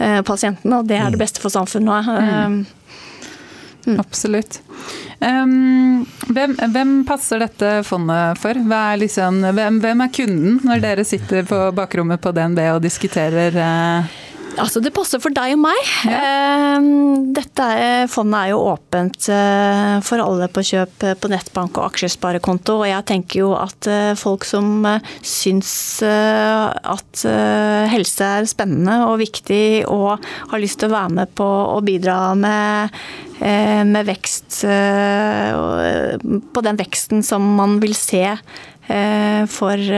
uh, 0.00 0.22
pasientene, 0.26 0.80
og 0.80 0.88
det 0.88 0.96
er 0.98 1.10
det 1.12 1.20
mm. 1.20 1.24
beste 1.24 1.40
for 1.40 1.52
samfunnet. 1.52 2.08
Mm. 2.08 2.66
Mm. 3.86 4.00
Absolutt. 4.02 4.60
Um, 5.20 6.04
hvem, 6.28 6.56
hvem, 6.74 6.96
passer 7.06 7.40
dette 7.40 7.82
fondet 7.86 8.40
for? 8.42 8.58
Er 8.58 8.98
liksom, 8.98 9.44
hvem, 9.54 9.80
hvem, 9.80 10.02
er 10.02 10.12
kunden 10.12 10.60
når 10.66 10.82
dere 10.82 11.06
sitter 11.06 11.46
på 11.46 11.60
bakrommet 11.76 12.20
på 12.20 12.34
DNB 12.34 12.64
og 12.74 12.82
diskuterer 12.84 13.60
uh 13.62 14.16
Altså, 14.56 14.80
det 14.80 14.92
passer 14.96 15.20
for 15.20 15.34
deg 15.36 15.52
og 15.56 15.60
meg. 15.66 15.80
Ja. 16.08 16.20
Ehm, 16.76 17.32
dette 17.36 17.66
fondet 18.12 18.38
er 18.38 18.52
jo 18.54 18.62
åpent 18.72 19.28
eh, 19.32 19.96
for 20.06 20.22
alle 20.22 20.48
på 20.52 20.64
kjøp 20.64 21.04
på 21.20 21.30
nettbank 21.32 21.76
og 21.76 21.90
aksjesparekonto. 21.90 22.78
Og 22.80 22.88
jeg 22.88 23.06
tenker 23.10 23.42
jo 23.42 23.50
at 23.58 23.88
eh, 23.90 24.14
folk 24.18 24.46
som 24.48 24.86
eh, 24.88 25.12
syns 25.26 25.74
at 26.06 27.22
helse 27.90 28.26
er 28.38 28.48
spennende 28.48 28.98
og 29.08 29.18
viktig 29.20 29.86
og 29.90 30.22
har 30.50 30.60
lyst 30.62 30.80
til 30.80 30.90
å 30.90 30.96
være 30.96 31.14
med 31.20 31.32
på 31.38 31.46
å 31.46 31.78
bidra 31.84 32.34
med, 32.38 32.96
med 33.40 34.08
vekst 34.08 34.60
På 36.54 36.64
den 36.64 36.80
veksten 36.80 37.24
som 37.26 37.46
man 37.58 37.78
vil 37.82 37.96
se 37.96 38.24
for 39.52 39.96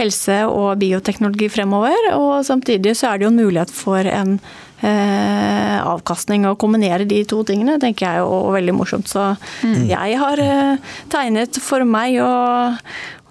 helse 0.00 0.40
og 0.48 0.80
bioteknologi 0.80 1.50
fremover. 1.52 2.10
Og 2.16 2.42
samtidig 2.46 2.96
så 2.98 3.10
er 3.10 3.20
det 3.20 3.28
jo 3.28 3.32
en 3.34 3.40
mulighet 3.40 3.72
for 3.74 4.08
en 4.08 4.36
eh, 4.82 5.78
avkastning. 5.80 6.46
Å 6.48 6.56
kombinere 6.60 7.06
de 7.08 7.22
to 7.28 7.42
tingene 7.48 7.78
tenker 7.82 8.06
jeg 8.06 8.20
er 8.20 8.24
jo 8.24 8.54
veldig 8.56 8.76
morsomt. 8.76 9.10
Så 9.10 9.32
mm. 9.62 9.86
jeg 9.90 10.20
har 10.20 10.44
eh, 10.44 10.92
tegnet 11.12 11.60
for 11.62 11.86
meg 11.88 12.20
og, 12.24 12.80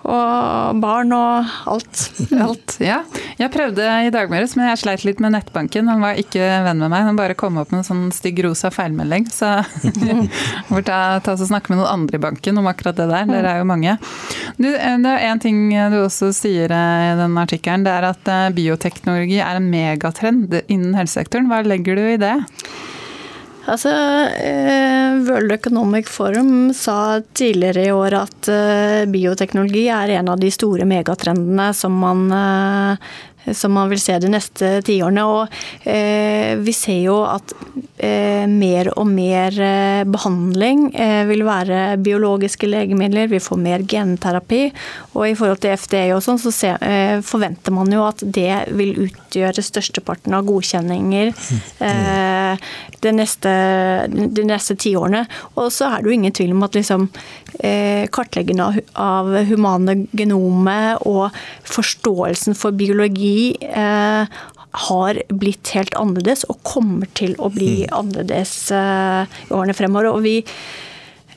og 0.08 0.80
barn 0.80 1.12
og 1.16 1.50
alt. 1.70 2.04
alt. 2.46 2.76
Ja. 2.84 3.02
Jeg 3.40 3.52
prøvde 3.54 3.86
i 4.06 4.12
dag 4.14 4.32
morges, 4.32 4.56
men 4.58 4.70
jeg 4.70 4.82
sleit 4.82 5.06
litt 5.08 5.22
med 5.24 5.34
nettbanken. 5.36 5.90
Han 5.92 6.04
var 6.04 6.20
ikke 6.20 6.44
venn 6.66 6.82
med 6.82 6.92
meg. 6.92 7.06
Han 7.08 7.20
bare 7.20 7.38
kom 7.40 7.60
opp 7.62 7.74
med 7.74 7.82
en 7.82 7.88
sånn 7.88 8.06
stygg 8.16 8.42
rosa 8.46 8.72
feilmelding. 8.74 9.28
Så 9.34 9.52
får 10.70 10.86
ta, 10.88 11.00
ta 11.26 11.36
og 11.36 11.50
snakke 11.52 11.74
med 11.74 11.82
noen 11.82 11.92
andre 11.92 12.20
i 12.20 12.24
banken 12.24 12.62
om 12.62 12.70
akkurat 12.72 13.00
det 13.00 13.10
der. 13.12 13.28
Dere 13.30 13.56
er 13.56 13.64
jo 13.64 13.70
mange. 13.70 13.98
Du, 14.58 14.70
eh, 14.72 14.98
det 15.04 15.16
er 15.16 15.28
en 15.30 15.44
ting 15.44 15.66
du 15.94 16.00
også 16.02 16.32
sier 16.36 16.72
eh, 16.74 17.10
i 17.12 17.18
den 17.20 17.36
artikkelen. 17.42 17.88
Det 17.88 17.96
er 17.96 18.10
at 18.14 18.32
eh, 18.32 18.48
bioteknologi 18.56 19.42
er 19.44 19.60
en 19.60 19.70
megatrend 19.72 20.62
innen 20.68 20.96
helsesektoren. 20.98 21.52
Hva 21.52 21.64
legger 21.68 22.00
du 22.00 22.06
i 22.16 22.22
det? 22.22 22.38
Altså, 23.68 23.90
eh, 24.40 25.20
World 25.28 25.52
Economic 25.52 26.08
Forum 26.08 26.74
sa 26.74 27.22
tidligere 27.34 27.86
i 27.86 27.92
år 27.92 28.16
at 28.22 28.50
eh, 28.50 29.06
bioteknologi 29.12 29.88
er 29.92 30.16
en 30.16 30.32
av 30.32 30.40
de 30.40 30.52
store 30.52 30.88
megatrendene 30.90 31.74
som 31.76 31.98
man 32.00 32.30
eh, 32.32 33.10
som 33.54 33.74
man 33.74 33.90
vil 33.90 34.02
se 34.02 34.18
de 34.20 34.30
neste 34.30 34.68
tiårene. 34.86 35.24
Og 35.26 35.48
vi 36.62 36.74
ser 36.76 37.00
jo 37.02 37.22
at 37.26 37.54
mer 38.50 38.90
og 38.96 39.08
mer 39.10 39.56
eh, 39.64 40.04
behandling 40.08 40.90
eh, 40.96 41.24
vil 41.30 41.44
være 41.48 41.98
biologiske 42.04 42.70
legemidler, 42.70 43.28
vi 43.32 43.42
får 43.44 43.60
mer 43.60 43.84
genterapi. 43.90 44.62
Og 45.16 45.26
i 45.28 45.36
forhold 45.40 45.62
til 45.64 45.76
FDA 45.76 46.06
og 46.16 46.24
sånn, 46.24 46.40
så 46.40 46.52
forventer 47.26 47.76
man 47.76 47.92
jo 47.92 48.06
at 48.08 48.24
det 48.24 48.72
vil 48.78 48.96
utgjøre 49.08 49.64
størsteparten 49.66 50.36
av 50.38 50.48
godkjenninger 50.48 51.32
eh, 51.32 52.39
de 53.04 53.14
neste, 53.16 53.54
de 54.10 54.46
neste 54.48 54.78
tiårene. 54.80 55.26
Og 55.56 55.72
så 55.74 55.90
er 55.90 56.02
det 56.02 56.12
jo 56.12 56.18
ingen 56.18 56.36
tvil 56.36 56.54
om 56.56 56.68
at 56.68 56.78
liksom, 56.78 57.10
kartleggingen 58.16 58.62
av, 58.64 58.78
av 59.00 59.34
humane 59.50 59.96
genomet 60.16 61.02
og 61.10 61.36
forståelsen 61.68 62.56
for 62.58 62.76
biologi 62.78 63.58
eh, 63.66 64.40
har 64.72 65.22
blitt 65.30 65.72
helt 65.74 65.96
annerledes 65.98 66.46
og 66.50 66.62
kommer 66.68 67.10
til 67.18 67.34
å 67.42 67.50
bli 67.54 67.86
mm. 67.86 67.96
annerledes 68.00 68.54
eh, 68.76 69.40
i 69.50 69.56
årene 69.56 69.76
fremover. 69.78 70.12
Og 70.14 70.22
vi, 70.26 70.36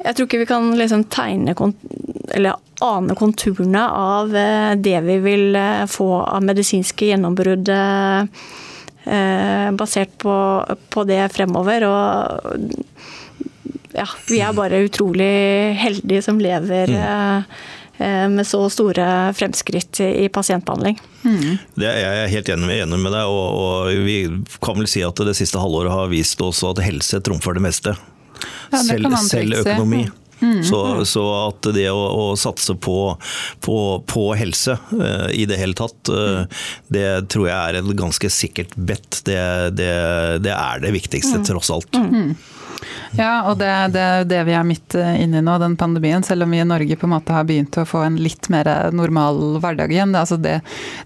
jeg 0.03 0.17
tror 0.17 0.29
ikke 0.29 0.43
vi 0.43 0.51
kan 0.51 0.73
liksom 0.79 1.07
tegne 1.13 1.57
eller 2.33 2.59
ane 2.85 3.17
konturene 3.17 3.87
av 3.89 4.37
eh, 4.37 4.75
det 4.77 4.99
vi 5.07 5.19
vil 5.25 5.57
eh, 5.57 5.87
få 5.91 6.11
av 6.23 6.45
medisinske 6.45 7.13
gjennombrudd 7.13 7.73
eh, 7.73 8.45
basert 9.05 10.13
på, 10.23 10.33
på, 10.95 11.03
det 11.09 11.21
fremover. 11.35 11.85
Og 11.89 12.67
ja, 13.93 14.07
vi 14.29 14.39
er 14.39 14.55
bare 14.55 14.85
utrolig 14.87 15.33
heldige 15.81 16.23
som 16.25 16.39
lever 16.41 16.93
mm 16.95 17.47
Eh, 18.03 18.29
med 18.29 18.47
så 18.47 18.71
store 18.71 19.33
fremskritt 19.33 20.01
i 20.01 20.29
pasientbehandling. 20.29 21.01
Mm. 21.25 21.59
Det 21.75 21.87
er 21.87 21.99
jeg 22.01 22.31
helt 22.33 22.49
enig, 22.55 22.79
enig 22.83 22.99
med 22.99 23.15
deg, 23.15 23.29
og, 23.31 23.59
og, 23.63 23.91
vi 24.07 24.17
kan 24.65 24.81
vel 24.81 24.89
si 24.91 25.05
at 25.07 25.23
det 25.23 25.37
siste 25.39 25.61
halvåret 25.61 25.93
har 25.93 26.11
vist 26.11 26.41
oss 26.43 26.65
at 26.67 26.81
helse 26.83 27.21
trumfer 27.23 27.59
det 27.59 27.63
meste. 27.63 27.95
Ja, 28.73 28.81
det 28.81 28.89
selv, 28.89 29.13
selv 29.29 29.61
økonomi. 29.61 30.07
Mm. 30.43 30.63
Så, 30.67 30.81
så, 31.09 31.25
at 31.49 31.71
det 31.75 31.89
å, 31.93 32.01
å 32.03 32.25
satse 32.39 32.75
på, 32.75 32.97
på, 33.65 33.77
på 34.11 34.25
helse 34.39 34.77
uh, 34.93 35.29
i 35.31 35.47
det 35.49 35.61
hele 35.61 35.79
tatt, 35.79 36.11
uh, 36.11 36.43
det 36.93 37.29
tror 37.33 37.49
jeg 37.49 37.59
er 37.59 37.81
et 37.81 37.93
ganske 37.99 38.33
sikkert 38.33 38.75
bet. 38.77 39.23
Det, 39.27 39.39
det, 39.79 39.93
det 40.43 40.57
er 40.57 40.83
det 40.83 40.93
viktigste, 40.97 41.41
mm. 41.43 41.47
tross 41.53 41.71
alt. 41.73 41.95
Mm. 41.97 42.35
Ja, 43.17 43.45
og 43.51 43.59
det 43.61 43.69
er 43.69 43.91
det, 43.93 44.07
det, 44.31 44.41
vi 44.49 44.55
er 44.57 44.67
midt 44.67 44.97
eh, 44.99 45.21
inne 45.23 45.43
i 45.43 45.45
nå, 45.45 45.55
den 45.61 45.77
pandemien. 45.79 46.25
Selv 46.27 46.47
om 46.47 46.55
vi 46.55 46.63
i 46.63 46.67
Norge 46.67 46.97
på 46.99 47.07
en 47.09 47.15
måte 47.15 47.35
har 47.37 47.47
begynt 47.49 47.77
å 47.79 47.87
få 47.89 48.05
en 48.07 48.17
litt 48.21 48.49
mer 48.53 48.69
normal 48.95 49.59
hverdag 49.63 49.93
igjen. 49.93 50.15
Det, 50.15 50.23
altså 50.25 50.39
det, 50.41 50.59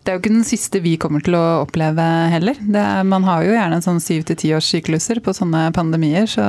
det 0.02 0.12
er 0.12 0.16
jo 0.16 0.22
ikke 0.22 0.36
den 0.36 0.46
siste 0.46 0.82
vi 0.84 0.96
kommer 1.02 1.24
til 1.26 1.36
å 1.38 1.44
oppleve 1.64 2.06
heller. 2.32 2.60
Er, 2.70 3.02
man 3.08 3.26
har 3.26 3.44
jo 3.44 3.56
gjerne 3.56 3.80
en 3.80 3.86
sånn 3.86 4.02
syv 4.02 4.26
til 4.28 4.40
ti 4.40 4.54
års 4.56 4.70
sykluser 4.70 5.20
på 5.24 5.34
sånne 5.36 5.68
pandemier, 5.76 6.30
så 6.30 6.46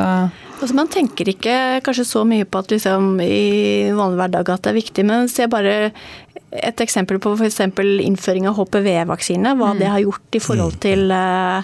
altså, 0.62 0.74
Man 0.78 0.92
tenker 0.94 1.26
ikke 1.32 1.56
kanskje 1.86 2.06
så 2.08 2.22
mye 2.28 2.46
på 2.48 2.58
at 2.64 2.72
liksom, 2.74 3.04
i 3.24 3.92
vanlig 3.96 4.18
hverdag 4.22 4.46
at 4.54 4.64
det 4.66 4.72
er 4.74 4.82
viktig, 4.82 5.04
men 5.08 5.32
se 5.32 5.44
bare 5.52 5.74
et 6.56 6.80
eksempel 6.82 7.20
på 7.20 7.34
f.eks. 7.36 7.60
innføring 8.06 8.48
av 8.48 8.56
HPV-vaksine, 8.58 9.56
hva 9.60 9.70
mm. 9.74 9.80
det 9.82 9.90
har 9.92 10.02
gjort 10.04 10.36
i 10.38 10.40
forhold 10.42 10.76
mm. 10.78 10.82
til 10.86 11.02
eh, 11.12 11.62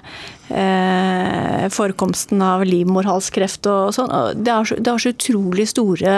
forekomsten 1.74 2.40
av 2.44 2.66
livmorhalskreft 2.68 3.64
og 3.72 3.94
sånn. 3.96 4.12
Det, 4.44 4.52
det, 4.76 4.92
har 4.92 5.00
så 5.02 5.14
utrolig 5.16 5.66
store 5.72 6.14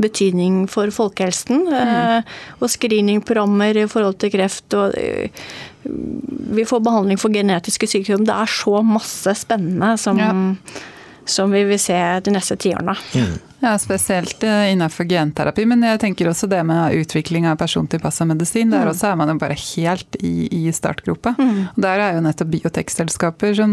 betydning 0.00 0.54
for 0.72 0.86
folkehelsen. 0.94 1.58
Mm. 1.68 1.74
Eh, 1.78 2.20
og 2.62 2.68
screeningprogrammer 2.72 3.72
i 3.84 3.90
forhold 3.92 4.16
til 4.22 4.32
kreft. 4.34 4.68
og 4.72 4.86
eh, 4.98 5.28
vi 5.84 6.64
får 6.68 6.80
behandling 6.84 7.20
for 7.20 7.32
genetiske 7.32 7.88
sykdommer. 7.88 8.26
Det 8.28 8.38
er 8.40 8.56
så 8.56 8.80
masse 8.84 9.34
spennende 9.44 9.94
som, 10.00 10.18
ja. 10.20 10.32
Som 11.28 11.52
vi 11.52 11.64
vil 11.68 11.80
se 11.80 11.98
de 12.24 12.34
neste 12.34 12.56
tiårene. 12.56 12.94
Mm. 13.14 13.38
Ja, 13.60 13.78
Spesielt 13.78 14.42
eh, 14.42 14.72
innenfor 14.72 15.04
genterapi, 15.04 15.64
men 15.66 15.82
jeg 15.82 15.98
tenker 15.98 16.28
også 16.30 16.46
det 16.46 16.60
med 16.66 16.94
utvikling 16.94 17.48
av 17.50 17.56
persontilpassa 17.58 18.26
medisin. 18.28 18.70
Der 18.70 18.86
mm. 18.86 18.90
også 18.92 19.08
er 19.10 19.16
man 19.18 19.32
jo 19.32 19.38
bare 19.40 19.56
helt 19.58 20.18
i, 20.22 20.46
i 20.54 20.72
startgropa. 20.72 21.34
Mm. 21.38 21.64
Og 21.72 21.80
Der 21.82 22.04
er 22.04 22.14
jo 22.14 22.22
nettopp 22.22 22.52
biotekselskaper 22.54 23.56
som 23.58 23.72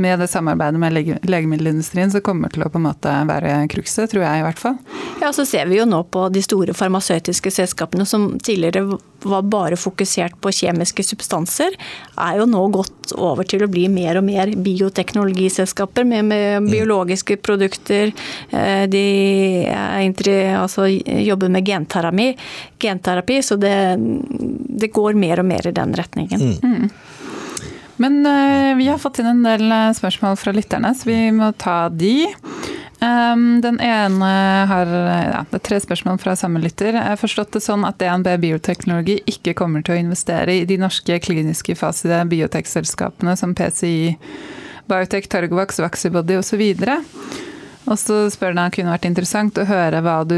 med 0.00 0.20
det 0.20 0.28
samarbeidet 0.30 0.80
med 0.80 0.92
lege, 0.92 1.16
legemiddelindustrien 1.24 2.12
som 2.12 2.24
kommer 2.24 2.52
til 2.52 2.66
å 2.66 2.68
på 2.70 2.80
en 2.80 2.86
måte 2.90 3.14
være 3.28 3.56
krukset, 3.72 4.12
tror 4.12 4.26
jeg 4.26 4.42
i 4.42 4.44
hvert 4.44 4.60
fall. 4.60 4.76
Ja, 5.22 5.32
så 5.32 5.46
ser 5.48 5.70
vi 5.72 5.80
jo 5.80 5.88
nå 5.88 6.02
på 6.12 6.28
de 6.32 6.44
store 6.44 6.76
farmasøytiske 6.76 7.52
selskapene 7.56 8.04
som 8.08 8.34
tidligere 8.38 9.00
var 9.24 9.42
bare 9.42 9.76
fokusert 9.76 10.38
på 10.40 10.52
kjemiske 10.60 11.04
substanser, 11.04 11.74
er 12.20 12.38
jo 12.40 12.46
nå 12.48 12.62
gått 12.72 13.12
over 13.16 13.44
til 13.48 13.64
å 13.64 13.70
bli 13.70 13.86
mer 13.92 14.20
og 14.20 14.24
mer 14.26 14.52
bioteknologiselskaper 14.54 16.06
med, 16.08 16.24
med 16.30 16.46
mm. 16.64 16.70
biologiske 16.72 17.36
produkter. 17.44 18.14
Eh, 18.50 18.86
de 18.90 19.66
altså, 20.56 20.86
jobber 20.88 21.52
med 21.52 21.66
genterapi, 21.66 22.32
genterapi 22.80 23.40
så 23.42 23.56
det, 23.60 23.76
det, 23.98 24.92
går 24.94 25.18
mer 25.18 25.42
og 25.42 25.48
mer 25.50 25.66
i 25.66 25.74
den 25.76 25.94
retningen. 25.96 26.40
Mm. 26.40 26.74
Mm. 26.74 26.90
Men 28.00 28.20
uh, 28.26 28.76
vi 28.78 28.88
har 28.88 29.00
fått 29.00 29.20
inn 29.20 29.28
en 29.28 29.42
del 29.44 29.66
eh, 29.68 29.90
spørsmål 29.92 30.38
fra 30.40 30.54
lytterne, 30.56 30.94
så 30.96 31.10
vi 31.10 31.18
må 31.36 31.50
ta 31.60 31.90
de. 31.92 32.30
Um, 33.00 33.60
den 33.64 33.76
ene 33.80 34.30
har 34.68 34.88
ja, 34.92 35.42
det 35.48 35.58
er 35.58 35.62
tre 35.64 35.80
spørsmål 35.80 36.18
fra 36.20 36.34
samme 36.36 36.60
lytter. 36.60 36.94
Jeg 36.96 37.12
har 37.12 37.20
forstått 37.20 37.54
det 37.56 37.62
sånn 37.64 37.84
at 37.88 38.00
DNB 38.00 38.34
Bioteknologi 38.42 39.18
ikke 39.28 39.54
kommer 39.56 39.84
til 39.84 39.96
å 39.96 40.00
investere 40.00 40.58
i 40.62 40.66
de 40.68 40.76
norske 40.80 41.16
kliniske 41.24 41.76
fasede 41.80 42.22
biotekselskapene 42.32 43.36
som 43.40 43.52
PCI, 43.56 44.16
Biotech, 44.90 45.28
Targovax, 45.32 45.80
Vaxibody 45.80 46.36
osv. 46.40 46.60
Og 46.60 46.84
så 46.84 47.19
spør 47.96 48.56
han 48.56 48.72
kunne 48.74 48.92
vært 48.92 49.08
interessant 49.08 49.58
å 49.58 49.66
høre 49.68 50.02
hva, 50.04 50.20
du, 50.28 50.36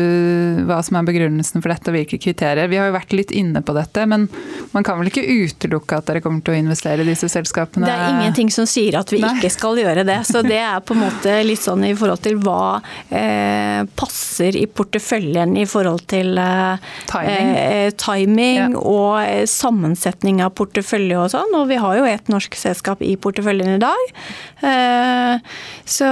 hva, 0.68 0.78
som 0.84 0.98
er 0.98 1.06
begrunnelsen 1.08 1.62
for 1.62 1.72
dette 1.72 1.90
og 1.90 1.96
hvilke 1.96 2.18
kriterier. 2.22 2.70
Vi 2.70 2.78
har 2.80 2.88
jo 2.88 2.96
vært 2.96 3.14
litt 3.16 3.34
inne 3.34 3.62
på 3.64 3.74
dette, 3.76 4.06
men 4.08 4.28
man 4.72 4.86
kan 4.86 5.00
vel 5.00 5.10
ikke 5.10 5.24
utelukke 5.26 5.98
at 5.98 6.08
dere 6.08 6.22
kommer 6.24 6.44
til 6.44 6.54
å 6.54 6.60
investere 6.62 7.04
i 7.04 7.08
disse 7.08 7.28
selskapene? 7.32 7.88
Det 7.88 7.94
er 7.94 8.16
ingenting 8.16 8.52
som 8.54 8.68
sier 8.68 8.96
at 9.00 9.12
vi 9.12 9.20
Nei. 9.22 9.34
ikke 9.36 9.52
skal 9.52 9.80
gjøre 9.82 10.06
det. 10.08 10.18
Så 10.28 10.44
det 10.46 10.60
er 10.62 10.80
på 10.84 10.96
en 10.96 11.02
måte 11.04 11.34
litt 11.44 11.62
sånn 11.62 11.84
i 11.88 11.92
forhold 11.98 12.22
til 12.24 12.38
hva 12.42 12.80
eh, 13.10 13.82
passer 13.98 14.56
i 14.58 14.64
porteføljen 14.70 15.56
i 15.60 15.66
forhold 15.68 16.06
til 16.12 16.38
eh, 16.40 16.90
timing, 17.10 17.52
eh, 17.58 17.88
timing 18.00 18.60
ja. 18.62 18.70
og 18.80 19.20
eh, 19.24 19.44
sammensetning 19.50 20.42
av 20.44 20.54
portefølje 20.58 21.20
og 21.20 21.32
sånn. 21.34 21.58
Og 21.58 21.68
vi 21.70 21.80
har 21.82 21.98
jo 21.98 22.08
et 22.08 22.32
norsk 22.32 22.56
selskap 22.58 23.02
i 23.04 23.14
porteføljen 23.20 23.76
i 23.76 23.82
dag. 23.82 24.16
Eh, 24.62 25.54
så 25.88 26.08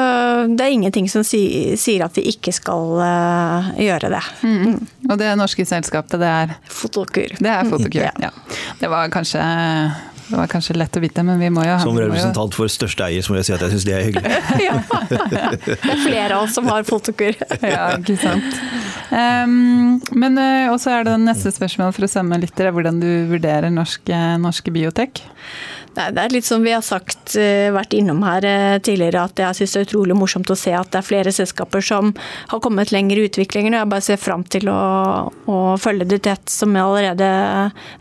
det 0.51 0.67
er 0.67 0.75
ingenting 0.75 1.09
som 1.11 1.25
sier 1.31 2.05
at 2.07 2.17
vi 2.19 2.27
ikke 2.33 2.53
skal 2.55 2.95
uh, 2.99 3.71
gjøre 3.81 4.13
det. 4.13 4.23
Mm. 4.43 4.77
Og 5.09 5.19
det 5.21 5.33
norske 5.39 5.67
selskapet, 5.69 6.19
det 6.23 6.31
er? 6.31 6.55
Fotokur. 6.71 7.37
Det 7.39 7.53
er 7.53 7.69
Fotokur, 7.71 8.07
ja. 8.09 8.15
ja. 8.29 8.33
Det 8.81 8.91
var 8.91 9.13
kanskje 9.13 9.43
det 10.31 10.37
var 10.39 10.47
kanskje 10.47 10.77
lett 10.79 10.95
å 10.95 11.01
vite, 11.03 11.23
men 11.27 11.41
vi 11.43 11.49
må 11.51 11.65
jo 11.67 11.77
Som 11.83 11.97
representant 11.99 12.55
for 12.55 12.71
største 12.71 13.03
eier 13.09 13.25
så 13.27 13.33
må 13.33 13.41
jeg 13.41 13.49
si 13.49 13.55
at 13.57 13.65
jeg 13.65 13.73
syns 13.73 13.87
det 13.89 13.95
er 13.97 14.05
hyggelig. 14.07 14.37
ja. 14.69 14.77
Det 15.11 15.75
er 15.75 16.03
flere 16.05 16.37
av 16.37 16.45
oss 16.45 16.55
som 16.55 16.71
har 16.71 16.87
fotokur. 16.87 17.35
ja, 17.67 17.89
ikke 17.99 18.15
sant. 18.21 18.61
Um, 19.11 19.99
men 20.15 20.39
uh, 20.39 20.71
også 20.71 20.95
er 20.95 21.09
det 21.09 21.17
neste 21.25 21.51
spørsmål 21.51 21.91
for 21.97 22.07
å 22.07 22.13
samme 22.13 22.39
lytter, 22.39 22.71
hvordan 22.77 23.03
du 23.03 23.09
vurderer 23.33 23.75
norske, 23.75 24.23
norske 24.39 24.71
biotek? 24.75 25.25
Nei, 25.97 26.07
det 26.15 26.23
er 26.23 26.35
litt 26.37 26.47
som 26.47 26.63
vi 26.63 26.71
har 26.71 26.85
sagt, 26.87 27.35
eh, 27.35 27.69
vært 27.75 27.97
innom 27.99 28.23
her 28.23 28.45
eh, 28.47 28.79
tidligere, 28.79 29.25
at 29.27 29.43
jeg 29.43 29.59
syns 29.59 29.75
det 29.75 29.81
er 29.81 29.89
utrolig 29.89 30.17
morsomt 30.19 30.53
å 30.53 30.59
se 30.59 30.73
at 30.77 30.93
det 30.93 31.01
er 31.01 31.09
flere 31.09 31.35
selskaper 31.35 31.83
som 31.83 32.13
har 32.53 32.63
kommet 32.63 32.95
lenger 32.95 33.19
i 33.19 33.27
utviklingen. 33.27 33.75
og 33.75 33.83
Jeg 33.83 33.93
bare 33.97 34.07
ser 34.07 34.23
fram 34.23 34.47
til 34.47 34.71
å, 34.71 34.81
å 35.51 35.61
følge 35.83 36.07
det 36.13 36.23
tett, 36.29 36.47
som 36.51 36.75
vi 36.75 36.83
allerede 36.83 37.31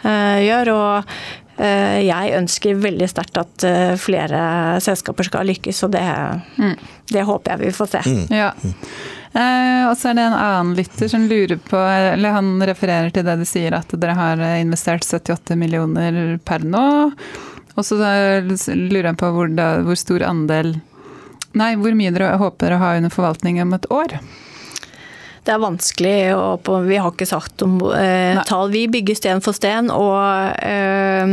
uh, 0.06 0.38
gjør. 0.38 0.74
og 0.76 1.12
uh, 1.58 1.98
jeg 2.06 2.36
ønsker 2.38 2.82
veldig 2.86 3.10
sterkt 3.10 3.42
at 3.42 3.66
uh, 3.66 3.94
flere 3.98 4.42
selskaper 4.86 5.26
skal 5.26 5.50
lykkes, 5.50 5.84
og 5.88 5.96
det, 5.98 6.06
mm. 6.62 6.76
det 7.10 7.26
håper 7.26 7.56
jeg 7.56 7.66
vi 7.66 7.78
får 7.82 7.94
se. 7.96 8.06
Mm. 8.06 8.26
Ja. 8.30 8.52
og 9.90 9.96
så 9.98 10.10
er 10.10 10.18
det 10.18 10.24
en 10.30 10.38
annen 10.38 10.78
lytter 10.78 11.10
som 11.10 11.26
lurer 11.30 11.58
på, 11.62 11.78
eller 11.78 12.38
han 12.38 12.58
refererer 12.70 13.10
til 13.14 13.26
det 13.26 13.42
du 13.42 13.46
sier, 13.50 13.74
at 13.78 13.98
dere 13.98 14.18
har 14.18 14.50
investert 14.62 15.06
78 15.06 15.58
millioner 15.58 16.38
per 16.46 16.66
nå. 16.66 16.90
Og 17.80 17.88
så 17.88 17.96
lurer 18.76 19.12
jeg 19.12 19.20
på 19.22 19.32
hvor, 19.34 19.50
da, 19.56 19.72
hvor, 19.86 20.00
stor 20.00 20.26
andel 20.28 20.76
Nei, 21.58 21.74
hvor 21.82 21.96
mye 21.98 22.12
dere 22.14 22.36
håper 22.38 22.76
å 22.76 22.78
ha 22.78 22.92
under 23.00 23.10
forvaltning 23.10 23.58
om 23.64 23.72
et 23.74 23.88
år? 23.90 24.20
Det 25.42 25.56
er 25.56 25.62
vanskelig, 25.64 26.18
og 26.38 26.68
vi 26.86 27.00
har 27.02 27.10
ikke 27.10 27.26
sagt 27.26 27.64
om 27.66 27.80
eh, 27.96 28.38
tall. 28.46 28.70
Vi 28.70 28.84
bygger 28.92 29.18
sten 29.18 29.42
for 29.42 29.58
sten. 29.58 29.90
og 29.90 30.20
eh, 30.62 31.32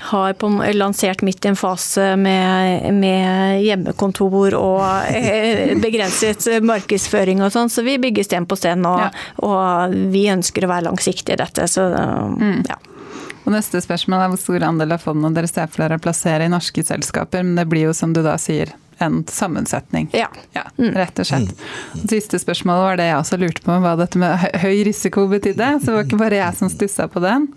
har 0.00 0.32
på, 0.32 0.48
lansert 0.72 1.22
midt 1.22 1.44
i 1.44 1.48
en 1.48 1.56
fase 1.56 2.16
med, 2.16 2.94
med 2.94 3.62
hjemmekontor 3.62 4.54
og 4.58 4.84
eh, 5.10 5.74
begrenset 5.84 6.46
markedsføring 6.62 7.42
og 7.42 7.52
sånn, 7.54 7.72
så 7.72 7.82
vi 7.86 7.98
bygger 8.02 8.26
sten 8.26 8.46
på 8.48 8.58
sten. 8.58 8.86
Og, 8.88 9.06
ja. 9.06 9.10
og 9.48 9.96
vi 10.12 10.28
ønsker 10.32 10.66
å 10.66 10.72
være 10.72 10.88
langsiktige 10.90 11.38
i 11.38 11.42
dette. 11.42 11.68
Så, 11.70 11.88
mm. 11.88 12.62
ja. 12.68 12.78
Og 13.48 13.54
neste 13.54 13.80
spørsmål 13.80 14.20
er 14.20 14.28
hvor 14.28 14.40
stor 14.42 14.64
andel 14.68 14.92
av 14.92 15.00
fondene 15.00 15.32
dere 15.32 15.48
ser 15.48 15.70
for 15.72 15.80
dere 15.80 15.96
å 15.96 16.02
plassere 16.04 16.44
i 16.44 16.52
norske 16.52 16.82
selskaper, 16.84 17.46
men 17.46 17.56
det 17.56 17.64
blir 17.70 17.86
jo 17.86 17.94
som 17.96 18.12
du 18.12 18.20
da 18.20 18.34
sier 18.36 18.74
en 19.00 19.22
sammensetning. 19.24 20.10
Ja. 20.12 20.26
ja 20.52 20.66
mm. 20.76 20.90
Rett 20.92 21.22
og 21.22 21.30
slett. 21.30 21.54
Det 21.94 22.18
siste 22.18 22.42
spørsmålet 22.42 22.84
var 22.84 23.00
det 23.00 23.06
jeg 23.08 23.16
også 23.22 23.38
lurte 23.40 23.64
på, 23.64 23.78
hva 23.80 23.94
dette 23.96 24.20
med 24.20 24.44
høy 24.60 24.82
risiko 24.84 25.24
betydde. 25.30 25.70
Så 25.80 25.88
det 25.88 25.96
var 25.96 26.04
ikke 26.10 26.20
bare 26.20 26.42
jeg 26.42 26.58
som 26.60 26.72
stussa 26.72 27.08
på 27.08 27.24
den. 27.24 27.48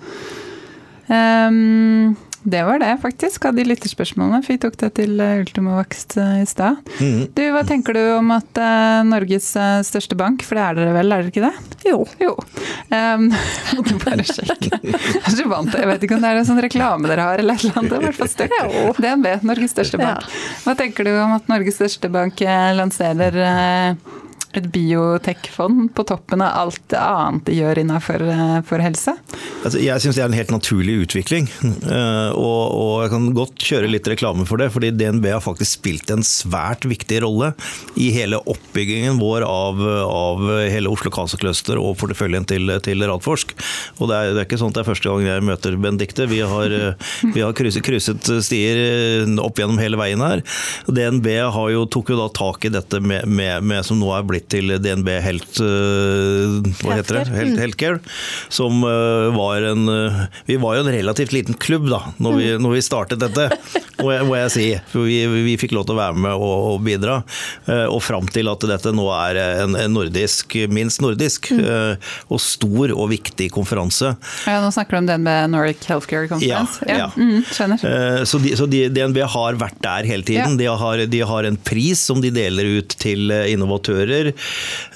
Um, 1.12 2.16
det 2.44 2.64
var 2.64 2.80
det, 2.80 2.98
faktisk, 3.02 3.46
av 3.46 3.56
de 3.56 3.64
lytterspørsmålene. 3.68 4.42
For 4.42 4.56
vi 4.56 4.62
tok 4.64 4.78
det 4.82 4.90
til 4.98 5.20
eh, 5.22 5.42
Ultimovax 5.44 6.06
eh, 6.18 6.40
i 6.42 6.48
stad. 6.50 6.80
Mm. 6.98 7.28
Du, 7.38 7.44
Hva 7.54 7.62
tenker 7.68 7.98
du 7.98 8.02
om 8.16 8.32
at 8.34 8.58
uh, 8.58 9.02
Norges 9.06 9.52
største 9.86 10.18
bank, 10.18 10.46
for 10.48 10.58
det 10.58 10.64
er 10.66 10.80
dere 10.80 10.96
vel, 10.96 11.14
er 11.14 11.22
dere 11.22 11.34
ikke 11.34 11.46
det? 11.46 11.78
Jo. 11.92 12.04
jo. 12.22 12.36
Um, 12.92 13.30
måtte 13.78 13.94
bare 14.02 14.24
sjekke. 14.28 14.78
Jeg 14.84 15.20
er 15.22 15.32
så 15.32 15.46
vant 15.48 15.70
til 15.72 15.80
Jeg 15.80 15.88
vet 15.88 16.02
ikke 16.04 16.18
om 16.18 16.26
det 16.26 16.32
er 16.34 16.40
en 16.42 16.48
sånn 16.50 16.60
reklame 16.64 17.08
dere 17.08 17.24
har, 17.24 17.40
eller 17.40 17.56
et 17.56 17.64
eller 17.64 17.80
annet. 17.80 17.94
Det 17.94 17.96
er 17.96 18.02
i 18.02 18.08
hvert 18.10 18.18
fall 18.20 18.32
støkk. 18.34 18.56
DNB, 19.00 19.28
Norges 19.48 19.72
største 19.72 20.00
bank. 20.02 20.28
Hva 20.66 20.76
tenker 20.80 21.08
du 21.08 21.14
om 21.16 21.38
at 21.38 21.48
Norges 21.48 21.80
største 21.80 22.12
bank 22.12 22.44
lanserer 22.76 23.40
uh, 23.40 24.20
et 24.58 24.68
biotekfond 24.74 25.92
på 25.96 26.06
toppen 26.10 26.44
av 26.44 26.58
alt 26.66 26.82
det 26.92 27.00
annet 27.00 27.46
de 27.48 27.58
gjør 27.62 27.82
innenfor 27.84 28.26
for 28.68 28.84
helse? 28.84 29.16
Altså, 29.62 29.78
jeg 29.82 30.02
syns 30.02 30.18
det 30.18 30.24
er 30.24 30.30
en 30.30 30.38
helt 30.38 30.54
naturlig 30.54 30.96
utvikling. 31.06 31.48
Eh, 31.62 32.30
og, 32.34 32.62
og, 32.74 32.94
jeg 33.04 33.12
kan 33.14 33.28
godt 33.38 33.66
kjøre 33.66 33.90
litt 33.92 34.08
reklame 34.10 34.46
for 34.50 34.62
det, 34.62 34.72
fordi 34.74 34.92
DNB 34.96 35.28
har 35.34 35.44
faktisk 35.44 35.80
spilt 35.80 36.12
en 36.14 36.26
svært 36.26 36.86
viktig 36.90 37.22
rolle 37.26 37.52
i 38.00 38.10
hele 38.16 38.40
oppbyggingen 38.42 39.20
vår 39.22 39.46
av, 39.46 39.82
av 40.06 40.44
hele 40.72 40.92
Oslo 40.92 41.12
Cancer 41.14 41.42
Cluster 41.42 41.80
og 41.82 41.96
porteføljen 42.02 42.48
til, 42.50 42.74
til 42.86 43.06
Radforsk. 43.08 43.54
Og 44.00 44.10
det 44.10 44.18
er, 44.18 44.34
det 44.34 44.44
er, 44.44 44.50
ikke 44.50 44.62
sånn 44.62 44.74
at 44.74 44.80
det 44.80 44.84
er 44.84 44.90
første 44.90 45.12
gang 45.12 45.28
jeg 45.30 45.46
møter 45.48 45.78
Benedicte. 45.82 46.28
Vi 46.32 46.42
har, 46.54 46.76
vi 47.22 47.46
har 47.46 47.56
krysset, 47.58 47.86
krysset 47.86 48.32
stier 48.46 49.30
opp 49.42 49.62
gjennom 49.62 49.82
hele 49.82 50.00
veien 50.02 50.24
her. 50.26 50.44
DNB 50.90 51.30
jo, 51.76 51.86
tok 51.92 52.14
jo 52.14 52.20
da 52.20 52.28
tak 52.34 52.66
i 52.66 52.74
dette 52.74 53.02
med, 53.04 53.30
med, 53.30 53.62
med 53.68 53.86
som 53.86 54.00
nå 54.02 54.10
er 54.16 54.26
blitt 54.28 54.41
til 54.52 54.72
DNB 54.82 55.10
Health, 55.24 55.62
eh, 55.64 56.70
hva 56.82 56.98
heter 56.98 57.20
det? 57.20 57.24
Health, 57.32 57.54
mm. 57.56 57.62
Healthcare. 57.62 58.00
Som 58.52 58.84
eh, 58.88 59.28
var 59.36 59.66
en 59.72 59.90
eh, 59.92 60.22
Vi 60.50 60.58
var 60.62 60.78
jo 60.78 60.86
en 60.86 60.92
relativt 60.94 61.36
liten 61.36 61.58
klubb 61.62 61.90
da 61.92 62.02
når 62.22 62.38
vi, 62.38 62.48
mm. 62.52 62.64
når 62.64 62.76
vi 62.76 62.84
startet 62.86 63.22
dette, 63.22 63.48
må 64.02 64.12
jeg, 64.14 64.28
må 64.28 64.38
jeg 64.40 64.54
si. 64.54 64.68
For 64.92 65.08
vi, 65.08 65.20
vi, 65.48 65.58
fikk 65.62 65.76
lov 65.78 65.88
til 65.88 65.96
å 65.98 66.02
være 66.02 66.24
med 66.26 66.36
og, 66.36 66.56
og 66.72 66.86
bidra. 66.86 67.20
Og 67.92 68.00
fram 68.04 68.28
til 68.32 68.50
at 68.52 68.64
dette 68.68 68.94
nå 68.96 69.06
er 69.14 69.40
en, 69.42 69.76
en 69.78 69.94
nordisk, 69.94 70.56
minst 70.72 71.02
nordisk, 71.04 71.52
mm. 71.54 72.02
og 72.32 72.42
stor 72.42 72.94
og 72.96 73.12
viktig 73.12 73.50
konferanse. 73.54 74.14
Ja, 74.48 74.60
Nå 74.64 74.72
snakker 74.74 74.98
du 74.98 75.02
om 75.02 75.10
DNB 75.10 75.30
Nordic 75.52 75.86
Healthcare 75.90 76.30
Conference? 76.32 76.82
Ja. 76.88 76.98
ja. 77.06 77.10
Mm, 77.16 77.44
skjønner. 77.48 78.26
Så, 78.28 78.42
de, 78.44 78.56
så 78.58 78.68
de, 78.70 78.84
DNB 78.94 79.22
har 79.36 79.60
vært 79.62 79.80
der 79.84 80.08
hele 80.10 80.26
tiden. 80.28 80.58
Ja. 80.58 80.62
De, 80.62 80.70
har, 80.84 81.06
de 81.14 81.24
har 81.34 81.50
en 81.50 81.60
pris 81.72 82.02
som 82.12 82.22
de 82.24 82.34
deler 82.34 82.70
ut 82.80 82.98
til 83.02 83.32
innovatører. 83.32 84.31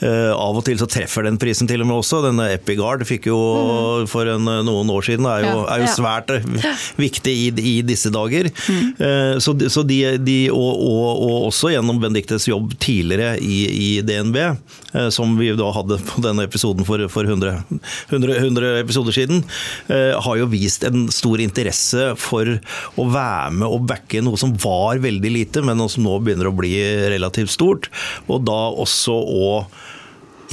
Uh, 0.02 0.32
av 0.36 0.58
og 0.58 0.64
til 0.68 0.80
så 0.80 0.88
treffer 0.90 1.26
den 1.28 1.40
prisen 1.42 1.70
til 1.70 1.84
og 1.84 1.90
med 1.90 2.00
også. 2.00 2.22
Denne 2.26 2.50
Epigard 2.56 3.06
fikk 3.08 3.30
jo 3.30 3.38
mm. 3.38 4.10
for 4.12 4.30
en, 4.32 4.50
noen 4.68 4.92
år 4.94 5.08
siden, 5.08 5.28
er 5.30 5.48
jo, 5.48 5.64
er 5.72 5.84
jo 5.84 5.92
svært 5.94 6.34
ja. 6.36 6.74
viktig 7.00 7.34
i, 7.34 7.48
i, 7.52 7.76
disse 7.86 8.12
dager. 8.14 8.50
Mm. 8.70 9.40
Så, 9.44 9.56
så, 9.72 9.84
de, 9.88 10.00
de 10.22 10.38
og, 10.54 10.72
og, 10.74 11.22
og, 11.26 11.38
også 11.50 11.72
gjennom 11.74 12.00
Benedictes 12.02 12.48
jobb 12.50 12.74
tidligere 12.82 13.36
i, 13.44 13.58
i 13.70 13.90
DNB, 14.06 14.38
eh, 14.42 15.10
som 15.14 15.36
vi 15.40 15.52
da 15.58 15.70
hadde 15.76 16.00
på 16.08 16.24
denne 16.24 16.46
episoden 16.48 16.88
for, 16.88 17.02
for 17.12 17.28
100, 17.28 17.62
100, 18.10 18.38
100, 18.40 18.72
episoder 18.82 19.16
siden, 19.16 19.44
har 19.88 20.38
jo 20.40 20.48
vist 20.50 20.84
en 20.88 21.08
stor 21.14 21.42
interesse 21.44 22.08
for 22.20 22.50
å 23.00 23.06
være 23.12 23.54
med 23.60 23.68
og 23.68 23.86
backe 23.90 24.22
noe 24.24 24.40
som 24.40 24.54
var 24.62 25.02
veldig 25.04 25.32
lite, 25.32 25.64
men 25.66 25.82
som 25.92 26.06
nå 26.06 26.18
begynner 26.24 26.50
å 26.50 26.56
bli 26.56 26.74
relativt 27.12 27.54
stort. 27.54 27.90
Og 28.30 28.44
da 28.48 28.60
også 28.86 29.16
å 29.26 29.66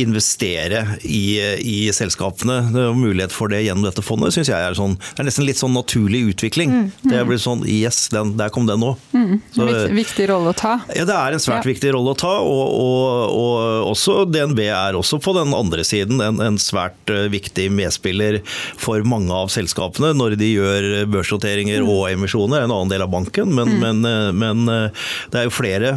investere 0.01 0.87
i, 1.03 1.41
i 1.59 1.93
selskapene. 1.93 2.61
Mulighet 2.97 3.33
for 3.35 3.53
det 3.53 3.63
gjennom 3.67 3.85
dette 3.87 4.05
fondet 4.05 4.35
syns 4.35 4.51
jeg 4.51 4.57
er 4.57 4.77
sånn 4.77 4.95
Det 4.97 5.23
er 5.23 5.29
nesten 5.29 5.47
litt 5.47 5.61
sånn 5.61 5.75
naturlig 5.77 6.23
utvikling. 6.33 6.73
Mm, 6.73 6.87
mm. 7.03 7.11
Det 7.13 7.25
blir 7.29 7.41
sånn 7.43 7.65
Yes, 7.69 8.07
den, 8.13 8.35
der 8.39 8.53
kom 8.53 8.67
den 8.69 8.81
nå. 8.83 8.95
Mm, 9.13 9.41
Så, 9.53 9.67
viktig, 9.69 9.97
viktig, 9.97 10.29
rolle 10.33 10.53
å 10.53 10.57
ta. 10.57 10.75
Ja, 10.97 11.07
det 11.09 11.17
er 11.17 11.37
en 11.37 11.43
svært 11.43 11.67
ja. 11.67 11.73
viktig 11.73 11.93
rolle 11.97 12.15
å 12.15 12.19
ta. 12.19 12.33
Og, 12.43 12.63
og, 12.79 13.37
og, 13.37 13.91
også 13.93 14.23
DNB 14.31 14.65
er 14.69 14.99
også 14.99 15.21
på 15.23 15.35
den 15.37 15.53
andre 15.57 15.85
siden 15.87 16.23
en, 16.25 16.41
en 16.45 16.59
svært 16.61 17.13
uh, 17.13 17.27
viktig 17.33 17.69
medspiller 17.75 18.41
for 18.81 19.05
mange 19.09 19.33
av 19.35 19.53
selskapene 19.53 20.13
når 20.17 20.37
de 20.41 20.53
gjør 20.55 20.89
børsnoteringer 21.13 21.85
mm. 21.85 21.93
og 21.93 22.07
emisjoner. 22.13 22.65
En 22.65 22.75
annen 22.75 22.93
del 22.93 23.05
av 23.05 23.13
banken, 23.13 23.53
men, 23.53 23.77
mm. 23.77 23.83
men, 23.85 24.03
uh, 24.09 24.31
men 24.33 24.65
uh, 24.71 25.07
det 25.33 25.43
er 25.43 25.49
jo 25.49 25.55
flere, 25.55 25.95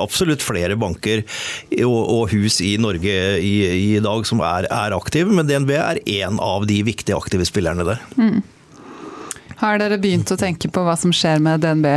absolutt 0.00 0.44
flere 0.44 0.76
banker 0.78 1.24
og, 1.84 1.98
og 1.98 2.32
hus 2.32 2.60
i 2.64 2.74
Norge 2.80 3.37
i, 3.40 3.54
i 3.94 4.00
dag 4.04 4.26
som 4.28 4.42
er, 4.44 4.68
er, 4.70 4.96
aktive, 4.96 5.32
men 5.34 5.48
DNB 5.48 5.74
er 5.78 6.02
én 6.04 6.38
av 6.42 6.66
de 6.68 6.80
viktige 6.86 7.18
aktive 7.18 7.46
spillerne 7.48 7.86
der. 7.86 8.02
Mm. 8.18 8.42
Har 9.58 9.80
dere 9.82 9.98
begynt 9.98 10.30
å 10.30 10.38
tenke 10.38 10.70
på 10.70 10.84
hva 10.86 10.94
som 10.98 11.14
skjer 11.14 11.40
med 11.42 11.64
DNB 11.64 11.88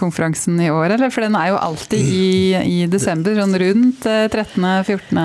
konferansen 0.00 0.58
i 0.62 0.70
år, 0.72 0.94
eller? 0.96 1.10
For 1.14 1.24
den 1.24 1.36
er 1.38 1.50
jo 1.52 1.58
alltid 1.60 2.10
i, 2.12 2.28
i 2.58 2.78
desember, 2.90 3.36
sånn 3.38 3.56
rundt 3.62 4.06
13.-14. 4.06 5.20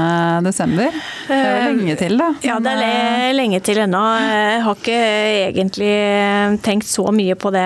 desember. 0.46 0.98
Det 1.28 1.38
er 1.40 1.68
jo 1.68 1.76
lenge 1.78 1.98
til, 2.00 2.18
da. 2.22 2.30
Ja, 2.46 2.58
det 2.64 2.74
er 2.88 3.36
lenge 3.38 3.62
til 3.66 3.84
ennå. 3.84 4.04
Jeg 4.24 4.64
har 4.68 4.80
ikke 4.80 5.00
egentlig 5.50 5.94
tenkt 6.66 6.90
så 6.90 7.08
mye 7.16 7.38
på 7.40 7.54
det 7.56 7.66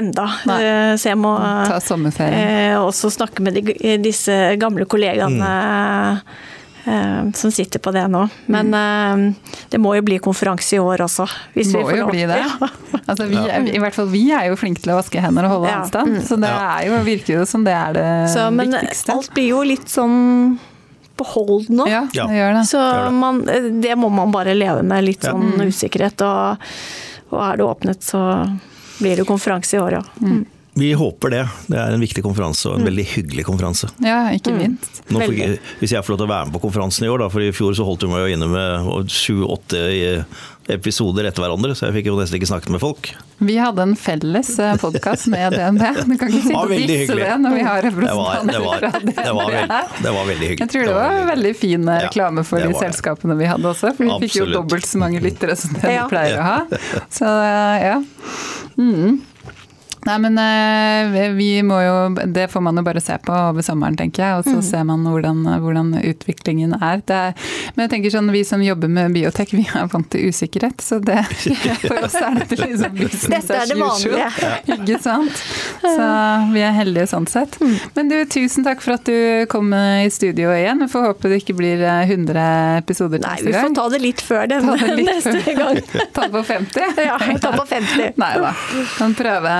enda. 0.00 0.28
Nei. 0.50 0.60
Så 1.00 1.12
jeg 1.12 1.20
må 1.20 1.34
Ta 1.70 1.80
sommerferie. 1.84 2.76
også 2.80 3.10
snakke 3.14 3.44
med 3.44 3.58
de, 3.60 3.96
disse 4.02 4.40
gamle 4.60 4.88
kollegaene. 4.90 5.38
Mm 5.40 5.60
Eh, 5.60 6.16
som 7.36 7.52
sitter 7.52 7.82
på 7.82 7.92
det 7.92 8.06
nå. 8.08 8.22
Men 8.46 8.70
mm. 8.72 9.24
det 9.70 9.80
må 9.82 9.92
jo 9.98 10.04
bli 10.06 10.16
konferanse 10.22 10.78
i 10.78 10.80
år 10.80 11.04
også. 11.04 11.26
Hvis 11.52 11.74
må 11.74 11.82
vi 11.82 11.90
får 11.90 11.98
jo 11.98 12.06
lov. 12.06 12.14
bli 12.14 12.26
det. 12.30 12.40
Ja. 12.60 12.68
Altså, 13.10 13.26
vi 13.26 13.36
ja. 13.36 13.58
I 13.58 13.78
hvert 13.82 13.94
fall 13.94 14.08
vi 14.10 14.22
er 14.34 14.48
jo 14.50 14.56
flinke 14.58 14.82
til 14.84 14.92
å 14.94 14.96
vaske 15.00 15.20
hender 15.22 15.46
og 15.48 15.56
holde 15.56 15.70
ja. 15.70 15.80
avstand, 15.82 16.16
mm. 16.16 16.24
så 16.26 16.36
det 16.40 16.50
er 16.50 16.84
jo, 16.86 16.98
virker 17.06 17.40
jo 17.40 17.46
som 17.48 17.64
det 17.66 17.74
er 17.74 17.96
det 17.96 18.08
så, 18.32 18.44
men 18.54 18.74
viktigste. 18.74 19.16
Alt 19.16 19.32
blir 19.34 19.48
jo 19.50 19.62
litt 19.66 19.90
sånn 19.90 20.18
på 21.20 21.26
hold 21.34 21.68
nå. 21.68 21.86
Ja, 21.90 22.04
det 22.12 22.38
gjør 22.38 22.54
det. 22.56 22.64
Så 22.70 22.80
man, 23.12 23.42
det 23.82 23.96
må 24.00 24.08
man 24.14 24.32
bare 24.32 24.54
leve 24.56 24.84
med. 24.86 25.04
Litt 25.04 25.26
sånn 25.26 25.50
mm. 25.52 25.66
usikkerhet. 25.68 26.24
Og, 26.24 26.70
og, 27.28 27.40
er 27.44 27.60
det 27.60 27.66
åpnet, 27.66 28.06
så 28.06 28.22
blir 29.00 29.20
det 29.20 29.26
konferanse 29.28 29.76
i 29.76 29.82
år, 29.82 29.98
ja. 29.98 30.04
Mm. 30.24 30.40
Vi 30.78 30.92
håper 30.94 31.32
det. 31.34 31.42
Det 31.66 31.78
er 31.82 31.94
en 31.94 32.02
viktig 32.02 32.22
konferanse 32.24 32.68
og 32.68 32.78
en 32.78 32.84
mm. 32.84 32.88
veldig 32.90 33.06
hyggelig 33.14 33.44
konferanse. 33.48 33.90
Ja, 34.04 34.22
ikke 34.34 34.54
mm. 34.54 34.60
minst. 34.60 35.02
Nå, 35.10 35.24
for, 35.24 35.56
hvis 35.82 35.96
jeg 35.96 36.06
får 36.06 36.14
lov 36.14 36.22
til 36.22 36.28
å 36.28 36.30
være 36.30 36.46
med 36.48 36.56
på 36.56 36.62
konferansen 36.68 37.08
i 37.08 37.10
år, 37.10 37.24
da, 37.24 37.28
for 37.32 37.44
i 37.44 37.50
fjor 37.54 37.74
så 37.76 37.86
holdt 37.88 38.06
vi 38.06 38.12
meg 38.12 38.24
jo 38.24 38.38
inne 38.38 38.48
med 38.52 39.10
sju-åtte 39.10 39.82
episoder 40.70 41.26
etter 41.26 41.42
hverandre, 41.42 41.74
så 41.74 41.88
jeg 41.88 41.96
fikk 41.98 42.10
jo 42.10 42.16
nesten 42.18 42.38
ikke 42.38 42.48
snakket 42.50 42.74
med 42.74 42.82
folk. 42.82 43.10
Vi 43.40 43.56
hadde 43.58 43.82
en 43.82 43.94
felles 43.98 44.50
eh, 44.62 44.76
podkast 44.78 45.26
med 45.32 45.56
DNB. 45.56 45.82
Du 46.10 46.14
kan 46.20 46.30
ikke 46.30 46.42
sitte 46.44 46.60
og 46.60 46.74
disse 46.74 47.16
det 47.16 47.30
når 47.42 47.56
vi 47.56 47.64
har 47.66 47.82
representanter 47.86 48.66
fra 48.66 48.92
DNB. 48.92 49.10
Det 49.16 49.32
var, 49.34 49.54
veldig, 49.56 49.80
det 50.04 50.12
var 50.16 50.28
veldig 50.30 50.50
hyggelig. 50.52 50.60
Jeg 50.66 50.72
tror 50.74 50.86
det 50.86 50.94
var, 50.94 51.08
det 51.08 51.22
var 51.24 51.30
veldig 51.32 51.54
fin 51.58 51.88
eh, 51.88 52.04
reklame 52.06 52.46
for 52.46 52.66
de 52.66 52.84
selskapene 52.84 53.38
vi 53.40 53.50
hadde 53.50 53.72
også, 53.72 53.94
for 53.96 54.06
vi 54.06 54.12
Absolutt. 54.12 54.28
fikk 54.28 54.38
jo 54.42 54.48
dobbelt 54.54 54.88
så 54.90 55.02
mange 55.02 55.22
lyttere 55.26 55.58
som 55.58 55.74
det 55.74 55.82
vi 55.88 55.98
pleier 56.12 56.38
å 56.38 56.46
ha. 56.46 56.80
Så 57.10 57.26
eh, 57.26 57.88
ja. 57.88 57.98
Mm. 58.78 59.20
Nei, 60.06 60.16
men 60.24 60.38
eh, 60.40 61.30
vi 61.36 61.48
må 61.66 61.80
jo 61.84 61.96
Det 62.32 62.46
får 62.52 62.62
man 62.64 62.80
jo 62.80 62.84
bare 62.86 63.02
se 63.04 63.16
på 63.20 63.34
over 63.34 63.64
sommeren, 63.64 63.98
tenker 63.98 64.24
jeg. 64.24 64.40
Og 64.40 64.48
så 64.48 64.56
mm. 64.58 64.64
ser 64.70 64.86
man 64.88 65.04
hvordan, 65.06 65.42
hvordan 65.62 65.92
utviklingen 66.00 66.74
er. 66.78 67.02
er. 67.10 67.34
Men 67.74 67.86
jeg 67.86 67.92
tenker 67.94 68.14
sånn, 68.14 68.30
vi 68.32 68.42
som 68.46 68.62
jobber 68.64 68.90
med 68.92 69.14
biotek, 69.16 69.52
vi 69.56 69.66
er 69.68 69.90
vant 69.92 70.08
til 70.12 70.30
usikkerhet. 70.30 70.80
Så 70.84 71.00
det, 71.04 71.18
for 71.86 72.06
oss 72.06 72.16
er 72.20 72.40
dette 72.40 72.60
liksom 72.60 72.96
business 72.96 73.50
as 73.52 73.74
usual. 73.74 74.18
Ikke 74.76 75.00
sant? 75.02 75.42
Så 75.84 76.08
vi 76.54 76.64
er 76.64 76.74
heldige 76.76 77.08
sånn 77.10 77.28
sett. 77.30 77.58
Mm. 77.60 77.76
Men 77.96 78.12
du, 78.12 78.16
tusen 78.30 78.66
takk 78.66 78.84
for 78.84 78.96
at 78.96 79.08
du 79.08 79.46
kom 79.52 79.72
i 79.76 80.08
studio 80.12 80.54
igjen. 80.54 80.80
Vi 80.84 80.90
får 80.92 81.10
håpe 81.10 81.32
det 81.32 81.42
ikke 81.42 81.58
blir 81.60 81.84
100 81.84 82.40
eh, 82.40 82.78
episoder 82.80 83.20
Nei, 83.22 83.36
neste 83.36 83.52
gang. 83.52 83.52
Nei, 83.52 83.52
vi 83.52 83.66
får 83.68 83.76
ta 83.76 83.86
det 83.92 84.02
litt 84.04 84.24
før 84.24 84.50
den 84.50 84.68
neste 85.10 85.36
før. 85.44 85.60
gang. 85.60 85.82
ta 86.16 86.28
på 86.32 86.44
50? 86.54 86.88
Ja, 87.10 87.16
ta 87.40 87.52
på 87.54 87.64
50. 87.66 88.18
Nei 88.20 88.32
da. 88.42 88.50
Kan 88.98 89.14
prøve 89.18 89.52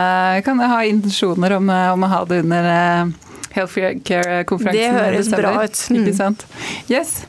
kan 0.47 0.61
jeg 0.63 0.73
ha 0.73 0.81
intensjoner 0.89 1.57
om, 1.57 1.71
eh, 1.71 1.89
om 1.95 2.07
å 2.07 2.11
ha 2.13 2.21
det 2.29 2.43
under 2.45 2.71
eh, 2.75 3.30
Healthcare-konferansen. 3.55 4.79
Det 4.79 4.91
høres 4.95 5.31
bra 5.35 5.55
ut. 5.65 5.83
Mm. 5.91 6.01
Ikke 6.01 6.17
sant. 6.17 6.47
Yes. 6.91 7.21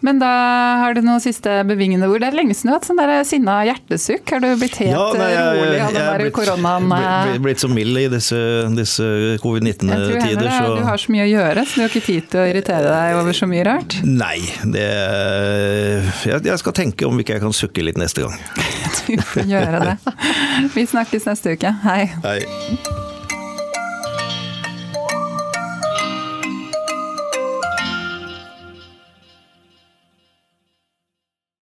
Men 0.00 0.20
da 0.22 0.30
har 0.78 0.94
du 0.94 1.00
noen 1.02 1.20
siste 1.22 1.58
bevingende 1.66 2.06
ord. 2.06 2.22
Det 2.22 2.28
er 2.30 2.36
lenge 2.38 2.54
siden 2.54 2.70
du 2.70 2.72
har 2.72 2.78
hatt 2.78 2.88
sånn 2.88 3.00
der 3.00 3.24
sinna 3.26 3.56
hjertesukk. 3.66 4.30
Har 4.30 4.44
du 4.44 4.48
blitt 4.60 4.78
helt 4.78 4.94
ja, 4.94 5.06
nei, 5.18 5.30
jeg, 5.32 5.56
rolig 5.58 5.80
av 5.82 5.96
den 5.96 6.06
der 6.06 6.32
koronaen? 6.36 6.92
Jeg 6.94 7.08
er 7.08 7.32
blitt, 7.32 7.42
blitt 7.48 7.64
så 7.64 7.70
mild 7.72 8.00
i 8.00 8.06
disse, 8.12 8.38
disse 8.78 9.08
covid-19-tider. 9.42 10.50
Så... 10.54 10.76
Du 10.78 10.86
har 10.86 11.02
så 11.02 11.16
mye 11.16 11.26
å 11.26 11.30
gjøre, 11.32 11.66
så 11.66 11.80
du 11.80 11.84
har 11.84 11.92
ikke 11.92 12.06
tid 12.06 12.30
til 12.30 12.44
å 12.44 12.46
irritere 12.52 12.94
deg 12.94 13.18
over 13.18 13.40
så 13.40 13.50
mye 13.50 13.66
rart? 13.66 13.98
Nei, 14.06 14.38
det 14.76 14.86
jeg, 16.28 16.40
jeg 16.46 16.62
skal 16.62 16.76
tenke 16.78 17.08
om 17.08 17.18
ikke 17.18 17.36
jeg 17.36 17.44
kan 17.44 17.56
sukke 17.56 17.84
litt 17.84 17.98
neste 18.00 18.24
gang. 18.24 18.38
du 19.10 19.18
får 19.34 19.50
gjøre 19.50 19.82
det. 19.90 20.16
Vi 20.76 20.88
snakkes 20.94 21.28
neste 21.32 21.58
uke. 21.58 21.74
Hei. 21.84 22.00
Hei. 22.22 23.06